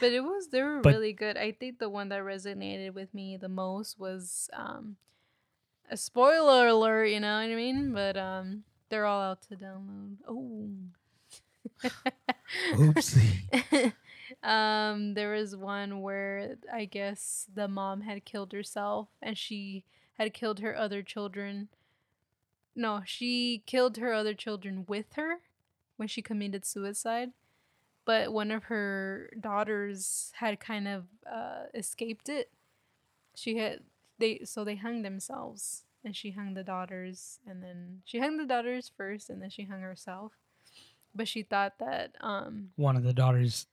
[0.00, 1.36] but it was they were But- really good.
[1.36, 4.96] I think the one that resonated with me the most was um,
[5.90, 7.06] a spoiler alert.
[7.06, 7.92] You know what I mean?
[7.92, 10.16] But um, they're all out to download.
[10.28, 10.70] Oh.
[12.74, 13.92] oopsie.
[14.42, 19.84] um, there was one where I guess the mom had killed herself and she
[20.18, 21.68] had killed her other children
[22.76, 25.40] no, she killed her other children with her
[25.96, 27.30] when she committed suicide.
[28.04, 32.50] But one of her daughters had kind of uh, escaped it.
[33.34, 33.80] She had
[34.18, 38.46] they so they hung themselves, and she hung the daughters, and then she hung the
[38.46, 40.32] daughters first, and then she hung herself.
[41.14, 43.66] But she thought that um One of the daughters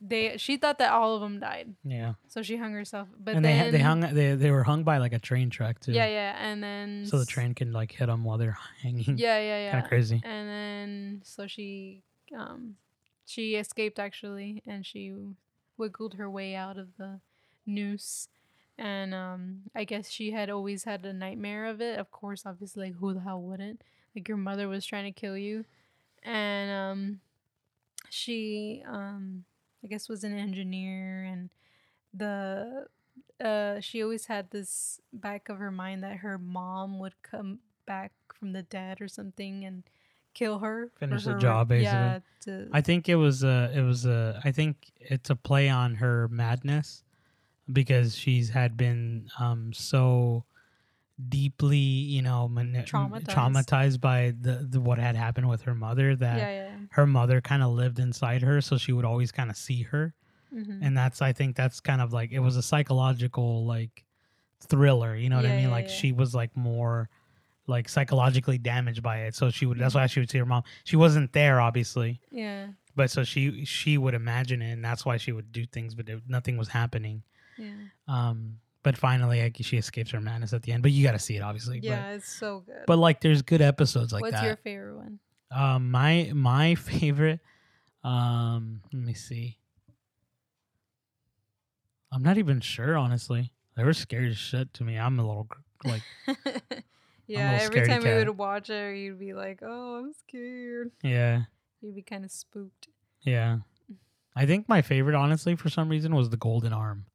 [0.00, 2.14] they she thought that all of them died, Yeah.
[2.26, 3.06] so she hung herself.
[3.18, 5.78] But and then they they hung they they were hung by like a train track
[5.78, 5.92] too.
[5.92, 9.18] yeah yeah, and then So the train can like hit them while they're hanging.
[9.18, 10.20] yeah yeah yeah Kind of crazy.
[10.24, 12.02] and then so she
[12.36, 12.76] um
[13.26, 15.14] she escaped actually and she
[15.76, 17.20] wiggled her way out of the
[17.66, 18.28] noose
[18.82, 22.86] and um i guess she had always had a nightmare of it of course obviously
[22.86, 23.80] like who the hell wouldn't?
[24.14, 25.64] Like your mother was trying to kill you.
[26.24, 27.20] And um
[28.10, 29.44] she um
[29.82, 31.48] i guess was an engineer and
[32.12, 32.86] the
[33.42, 38.12] uh she always had this back of her mind that her mom would come back
[38.38, 39.82] from the dead or something and
[40.34, 41.84] kill her Finish the her- job, basically.
[41.98, 45.68] yeah to, I think it was uh it was uh I think it's a play
[45.68, 47.04] on her madness
[47.72, 50.44] because she's had been um so
[51.28, 53.26] deeply you know Traumatized.
[53.26, 57.40] traumatized by the, the what had happened with her mother that yeah yeah her mother
[57.40, 60.14] kind of lived inside her so she would always kind of see her.
[60.52, 64.04] Hmm and that's i think that's kind of like it was a psychological like
[64.60, 65.62] thriller you know what i mean?
[65.64, 65.92] yeah, like yeah.
[65.94, 67.08] she was like more
[67.66, 69.82] like psychologically damaged by it so she would Mm-hmm.
[69.82, 70.64] that's why she would see her mom.
[70.84, 72.20] She wasn't there obviously.
[72.30, 72.66] Yeah.
[72.96, 76.08] But so she she would imagine it and that's why she would do things but
[76.08, 77.22] it, nothing was happening
[77.58, 77.74] yeah.
[78.08, 81.18] Um but finally like she escapes her madness at the end but you got to
[81.18, 82.74] see it obviously yeah it's so good.
[82.78, 84.38] but, but like there's good episodes like what's that.
[84.38, 85.18] What's your favorite one?
[85.50, 87.40] Um my my favorite
[88.04, 89.58] um let me see.
[92.12, 93.52] I'm not even sure honestly.
[93.76, 94.98] They were scary as shit to me.
[94.98, 95.48] I'm a little
[95.84, 96.02] like
[97.26, 100.90] yeah little every time we would watch it you'd be like oh i'm scared.
[101.02, 101.42] Yeah.
[101.80, 102.88] You'd be kind of spooked.
[103.22, 103.58] Yeah.
[104.34, 107.06] I think my favorite honestly for some reason was the golden arm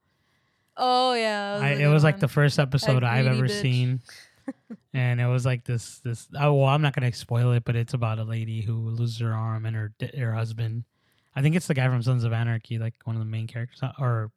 [0.77, 3.61] oh yeah that I, it was like the first episode I've ever bitch.
[3.61, 4.01] seen,
[4.93, 6.27] and it was like this this.
[6.39, 9.33] Oh well, I'm not gonna spoil it, but it's about a lady who loses her
[9.33, 10.83] arm and her her husband.
[11.35, 13.79] I think it's the guy from Sons of Anarchy, like one of the main characters,
[13.83, 14.31] uh, or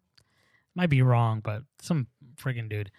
[0.75, 2.07] might be wrong, but some
[2.37, 2.91] friggin' dude,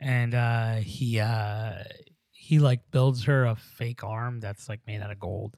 [0.00, 1.84] and uh, he uh,
[2.30, 5.56] he like builds her a fake arm that's like made out of gold.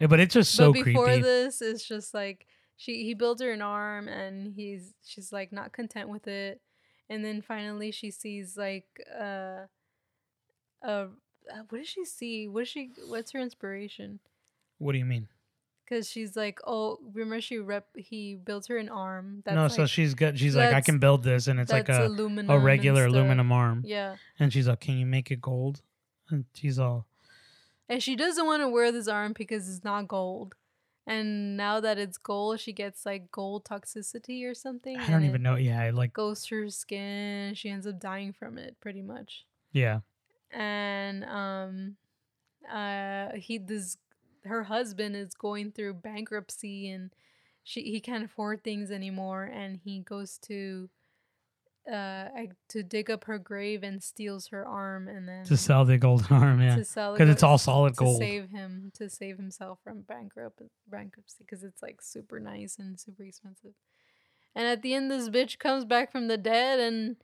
[0.00, 1.22] Yeah, but it's just so but before creepy.
[1.22, 2.46] this it's just like
[2.76, 6.60] she he builds her an arm and he's she's like not content with it
[7.08, 8.86] and then finally she sees like
[9.18, 9.64] uh
[10.84, 11.06] uh
[11.68, 14.18] what does she see what she what's her inspiration
[14.78, 15.28] what do you mean?
[15.86, 19.72] because she's like oh remember she rep he builds her an arm that's no, like,
[19.72, 20.38] so she's good.
[20.38, 22.06] She's like, I can build this, and it's like a
[22.48, 23.82] a regular aluminum arm.
[23.84, 25.82] yeah And she's like, "Can you make it gold?"
[26.30, 27.06] And she's all,
[27.88, 30.54] and she doesn't want to wear this arm because it's not gold
[31.06, 35.42] and now that it's gold she gets like gold toxicity or something "I don't even
[35.42, 37.54] know." Yeah, I like, goes through her skin.
[37.54, 39.44] She ends up dying from it, pretty much.
[39.72, 40.00] yeah,
[40.50, 41.96] And um,
[42.72, 43.98] uh, he this
[44.44, 47.10] her husband is going through bankruptcy, and
[47.64, 50.88] she he can't afford things anymore, and he goes to
[51.90, 52.28] uh
[52.68, 56.36] to dig up her grave and steals her arm, and then to sell the golden
[56.36, 56.60] arm.
[56.60, 58.18] Yeah, to sell because it's all solid to gold.
[58.18, 63.22] save him to save himself from bankrupt bankruptcy because it's like super nice and super
[63.22, 63.72] expensive.
[64.54, 67.16] And at the end, this bitch comes back from the dead and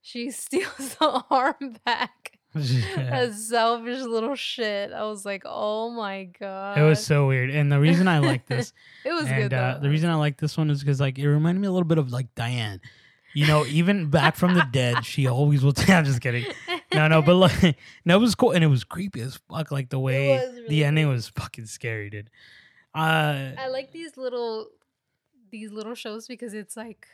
[0.00, 2.38] she steals the arm back.
[2.54, 3.28] Yeah.
[3.28, 4.92] That selfish little shit.
[4.92, 6.76] I was like, oh my god.
[6.76, 8.74] It was so weird, and the reason I like this,
[9.06, 11.26] It was and good uh, the reason I like this one is because like it
[11.26, 12.80] reminded me a little bit of like Dianne.
[13.34, 15.72] You know, even back from the dead, she always will.
[15.88, 16.44] I'm just kidding.
[16.94, 19.70] No, no, but like, no, it was cool, and it was creepy as fuck.
[19.70, 22.30] Like the way really the ending was fucking scary, dude.
[22.94, 24.68] Uh, I like these little
[25.50, 27.06] these little shows because it's like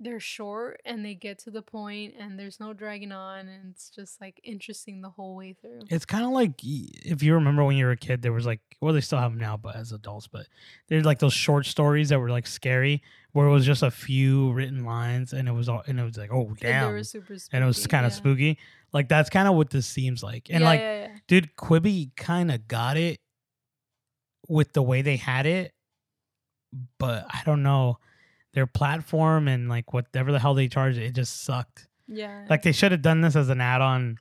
[0.00, 3.90] they're short and they get to the point and there's no dragging on and it's
[3.90, 5.80] just like interesting the whole way through.
[5.90, 8.60] It's kind of like if you remember when you were a kid, there was like,
[8.80, 10.46] well, they still have them now, but as adults, but
[10.88, 13.02] there's like those short stories that were like scary,
[13.32, 16.16] where it was just a few written lines, and it was all, and it was
[16.16, 17.56] like, oh And they damn, were super spooky.
[17.56, 18.16] and it was kind of yeah.
[18.16, 18.58] spooky.
[18.92, 21.08] Like that's kind of what this seems like, and yeah, like, yeah.
[21.26, 23.20] dude, Quibi kind of got it
[24.48, 25.72] with the way they had it,
[26.98, 27.98] but I don't know
[28.54, 31.86] their platform and like whatever the hell they charge, it just sucked.
[32.06, 32.46] Yeah.
[32.48, 34.18] Like they should have done this as an add-on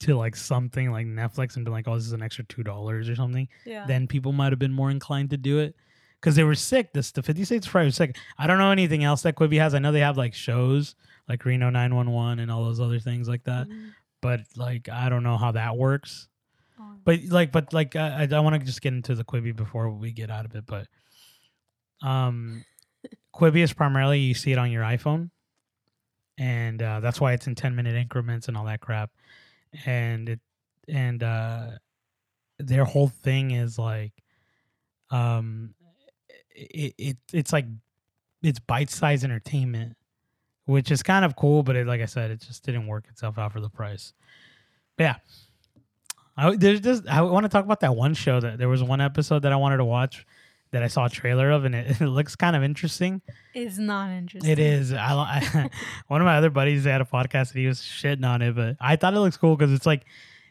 [0.00, 3.08] to like something like Netflix and been like, "Oh, this is an extra two dollars
[3.08, 3.86] or something." yeah.
[3.86, 5.74] Then people might have been more inclined to do it
[6.20, 6.92] because they were sick.
[6.92, 8.16] This the Fifty States Friday was sick.
[8.36, 9.74] I don't know anything else that Quibi has.
[9.74, 10.96] I know they have like shows
[11.28, 13.68] like Reno Nine One One and all those other things like that.
[13.68, 13.92] Mhm.
[14.20, 16.28] but like I don't know how that works.
[16.78, 16.96] Oh.
[17.04, 20.10] But like, but like, I, I want to just get into the Quibi before we
[20.12, 20.66] get out of it.
[20.66, 20.88] But
[22.02, 22.64] um,
[23.36, 25.30] Quibi is primarily you see it on your iPhone,
[26.38, 29.10] and uh, that's why it's in ten minute increments and all that crap.
[29.84, 30.40] And it
[30.88, 31.70] and uh,
[32.58, 34.12] their whole thing is like,
[35.10, 35.74] um,
[36.54, 37.66] it, it it's like
[38.42, 39.96] it's bite size entertainment,
[40.64, 41.62] which is kind of cool.
[41.62, 44.14] But it, like I said, it just didn't work itself out for the price.
[44.96, 45.16] But yeah.
[46.38, 49.00] I, there's just I want to talk about that one show that there was one
[49.00, 50.26] episode that I wanted to watch
[50.72, 53.22] that I saw a trailer of and it, it looks kind of interesting.
[53.54, 54.50] It's not interesting.
[54.50, 54.92] It is.
[54.92, 55.70] I, I
[56.08, 58.76] one of my other buddies had a podcast and he was shitting on it, but
[58.80, 60.04] I thought it looks cool because it's like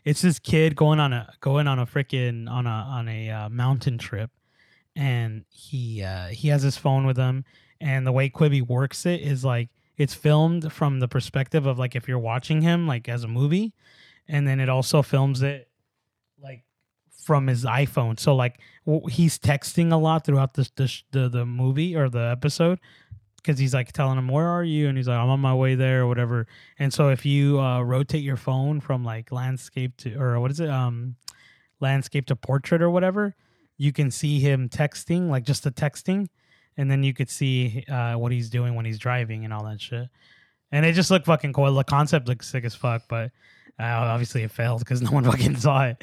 [0.03, 3.49] it's this kid going on a going on a freaking on a on a uh,
[3.49, 4.29] mountain trip,
[4.95, 7.43] and he uh, he has his phone with him,
[7.81, 11.95] and the way Quibi works it is like it's filmed from the perspective of like
[11.95, 13.73] if you're watching him like as a movie,
[14.27, 15.67] and then it also films it
[17.25, 18.19] from his iPhone.
[18.19, 18.59] So like
[19.09, 20.69] he's texting a lot throughout this
[21.11, 22.79] the the movie or the episode
[23.37, 25.73] because he's like telling him where are you and he's like I'm on my way
[25.73, 26.45] there or whatever.
[26.77, 30.59] And so if you uh, rotate your phone from like landscape to or what is
[30.59, 31.15] it um
[31.79, 33.35] landscape to portrait or whatever,
[33.77, 36.27] you can see him texting like just the texting,
[36.77, 39.81] and then you could see uh, what he's doing when he's driving and all that
[39.81, 40.09] shit.
[40.71, 41.73] And it just looked fucking cool.
[41.73, 43.31] The concept looks sick as fuck, but
[43.79, 46.01] uh, obviously it failed because no one fucking saw it.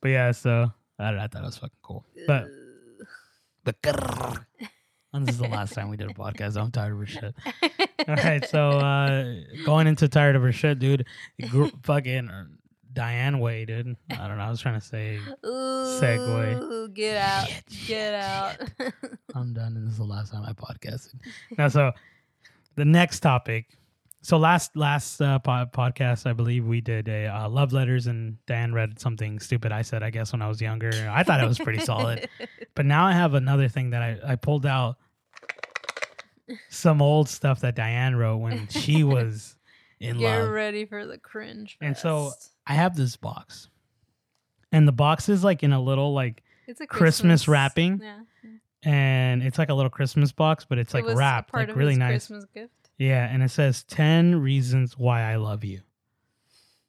[0.00, 2.04] But yeah, so I, don't know, I thought it was fucking cool.
[2.26, 2.48] But
[3.82, 4.44] grrr.
[5.14, 6.60] this is the last time we did a podcast.
[6.60, 7.34] I'm tired of her shit.
[8.08, 11.06] All right, so uh going into tired of her shit, dude.
[11.48, 12.30] Gr- fucking
[12.92, 13.96] Diane Way, dude.
[14.10, 14.44] I don't know.
[14.44, 16.60] I was trying to say Segue.
[16.60, 17.48] Ooh, Get out.
[17.48, 18.56] Shit, Get out.
[19.34, 21.14] I'm done, and this is the last time I podcasted.
[21.56, 21.92] now, so
[22.76, 23.66] the next topic.
[24.24, 28.38] So last last uh, pod- podcast, I believe we did a uh, love letters, and
[28.46, 30.02] Dan read something stupid I said.
[30.02, 32.28] I guess when I was younger, I thought it was pretty solid.
[32.74, 34.96] But now I have another thing that I, I pulled out
[36.70, 39.54] some old stuff that Dianne wrote when she was
[40.00, 40.20] in love.
[40.20, 40.48] Get love.
[40.50, 41.76] ready for the cringe.
[41.80, 42.32] And so-
[42.66, 43.68] I have this box,
[44.72, 48.00] and the box is like in a little like, it's a Christmas wrapping.
[48.02, 48.20] Yeah.
[48.82, 51.76] and it's like a little Christmas box, but it's It like wrapped, part like of
[51.76, 52.26] really nice.
[52.26, 52.72] Christmas gift.
[52.98, 55.80] Yeah, and it says 10 reasons why I love you.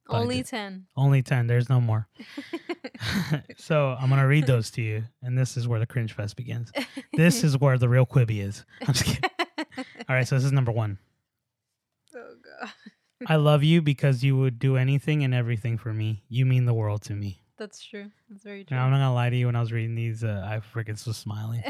[0.08, 0.86] But Only ten.
[0.96, 2.08] Only 10, there's no more.
[3.58, 6.36] so I'm going to read those to you, and this is where the cringe fest
[6.36, 6.72] begins.
[7.14, 8.66] This is where the real Quibi is.
[8.82, 9.30] I'm just kidding.
[10.08, 11.00] All right, so this is number one.
[12.16, 12.70] oh god.
[13.28, 16.24] I love you because you would do anything and everything for me.
[16.30, 17.42] You mean the world to me.
[17.58, 18.12] That's true.
[18.30, 18.78] That's very true.
[18.78, 19.46] Now, I'm not going to lie to you.
[19.48, 21.64] When I was reading these, uh, I freaking was smiling.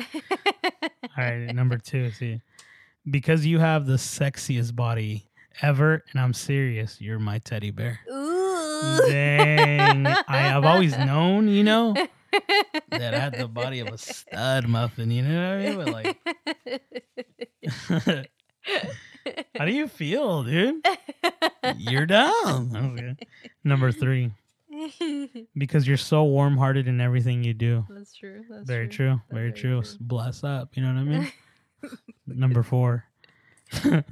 [0.74, 2.10] All right, number two.
[2.12, 2.42] See,
[3.10, 5.30] because you have the sexiest body
[5.62, 7.00] ever, and I'm serious.
[7.00, 8.00] You're my teddy bear.
[8.12, 9.00] Ooh.
[9.08, 11.94] Dang, I have always known, you know,
[12.90, 15.12] that I had the body of a stud muffin.
[15.12, 15.78] You know what I mean?
[15.78, 15.90] But
[18.10, 18.28] like,
[19.58, 20.86] how do you feel, dude?
[21.78, 22.98] You're dumb.
[23.00, 23.16] Okay.
[23.64, 24.32] Number three,
[25.58, 27.86] because you're so warm-hearted in everything you do.
[27.90, 28.44] That's true.
[28.50, 29.22] That's very true.
[29.30, 29.82] That's Very, true.
[30.02, 30.76] Bless up.
[30.76, 31.32] You know what I mean?
[32.36, 33.06] Number four.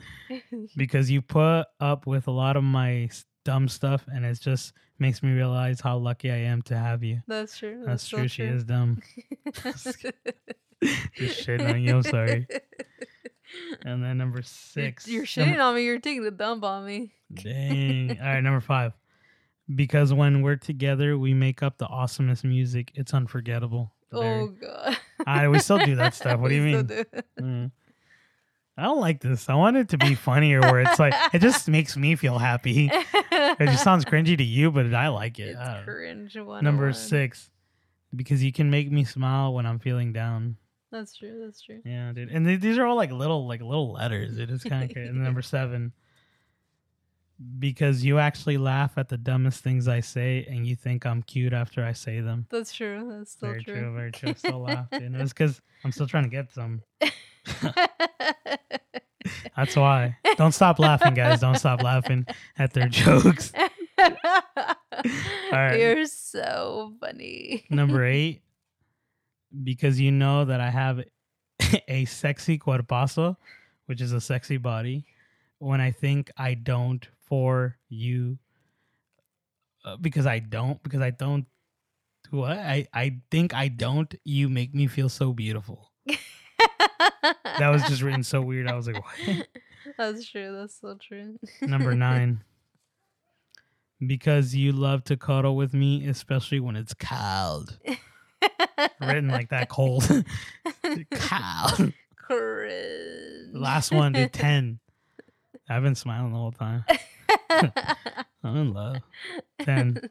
[0.76, 3.10] because you put up with a lot of my
[3.46, 7.22] dumb stuff and it just makes me realize how lucky I am to have you.
[7.28, 7.84] That's true.
[7.86, 8.28] That's, That's, true.
[8.28, 9.02] She is dumb.
[11.16, 11.96] Just shitting on you.
[11.96, 12.48] I'm sorry.
[13.86, 15.08] And then number six.
[15.08, 15.86] You're number- shitting on me.
[15.86, 17.14] You're taking the dump on me.
[17.34, 18.20] Dang.
[18.20, 18.94] All right, number five.
[19.74, 22.92] Because when we're together, we make up the awesomest music.
[22.96, 23.94] It's unforgettable.
[24.12, 24.98] Oh god.
[25.26, 26.40] Ah, we still do that stuff.
[26.40, 27.72] What do you mean?
[28.76, 29.50] I don't like this.
[29.50, 32.90] I want it to be funnier where it's like it just makes me feel happy.
[32.92, 35.50] It just sounds cringy to you, but I like it.
[35.50, 36.38] It's I don't cringe.
[36.38, 37.52] Oh number six.
[38.16, 40.58] Because you can make me smile when I'm feeling down.
[40.92, 41.42] That's true.
[41.44, 41.82] That's true.
[41.84, 42.30] Yeah, dude.
[42.30, 44.38] And th- these are all like little like little letters.
[44.38, 45.10] It is kind of crazy.
[45.10, 45.94] And number seven.
[47.60, 51.52] Because you actually laugh at the dumbest things I say and you think I'm cute
[51.52, 52.46] after I say them.
[52.50, 53.12] That's true.
[53.12, 53.80] That's still very true.
[53.80, 53.94] true.
[53.96, 54.30] very true.
[54.30, 54.88] I still laugh.
[54.92, 56.84] And it's because I'm still trying to get some.
[59.56, 60.18] That's why.
[60.38, 61.42] Don't stop laughing, guys.
[61.42, 62.26] Don't stop laughing
[62.58, 63.52] at their jokes.
[65.52, 65.78] right.
[65.78, 67.66] You're so funny.
[67.70, 68.42] Number eight,
[69.64, 71.04] because you know that I have
[71.88, 73.38] a sexy cuerpazo,
[73.86, 75.06] which is a sexy body,
[75.60, 78.40] when I think I don't for you.
[79.86, 81.46] Uh, because I don't, because I don't.
[82.32, 82.58] What?
[82.58, 84.14] I, I think I don't.
[84.24, 85.92] You make me feel so beautiful.
[87.24, 88.68] That was just written so weird.
[88.68, 89.48] I was like, what?
[89.98, 90.56] That's true.
[90.56, 91.40] That's so true.
[91.62, 92.44] Number nine.
[94.06, 97.78] because you love to cuddle with me, especially when it's cold.
[99.00, 100.04] Written like that cold.
[101.14, 101.94] cold.
[102.16, 103.54] Cringe.
[103.54, 104.80] Last one did 10.
[105.70, 106.84] I've been smiling the whole time.
[108.44, 108.98] I'm in love.
[109.62, 110.10] 10.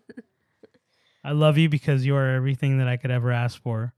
[1.24, 3.93] I love you because you are everything that I could ever ask for.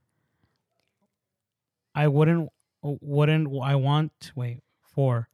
[1.93, 2.49] I wouldn't,
[3.01, 4.61] wouldn't, I want, wait,
[4.93, 5.29] for,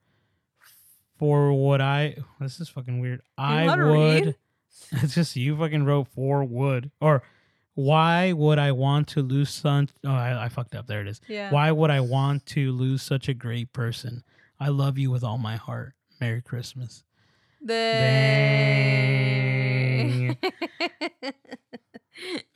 [1.18, 3.22] for what I, this is fucking weird.
[3.38, 4.36] I would, read?
[4.94, 7.24] it's just you fucking wrote for would, or
[7.74, 10.88] why would I want to lose such, oh, I, I fucked up.
[10.88, 11.22] There it is.
[11.28, 11.52] yeah.
[11.52, 14.24] Why would I want to lose such a great person?
[14.60, 15.94] I love you with all my heart.
[16.20, 17.04] Merry Christmas.
[17.66, 20.38] Dang.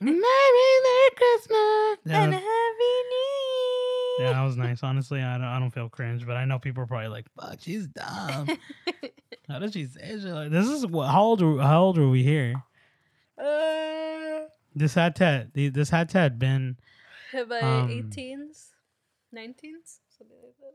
[0.00, 1.98] Merry Christmas.
[2.06, 3.32] and Yeah, Happy New
[4.18, 4.82] yeah, that was nice.
[4.82, 7.58] Honestly, I don't, I don't feel cringe, but I know people are probably like, "Fuck,
[7.60, 8.48] she's dumb.
[9.48, 11.08] How did she say shit like this?" Is what?
[11.08, 11.42] How old?
[11.42, 12.54] Are, how old are we here?
[13.38, 15.48] uh, This had to.
[15.54, 16.76] This had to have been.
[17.32, 18.70] by Um, 18s,
[19.34, 20.74] 19s, something like that.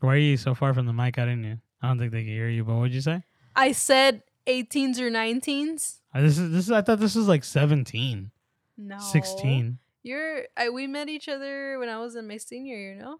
[0.00, 1.18] Why are you so far from the mic?
[1.18, 1.44] I didn't.
[1.44, 2.64] hear- I don't think they can hear you.
[2.64, 3.22] But what'd you say?
[3.56, 5.98] I said 18s or 19s.
[6.14, 6.72] Uh, This is this is.
[6.72, 8.30] I thought this was like 17,
[8.76, 9.78] No, 16.
[10.02, 10.44] You're.
[10.56, 12.94] I we met each other when I was in my senior year.
[12.94, 13.18] No.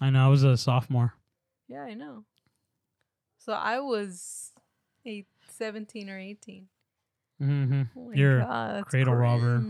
[0.00, 0.26] I know.
[0.26, 1.14] I was a sophomore.
[1.68, 2.24] Yeah, I know.
[3.38, 4.52] So I was
[5.04, 6.66] eight, 17 or 18.
[7.38, 9.64] hmm Oh You're God, cradle robber.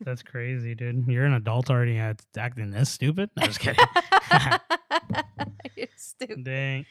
[0.00, 1.06] That's crazy, dude.
[1.08, 3.30] You're an adult already at acting this stupid.
[3.36, 3.84] No, just kidding.
[5.76, 6.44] You're stupid.
[6.44, 6.86] Dang.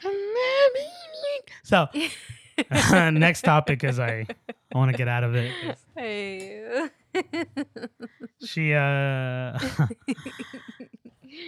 [1.63, 1.87] So
[3.11, 4.25] next topic is I
[4.73, 5.51] I want to get out of it.
[5.95, 6.89] Hey.
[8.45, 9.57] She uh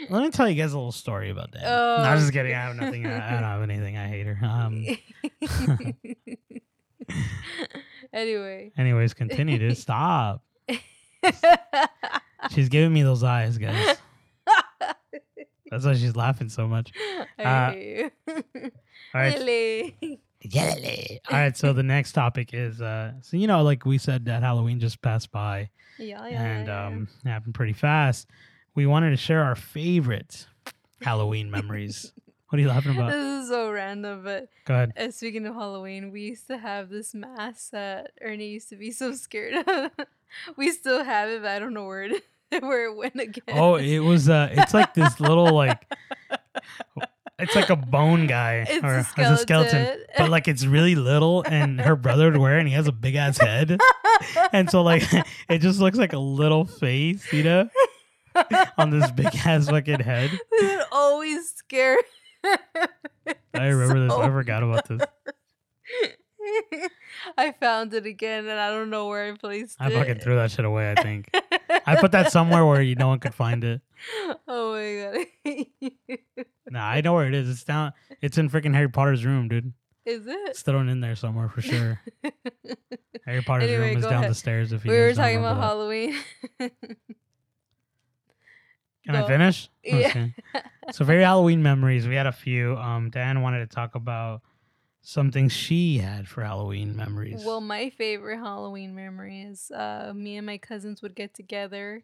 [0.10, 1.64] let me tell you guys a little story about that.
[1.66, 2.54] Oh, no, I'm just kidding.
[2.54, 3.06] I have nothing.
[3.06, 3.98] I, I don't have anything.
[3.98, 4.38] I hate her.
[4.44, 4.86] Um.
[8.14, 8.72] anyway.
[8.78, 10.44] Anyways, continue to stop.
[12.52, 13.98] She's giving me those eyes, guys.
[15.70, 16.92] That's why she's laughing so much.
[17.38, 18.10] Uh, Hey.
[18.28, 18.42] All
[19.14, 20.20] right.
[20.44, 21.20] Really?
[21.30, 21.58] All right.
[21.58, 23.14] So the next topic is uh.
[23.22, 25.70] So you know, like we said, that Halloween just passed by.
[25.98, 26.44] Yeah, yeah.
[26.44, 26.96] and yeah, yeah.
[26.96, 28.28] um, happened pretty fast.
[28.76, 30.48] We wanted to share our favorite
[31.02, 32.14] Halloween memories.
[32.50, 33.12] What are you laughing about?
[33.12, 34.94] This is so random, but Go ahead.
[34.96, 38.92] uh, speaking of Halloween, we used to have this mask that Ernie used to be
[38.92, 39.92] so scared of.
[40.56, 42.24] we still have it, but I don't know where it
[42.62, 43.44] where it went again.
[43.58, 45.86] Oh, it was uh, it's like this little like,
[47.40, 49.34] it's like a bone guy it's or a skeleton.
[49.34, 52.74] a skeleton, but like it's really little, and her brother would wear, it and he
[52.74, 53.80] has a big ass head,
[54.52, 55.04] and so like
[55.50, 57.70] it just looks like a little face, you know,
[58.78, 60.32] on this big ass fucking head.
[60.34, 61.98] it would always scare.
[62.44, 64.14] I remember this.
[64.14, 65.02] I forgot about this.
[67.38, 69.96] I found it again, and I don't know where I placed I it.
[69.96, 70.92] I fucking threw that shit away.
[70.92, 71.30] I think
[71.86, 73.82] I put that somewhere where you no one could find it.
[74.48, 76.46] oh my god!
[76.70, 77.50] Nah, I know where it is.
[77.50, 77.94] It's down.
[78.22, 79.74] It's in freaking Harry Potter's room, dude.
[80.06, 80.38] Is it?
[80.50, 82.00] It's thrown in there somewhere for sure.
[83.26, 84.32] Harry Potter's Anyway, room is down ahead.
[84.32, 84.72] the stairs.
[84.74, 85.62] If you we were talking about that.
[85.62, 86.16] Halloween.
[89.06, 89.70] Can I finish?
[89.84, 90.08] Yeah.
[90.10, 90.34] Okay.
[90.92, 92.08] So very Halloween memories.
[92.08, 92.76] We had a few.
[92.76, 94.42] Um, Dan wanted to talk about
[95.02, 97.42] something she had for Halloween memories.
[97.46, 102.04] Well, my favorite Halloween memory is uh, me and my cousins would get together,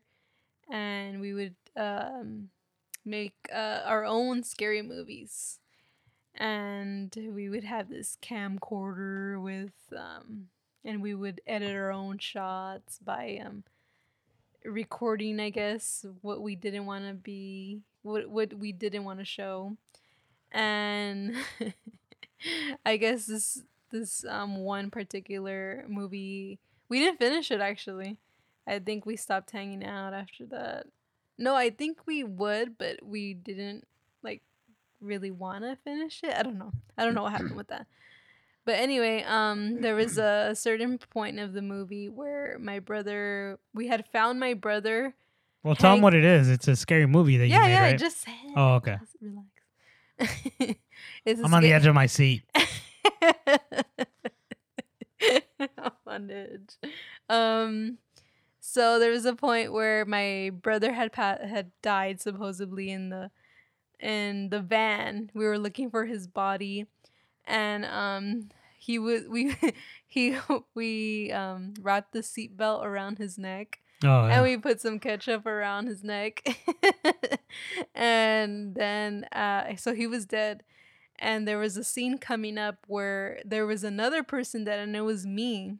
[0.71, 2.49] and we would um,
[3.05, 5.59] make uh, our own scary movies,
[6.35, 10.47] and we would have this camcorder with, um,
[10.83, 13.63] and we would edit our own shots by um,
[14.65, 19.25] recording, I guess, what we didn't want to be, what what we didn't want to
[19.25, 19.77] show,
[20.51, 21.35] and
[22.85, 26.59] I guess this this um one particular movie
[26.89, 28.17] we didn't finish it actually.
[28.67, 30.85] I think we stopped hanging out after that.
[31.37, 33.85] No, I think we would, but we didn't
[34.21, 34.41] like
[35.01, 36.33] really want to finish it.
[36.37, 36.71] I don't know.
[36.97, 37.87] I don't know what happened with that.
[38.65, 43.87] But anyway, um there was a certain point of the movie where my brother we
[43.87, 45.15] had found my brother.
[45.63, 46.49] well, tell hang- what it is.
[46.49, 47.99] It's a scary movie that you yeah, made, yeah, right?
[47.99, 48.53] just say it.
[48.55, 48.97] Oh, okay.
[48.99, 49.47] Just Relax.
[51.25, 52.43] it's I'm on the edge of my seat.
[52.55, 52.67] I'm
[56.07, 56.77] on edge.
[57.29, 57.97] Um,
[58.65, 63.29] so there was a point where my brother had pa- had died supposedly in the
[63.99, 65.29] in the van.
[65.33, 66.85] We were looking for his body,
[67.45, 69.53] and um, he was we
[70.07, 70.37] he
[70.73, 74.35] we um wrapped the seatbelt around his neck Oh, yeah.
[74.35, 76.43] and we put some ketchup around his neck
[77.95, 80.63] and then uh so he was dead
[81.19, 85.01] and there was a scene coming up where there was another person that, and it
[85.01, 85.77] was me.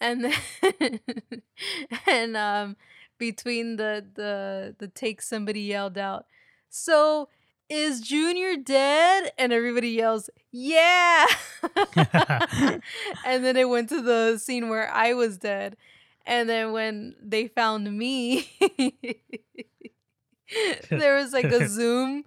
[0.00, 1.00] And then,
[2.06, 2.76] and um,
[3.18, 6.26] between the the the take, somebody yelled out,
[6.68, 7.28] "So
[7.68, 11.26] is Junior dead?" And everybody yells, "Yeah!"
[11.96, 15.76] and then it went to the scene where I was dead,
[16.24, 18.50] and then when they found me,
[20.90, 22.24] there was like a zoom,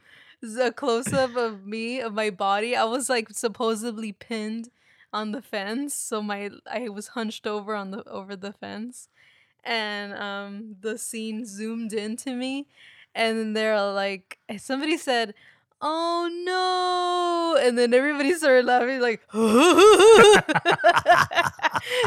[0.60, 2.76] a close up of me of my body.
[2.76, 4.70] I was like supposedly pinned
[5.14, 9.10] on the fence, so my I was hunched over on the over the fence,
[9.64, 12.68] and um the scene zoomed into me,
[13.16, 15.34] and then they're like somebody said.
[15.84, 17.66] Oh no!
[17.66, 19.22] And then everybody started laughing, like,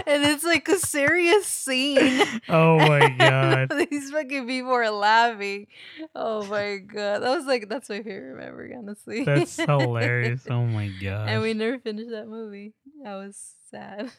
[0.07, 2.25] and it's like a serious scene.
[2.49, 3.73] oh my god.
[3.91, 5.67] These fucking people are laughing.
[6.15, 7.21] Oh my god.
[7.23, 9.25] That was like that's my favorite memory, honestly.
[9.25, 10.47] That's hilarious.
[10.49, 11.29] Oh my god.
[11.29, 12.75] and we never finished that movie.
[13.03, 14.11] that was sad.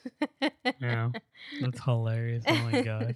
[0.82, 1.10] Yeah.
[1.62, 2.44] That's hilarious.
[2.48, 3.16] Oh my god.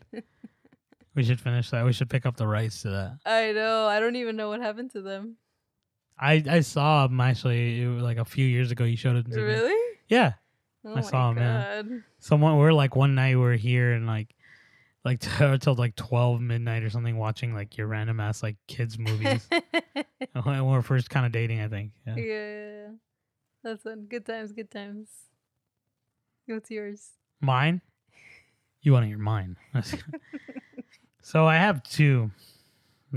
[1.15, 1.83] We should finish that.
[1.85, 3.17] We should pick up the rights to that.
[3.25, 3.87] I know.
[3.87, 5.35] I don't even know what happened to them.
[6.19, 8.83] I I saw him actually like a few years ago.
[8.83, 9.43] You showed it to me.
[9.43, 9.97] Really?
[10.07, 10.33] Yeah.
[10.85, 12.03] Oh I saw him, God.
[12.19, 14.35] Someone we're like one night we are here and like
[15.05, 15.19] like
[15.61, 19.47] till like twelve midnight or something watching like your random ass like kids movies.
[20.43, 21.91] when we we're first kind of dating, I think.
[22.05, 22.15] Yeah.
[22.15, 22.87] yeah.
[23.63, 24.05] That's one.
[24.09, 25.09] Good times, good times.
[26.45, 27.11] What's yours?
[27.41, 27.81] Mine?
[28.81, 29.57] You want to hear mine?
[31.21, 32.31] so I have two.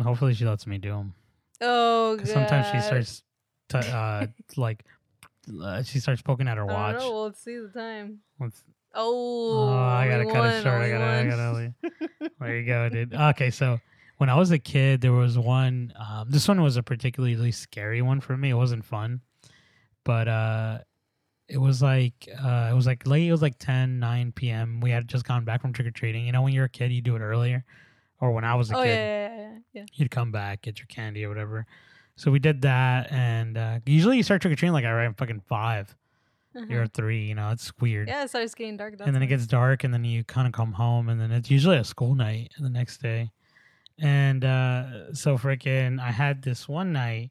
[0.02, 1.14] Hopefully she lets me do them.
[1.62, 2.28] Oh god.
[2.28, 3.22] Sometimes she starts,
[3.70, 4.26] to, uh,
[4.56, 4.84] like,
[5.62, 6.96] uh, she starts poking at her watch.
[6.98, 7.10] know.
[7.12, 8.18] Well, let's see the time.
[8.38, 8.62] Let's-
[8.94, 10.82] Oh, Oh, I gotta cut it short.
[10.82, 11.74] I gotta, I gotta.
[12.40, 13.14] There you go, dude.
[13.14, 13.80] Okay, so
[14.18, 15.94] when I was a kid, there was one.
[15.98, 18.50] Um, this one was a particularly scary one for me.
[18.50, 19.22] It wasn't fun,
[20.04, 20.78] but uh,
[21.48, 23.28] it was like uh, it was like late.
[23.28, 24.80] It was like 10, 9 p.m.
[24.82, 26.26] We had just gone back from trick or treating.
[26.26, 27.64] You know, when you're a kid, you do it earlier,
[28.22, 29.84] or when I was a Oh kid, yeah, yeah, yeah, yeah.
[29.94, 31.66] you'd come back, get your candy or whatever.
[32.16, 35.40] So we did that, and uh, usually you start trick or treating like around fucking
[35.48, 35.94] 5
[36.54, 36.66] Uh-huh.
[36.68, 37.24] You're three.
[37.26, 38.94] You know, it's weird Yeah, it starts getting dark.
[39.00, 41.50] and then it gets dark and then you kind of come home and then it's
[41.50, 43.30] usually a school night the next day
[43.98, 47.30] and uh so freaking i had this one night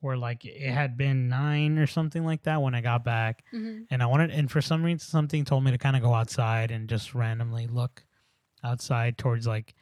[0.00, 3.82] where like it had been nine or something like that when i got back hmm
[3.90, 6.70] and i wanted and for some reason something told me to kind of go outside
[6.70, 8.04] and just randomly look
[8.64, 9.74] outside towards like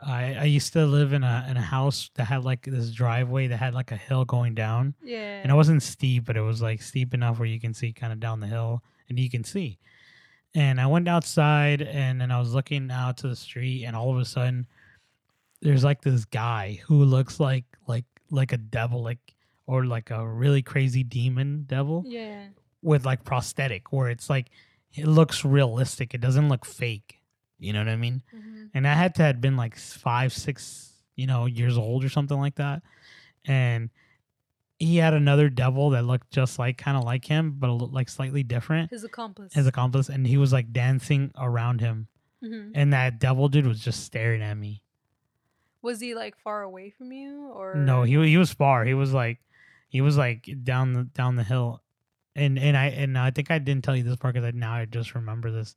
[0.00, 3.48] I, I used to live in a in a house that had like this driveway
[3.48, 5.40] that had like a hill going down Yeah.
[5.42, 8.12] and it wasn't steep, but it was like steep enough where you can see kind
[8.12, 9.78] of down the hill and you can see.
[10.54, 14.12] And I went outside and then I was looking out to the street and all
[14.12, 14.66] of a sudden
[15.62, 19.18] there's like this guy who looks like like like a devil like
[19.66, 22.44] or like a really crazy demon devil yeah.
[22.82, 24.50] with like prosthetic where it's like
[24.94, 26.14] it looks realistic.
[26.14, 27.17] It doesn't look fake.
[27.58, 28.22] You know what I mean?
[28.30, 32.08] hmm and I had to had been like five, six, you know, years old or
[32.10, 32.82] something like that,
[33.46, 33.90] and
[34.78, 38.42] he had another devil that looked just like kind of like him, but like slightly
[38.42, 39.56] different His accomplice.
[39.56, 42.08] as accomplice, and he was like dancing around him,
[42.42, 44.82] hmm and that devil dude was just staring at me.
[45.82, 48.84] Was he like far away from you, or No, he he was far.
[48.84, 49.40] He was like,
[49.88, 51.82] he was like down the down the hill,
[52.36, 54.74] and and I and I think I didn't tell you this part because I now
[54.74, 55.74] I just remember this.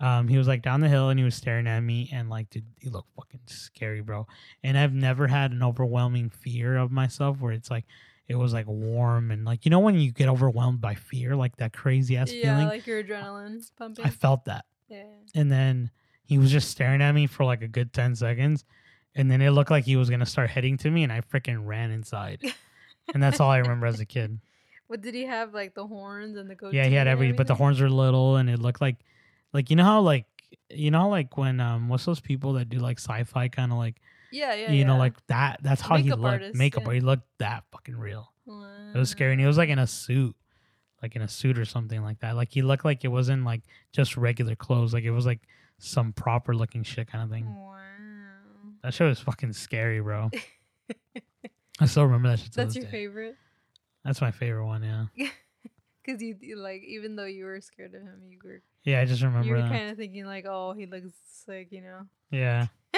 [0.00, 2.50] Um, he was like down the hill and he was staring at me and like,
[2.50, 4.26] dude, he looked fucking scary, bro.
[4.62, 7.84] And I've never had an overwhelming fear of myself where it's like
[8.26, 11.56] it was like warm and like you know when you get overwhelmed by fear, like
[11.56, 12.68] that crazy ass yeah, feeling.
[12.68, 14.04] like your adrenaline pumping?
[14.04, 15.04] I felt that, yeah.
[15.34, 15.90] and then
[16.24, 18.64] he was just staring at me for like a good ten seconds,
[19.14, 21.66] and then it looked like he was gonna start heading to me, and I freaking
[21.66, 22.42] ran inside.
[23.12, 24.38] and that's all I remember as a kid.
[24.86, 25.54] What did he have?
[25.54, 26.76] Like the horns and the goatee?
[26.76, 28.96] Yeah, he had every, but the horns were little, and it looked like,
[29.54, 30.26] like you know how like
[30.68, 34.00] you know like when um what's those people that do like sci-fi kind of like
[34.32, 34.70] Yeah, yeah.
[34.72, 35.60] you know like that.
[35.62, 36.24] That's how he looked.
[36.24, 36.94] artist, Makeup, yeah.
[36.94, 38.30] he looked that fucking real.
[38.94, 40.36] It was scary, and he was like in a suit,
[41.02, 42.36] like in a suit or something like that.
[42.36, 43.62] Like he looked like it wasn't like
[43.92, 44.92] just regular clothes.
[44.92, 45.40] Like it was like
[45.78, 47.46] some proper looking shit kind of thing.
[47.46, 47.74] Wow.
[48.82, 50.30] That show was fucking scary, bro.
[51.80, 52.52] I still remember that shit.
[52.52, 52.90] That's your day.
[52.90, 53.36] favorite?
[54.04, 54.82] That's my favorite one.
[54.82, 55.28] Yeah.
[56.04, 59.04] Because you, you like, even though you were scared of him, you were Yeah, I
[59.04, 61.10] just remember you were kind of thinking like, oh, he looks
[61.46, 62.00] sick, you know.
[62.30, 62.66] yeah,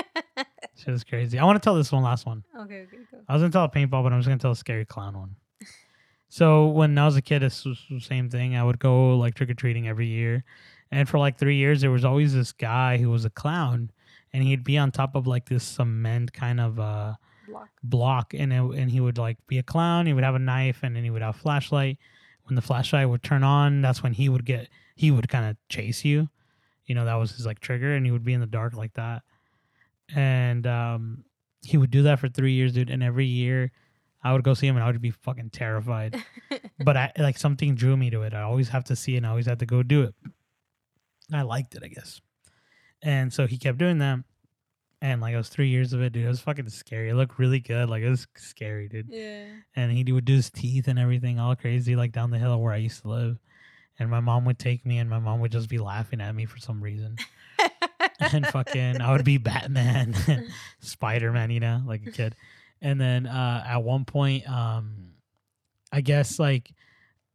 [0.76, 1.38] shit was crazy.
[1.38, 2.42] I want to tell this one last one.
[2.58, 3.18] okay, okay, go.
[3.28, 5.36] I was gonna tell a paintball, but I'm just gonna tell a scary clown one.
[6.28, 8.56] So when I was a kid, it's the same thing.
[8.56, 10.44] I would go like trick or treating every year,
[10.90, 13.90] and for like three years, there was always this guy who was a clown,
[14.32, 17.14] and he'd be on top of like this cement kind of uh
[17.48, 17.68] Block.
[17.84, 20.80] block and it, and he would like be a clown he would have a knife
[20.82, 21.96] and then he would have a flashlight
[22.46, 25.56] when the flashlight would turn on that's when he would get he would kind of
[25.68, 26.28] chase you.
[26.86, 28.94] You know that was his like trigger and he would be in the dark like
[28.94, 29.22] that.
[30.14, 31.24] And um
[31.64, 33.72] he would do that for three years dude and every year
[34.22, 36.22] i would go see him and i would be fucking terrified.
[36.84, 38.34] But i like something drew me to it.
[38.34, 40.14] I always have to see it and i always have to go do it.
[41.32, 42.20] I liked it i guess.
[43.02, 44.20] And so he kept doing that
[45.02, 46.24] and like it was three years of it dude.
[46.24, 47.10] It was fucking scary.
[47.10, 47.90] It looked really good.
[47.90, 49.08] Like it was scary dude.
[49.10, 49.44] Yeah.
[49.74, 52.72] and he would do his teeth and everything all crazy like down the hill where
[52.72, 53.38] i used to live.
[53.98, 56.44] And my mom would take me and my mom would just be laughing at me
[56.46, 57.16] for some reason.
[58.18, 60.48] And fucking i would be batman and
[60.80, 62.34] spider-man you know like a kid.
[62.80, 65.10] And then uh at one point um
[65.92, 66.72] i guess like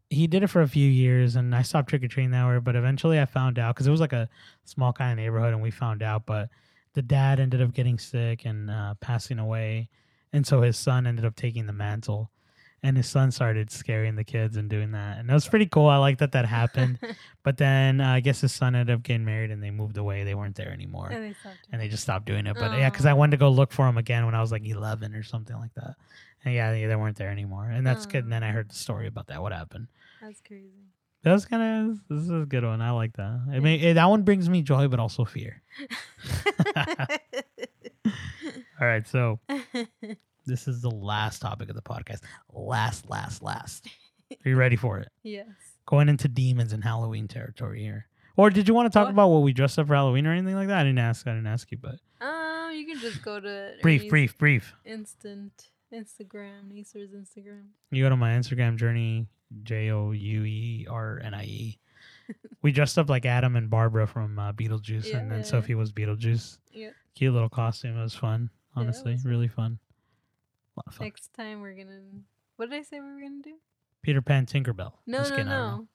[0.10, 3.20] he did it for a few years and i stopped trick-or-treating that way but eventually
[3.20, 4.28] i found out because it was like a
[4.66, 6.50] small kind of neighborhood and we found out but
[6.94, 9.90] the dad ended up getting sick and uh, passing away
[10.34, 12.32] and so his son ended up taking the mantle
[12.84, 15.88] and his son started scaring the kids and doing that and it was pretty cool
[15.88, 16.98] i like that that happened
[17.44, 20.24] but then uh, i guess his son ended up getting married and they moved away
[20.24, 21.58] they weren't there anymore and they stopped.
[21.72, 22.56] and they just stopped doing it.
[22.56, 24.66] But yeah, because I wanted to go look for him again when I was like
[24.66, 25.96] 11 or something like that.
[26.44, 27.66] And yeah, they, they weren't there anymore.
[27.70, 28.24] And that's good.
[28.24, 29.42] And then I heard the story about that.
[29.42, 29.88] What happened?
[30.22, 30.88] That's crazy.
[31.24, 32.82] That was kind of this is a good one.
[32.82, 33.42] I like that.
[33.52, 35.62] I mean, it, that one brings me joy, but also fear.
[38.80, 39.40] All right, so
[40.48, 42.22] this is the last topic of the podcast.
[42.52, 43.88] Last, last, last.
[44.44, 45.10] Are you ready for it?
[45.24, 45.46] yes.
[45.86, 48.08] Going into demons and Halloween territory here.
[48.38, 49.12] Or did you want to talk What?
[49.12, 50.80] about what we dressed up for Halloween or anything like that?
[50.80, 51.28] I didn't ask.
[51.28, 51.96] I didn't ask you, but
[52.26, 54.74] Um, you can just go to brief, brief, brief.
[54.86, 57.66] Instant Instagram, Neeser's Instagram.
[57.92, 59.28] You go to my Instagram journey,
[59.64, 61.78] J O U E R N I E.
[62.62, 66.60] We dressed up like Adam and Barbara from uh, Beetlejuice, and then Sophie was Beetlejuice.
[66.72, 66.94] Yep.
[67.16, 67.98] Cute little costume.
[67.98, 69.80] It was fun, Yeah, honestly, was really fun.
[70.76, 71.08] A lot of fun.
[71.08, 72.00] Next time we're gonna.
[72.56, 73.56] What did I say we were gonna do?
[74.02, 74.94] Peter Pan, Tinkerbell.
[75.06, 75.88] No, Just no, kidding, I don't know.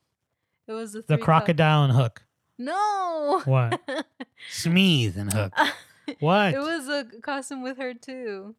[0.68, 0.74] no.
[0.74, 2.22] It was the The crocodile and Hook.
[2.58, 3.40] no.
[3.46, 3.80] What?
[4.52, 5.52] Smeeth and Hook.
[6.20, 6.54] What?
[6.54, 8.54] It was a costume with her too.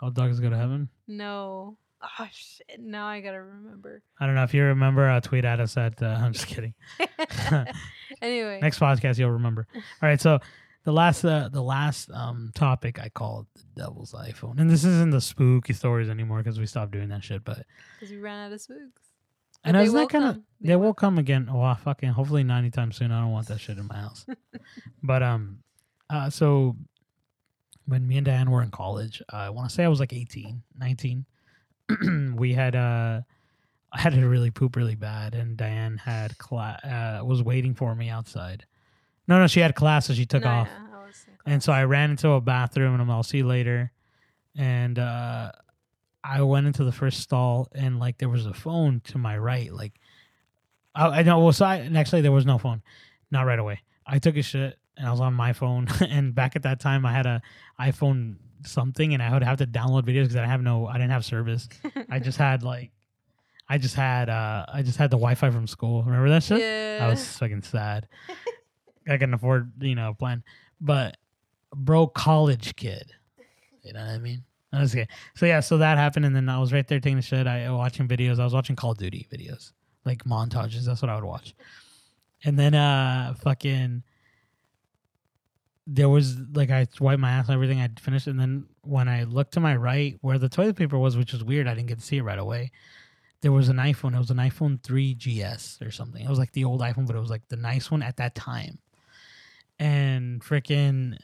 [0.00, 0.88] All dogs go to heaven.
[1.06, 1.76] No.
[2.18, 2.66] Oh shit!
[2.80, 4.02] Now I gotta remember.
[4.20, 5.08] I don't know if you remember.
[5.08, 6.02] Uh, tweet at us at.
[6.02, 6.74] Uh, I'm just kidding.
[8.22, 8.60] anyway.
[8.60, 9.66] Next podcast, you'll remember.
[9.74, 10.38] All right, so
[10.84, 15.10] the last uh, the last um topic I called the devil's iPhone, and this isn't
[15.10, 17.44] the spooky stories anymore because we stopped doing that shit.
[17.44, 17.64] But
[17.98, 19.02] Because we ran out of spooks.
[19.64, 20.44] and they isn't that kind of come.
[20.60, 21.48] they, will come again?
[21.50, 23.10] Oh, I fucking hopefully not anytime soon.
[23.12, 24.26] I don't want that shit in my house.
[25.02, 25.58] but um,
[26.10, 26.76] uh, so
[27.86, 30.12] when me and Dianne were in college, uh, I want to say I was like
[30.12, 31.24] 18, 19.
[32.36, 33.20] we had uh,
[33.92, 37.94] I had to really poop really bad, and Dianne had class uh, was waiting for
[37.94, 38.64] me outside.
[39.28, 40.68] No, no, she had class, so she took No, off.
[40.68, 43.38] yeah, I was in And so I ran into a bathroom and I'm I'll see
[43.38, 43.90] you later.
[44.56, 45.52] And uh
[46.22, 49.72] I went into the first stall and like there was a phone to my right.
[49.72, 49.94] Like
[50.94, 52.82] I, I know well so I, and actually there was no phone.
[53.30, 53.80] Not right away.
[54.06, 57.04] I took a shit and I was on my phone and back at that time
[57.04, 57.42] I had a
[57.80, 61.10] iPhone something and I would have to download videos because I have no I didn't
[61.10, 61.68] have service.
[62.10, 62.90] I just had like
[63.68, 66.02] I just had uh I just had the Wi Fi from school.
[66.02, 66.60] Remember that shit?
[66.60, 67.06] yeah.
[67.06, 68.08] I was fucking sad.
[69.08, 70.42] I can afford, you know, a plan.
[70.80, 71.16] But
[71.74, 73.12] bro, college kid.
[73.82, 74.42] You know what I mean?
[74.72, 74.96] I was.
[75.36, 77.46] So yeah, so that happened, and then I was right there taking a shit.
[77.46, 78.40] I watching videos.
[78.40, 79.72] I was watching Call of Duty videos,
[80.04, 80.84] like montages.
[80.84, 81.54] That's what I would watch.
[82.44, 84.02] And then uh fucking
[85.86, 87.80] there was like I wiped my ass and everything.
[87.80, 91.16] I finished, and then when I looked to my right, where the toilet paper was,
[91.16, 92.72] which was weird, I didn't get to see it right away.
[93.42, 94.14] There was an iPhone.
[94.14, 96.24] It was an iPhone 3GS or something.
[96.24, 98.34] It was like the old iPhone, but it was like the nice one at that
[98.34, 98.78] time.
[99.78, 101.18] And freaking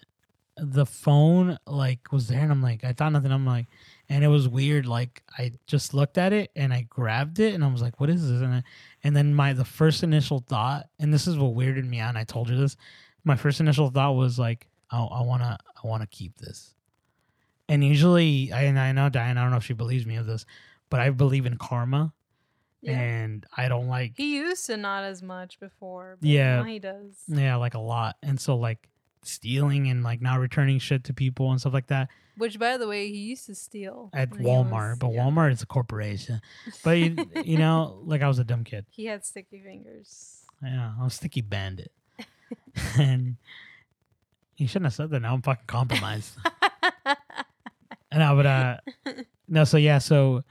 [0.57, 3.33] the phone like was there, and I'm like, I thought nothing.
[3.33, 3.67] I'm like,
[4.09, 4.87] and it was weird.
[4.87, 8.11] Like I just looked at it and I grabbed it, and I was like, what
[8.11, 8.43] is this?
[8.43, 8.63] And, I,
[9.03, 12.11] and then my the first initial thought, and this is what weirded me out.
[12.11, 12.77] And I told you this.
[13.25, 16.75] My first initial thought was like, oh, I wanna, I wanna keep this.
[17.69, 19.37] And usually, I, and I know Dianne.
[19.39, 20.45] I don't know if she believes me of this,
[20.91, 22.13] but I believe in karma,
[22.83, 22.99] Yeah.
[22.99, 26.19] and I don't like He used to not as much before.
[26.21, 26.57] But Yeah.
[26.57, 27.23] Now he does.
[27.29, 28.17] yeah, like a lot.
[28.23, 28.89] And so like
[29.25, 32.89] stealing and like not returning shit to people and stuff like that Which, by the
[32.89, 34.91] way, he used to steal at Walmart.
[34.91, 35.23] was- but yeah.
[35.23, 36.41] Walmart is a corporation.
[36.83, 38.85] But you, you know, like I was a dumb kid.
[38.91, 40.41] He had sticky fingers.
[40.63, 41.93] Yeah, I was sticky bandit.
[42.99, 43.37] and
[44.57, 45.21] you shouldn't have said that.
[45.21, 46.37] Now I'm fucking compromised.
[48.15, 48.77] no, but uh,
[49.49, 49.65] no.
[49.65, 50.45] So yeah, so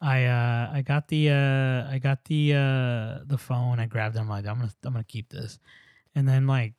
[0.00, 3.80] I uh, I got the uh, I got the uh, the phone.
[3.80, 4.20] I grabbed it.
[4.20, 5.58] I'm like, I'm gonna I'm gonna keep this.
[6.14, 6.74] And then like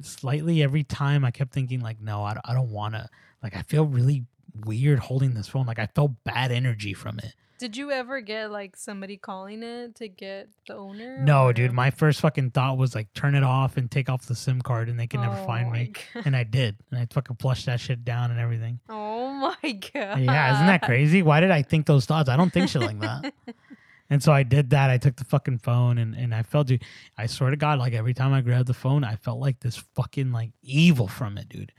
[0.00, 3.08] slightly every time I kept thinking like, no, I, don't- I don't want to.
[3.42, 4.24] Like I feel really
[4.64, 5.66] weird holding this phone.
[5.66, 7.34] Like I felt bad energy from it.
[7.60, 11.18] Did you ever get like somebody calling it to get the owner?
[11.18, 14.24] No, or- dude, my first fucking thought was like turn it off and take off
[14.26, 15.92] the SIM card and they can never Oh find me.
[16.14, 16.22] God.
[16.26, 16.76] And I did.
[16.90, 18.80] And I fucking flushed that shit down and everything.
[18.88, 20.20] Oh my god.
[20.20, 21.22] Yeah, isn't that crazy?
[21.22, 22.28] Why did I think those thoughts?
[22.30, 23.32] I don't think shit like that.
[24.12, 24.90] And so I did that.
[24.90, 26.82] I took the fucking phone and, and I felt, dude,
[27.16, 29.76] I swear to God, like every time I grabbed the phone, I felt like this
[29.94, 31.70] fucking like evil from it, dude.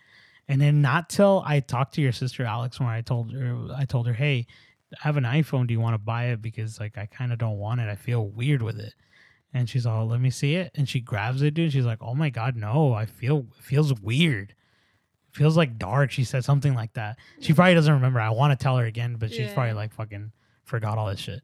[0.48, 3.84] And then not till I talked to your sister Alex when I told her, I
[3.84, 4.48] told her, hey,
[4.94, 5.68] I have an iPhone.
[5.68, 6.42] Do you want to buy it?
[6.42, 7.90] Because like I kind of don't want it.
[7.90, 8.94] I feel weird with it.
[9.54, 10.72] And she's all, let me see it.
[10.76, 11.74] And she grabs it, dude.
[11.74, 14.52] She's like, oh my God, no, I feel, it feels weird.
[14.52, 16.12] It feels like dark.
[16.12, 17.18] She said something like that.
[17.42, 18.22] She probably doesn't remember.
[18.22, 19.54] I want to tell her again, but she's Yeah.
[19.54, 20.32] probably like fucking
[20.64, 21.42] forgot all this shit.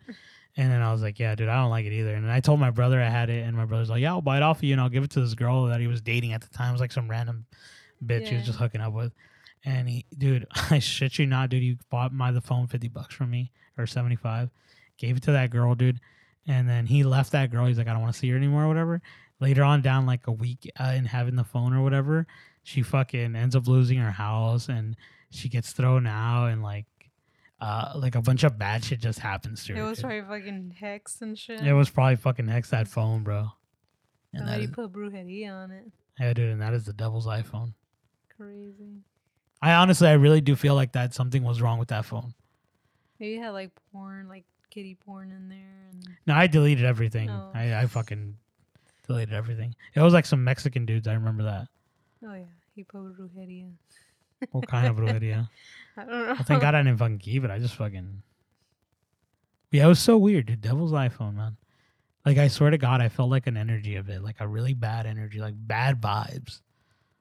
[0.56, 2.15] And then I was like, yeah, dude, I don't like it either.
[2.15, 4.22] And then I told my brother I had it, and my brother's like, yeah, I'll
[4.22, 6.02] buy it off of you, and I'll give it to this girl that he was
[6.02, 6.69] dating at the time.
[6.69, 7.45] It was like some random
[8.03, 9.11] bitch he was just hooking up with.
[9.65, 13.13] And he, dude, I shit you not, dude, he bought my the phone fifty bucks
[13.15, 14.49] from me or seventy five,
[14.97, 15.99] gave it to that girl, dude,
[16.47, 17.65] and then he left that girl.
[17.65, 19.01] He's like, I don't want to see her anymore or whatever.
[19.39, 22.25] Later on, down like a week uh, in having the phone or whatever,
[22.63, 24.95] she fucking ends up losing her house and
[25.29, 26.85] she gets thrown out and like,
[27.61, 29.79] uh, like a bunch of bad shit just happens to her.
[29.81, 30.05] It was dude.
[30.05, 31.61] probably fucking hex and shit.
[31.61, 33.49] It was probably fucking hex that phone, bro.
[34.34, 35.85] And that Somebody is, put brujeria on it.
[36.19, 37.73] yeah, dude, and that is the devil's iPhone.
[38.35, 39.01] Crazy.
[39.61, 42.34] I honestly, I really do feel like that something was wrong with that phone.
[43.19, 45.89] Maybe it had like porn, like kitty porn in there.
[45.91, 47.29] And No, I deleted everything.
[47.29, 47.51] Oh.
[47.53, 48.35] I, I fucking
[49.07, 49.75] deleted everything.
[49.95, 51.07] It was like some Mexican dudes.
[51.07, 51.67] I remember that.
[52.25, 52.43] oh yeah,
[52.75, 53.71] he put brujeria.
[54.51, 55.49] What kind of brujeria?
[55.97, 56.25] I don't know.
[56.34, 57.49] Well, thank God I didn't fucking keep it.
[57.49, 58.21] I just fucking.
[59.71, 60.61] Yeah, it was so weird, dude.
[60.61, 61.57] Devil's iPhone, man.
[62.23, 64.73] Like I swear to God, I felt like an energy of it, like a really
[64.75, 66.61] bad energy, like bad vibes.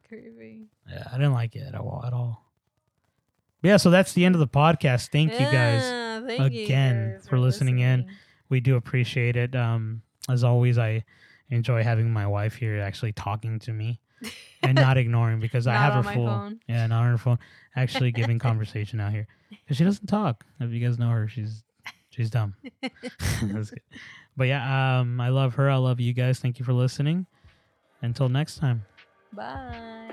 [0.09, 0.67] Creepy.
[0.89, 2.03] Yeah, I didn't like it at all.
[2.07, 2.45] At all.
[3.63, 5.09] Yeah, so that's the end of the podcast.
[5.11, 5.83] Thank you guys.
[5.83, 8.07] Yeah, thank again guys for listening in.
[8.49, 9.57] We do appreciate it.
[9.57, 11.05] Um, as always, I
[11.51, 14.01] enjoy having my wife here actually talking to me
[14.63, 16.27] and not ignoring because I have her full.
[16.27, 16.61] phone.
[16.69, 17.39] Yeah, not on her phone.
[17.75, 20.45] Actually giving conversation out here because she doesn't talk.
[20.61, 21.65] If you guys know her, she's
[22.11, 22.55] she's dumb.
[23.43, 23.81] That's good.
[24.37, 25.71] But yeah, um, I love her.
[25.71, 26.39] I love you guys.
[26.39, 27.27] Thank you for listening.
[28.03, 28.85] Until next time.
[29.37, 30.06] Bye.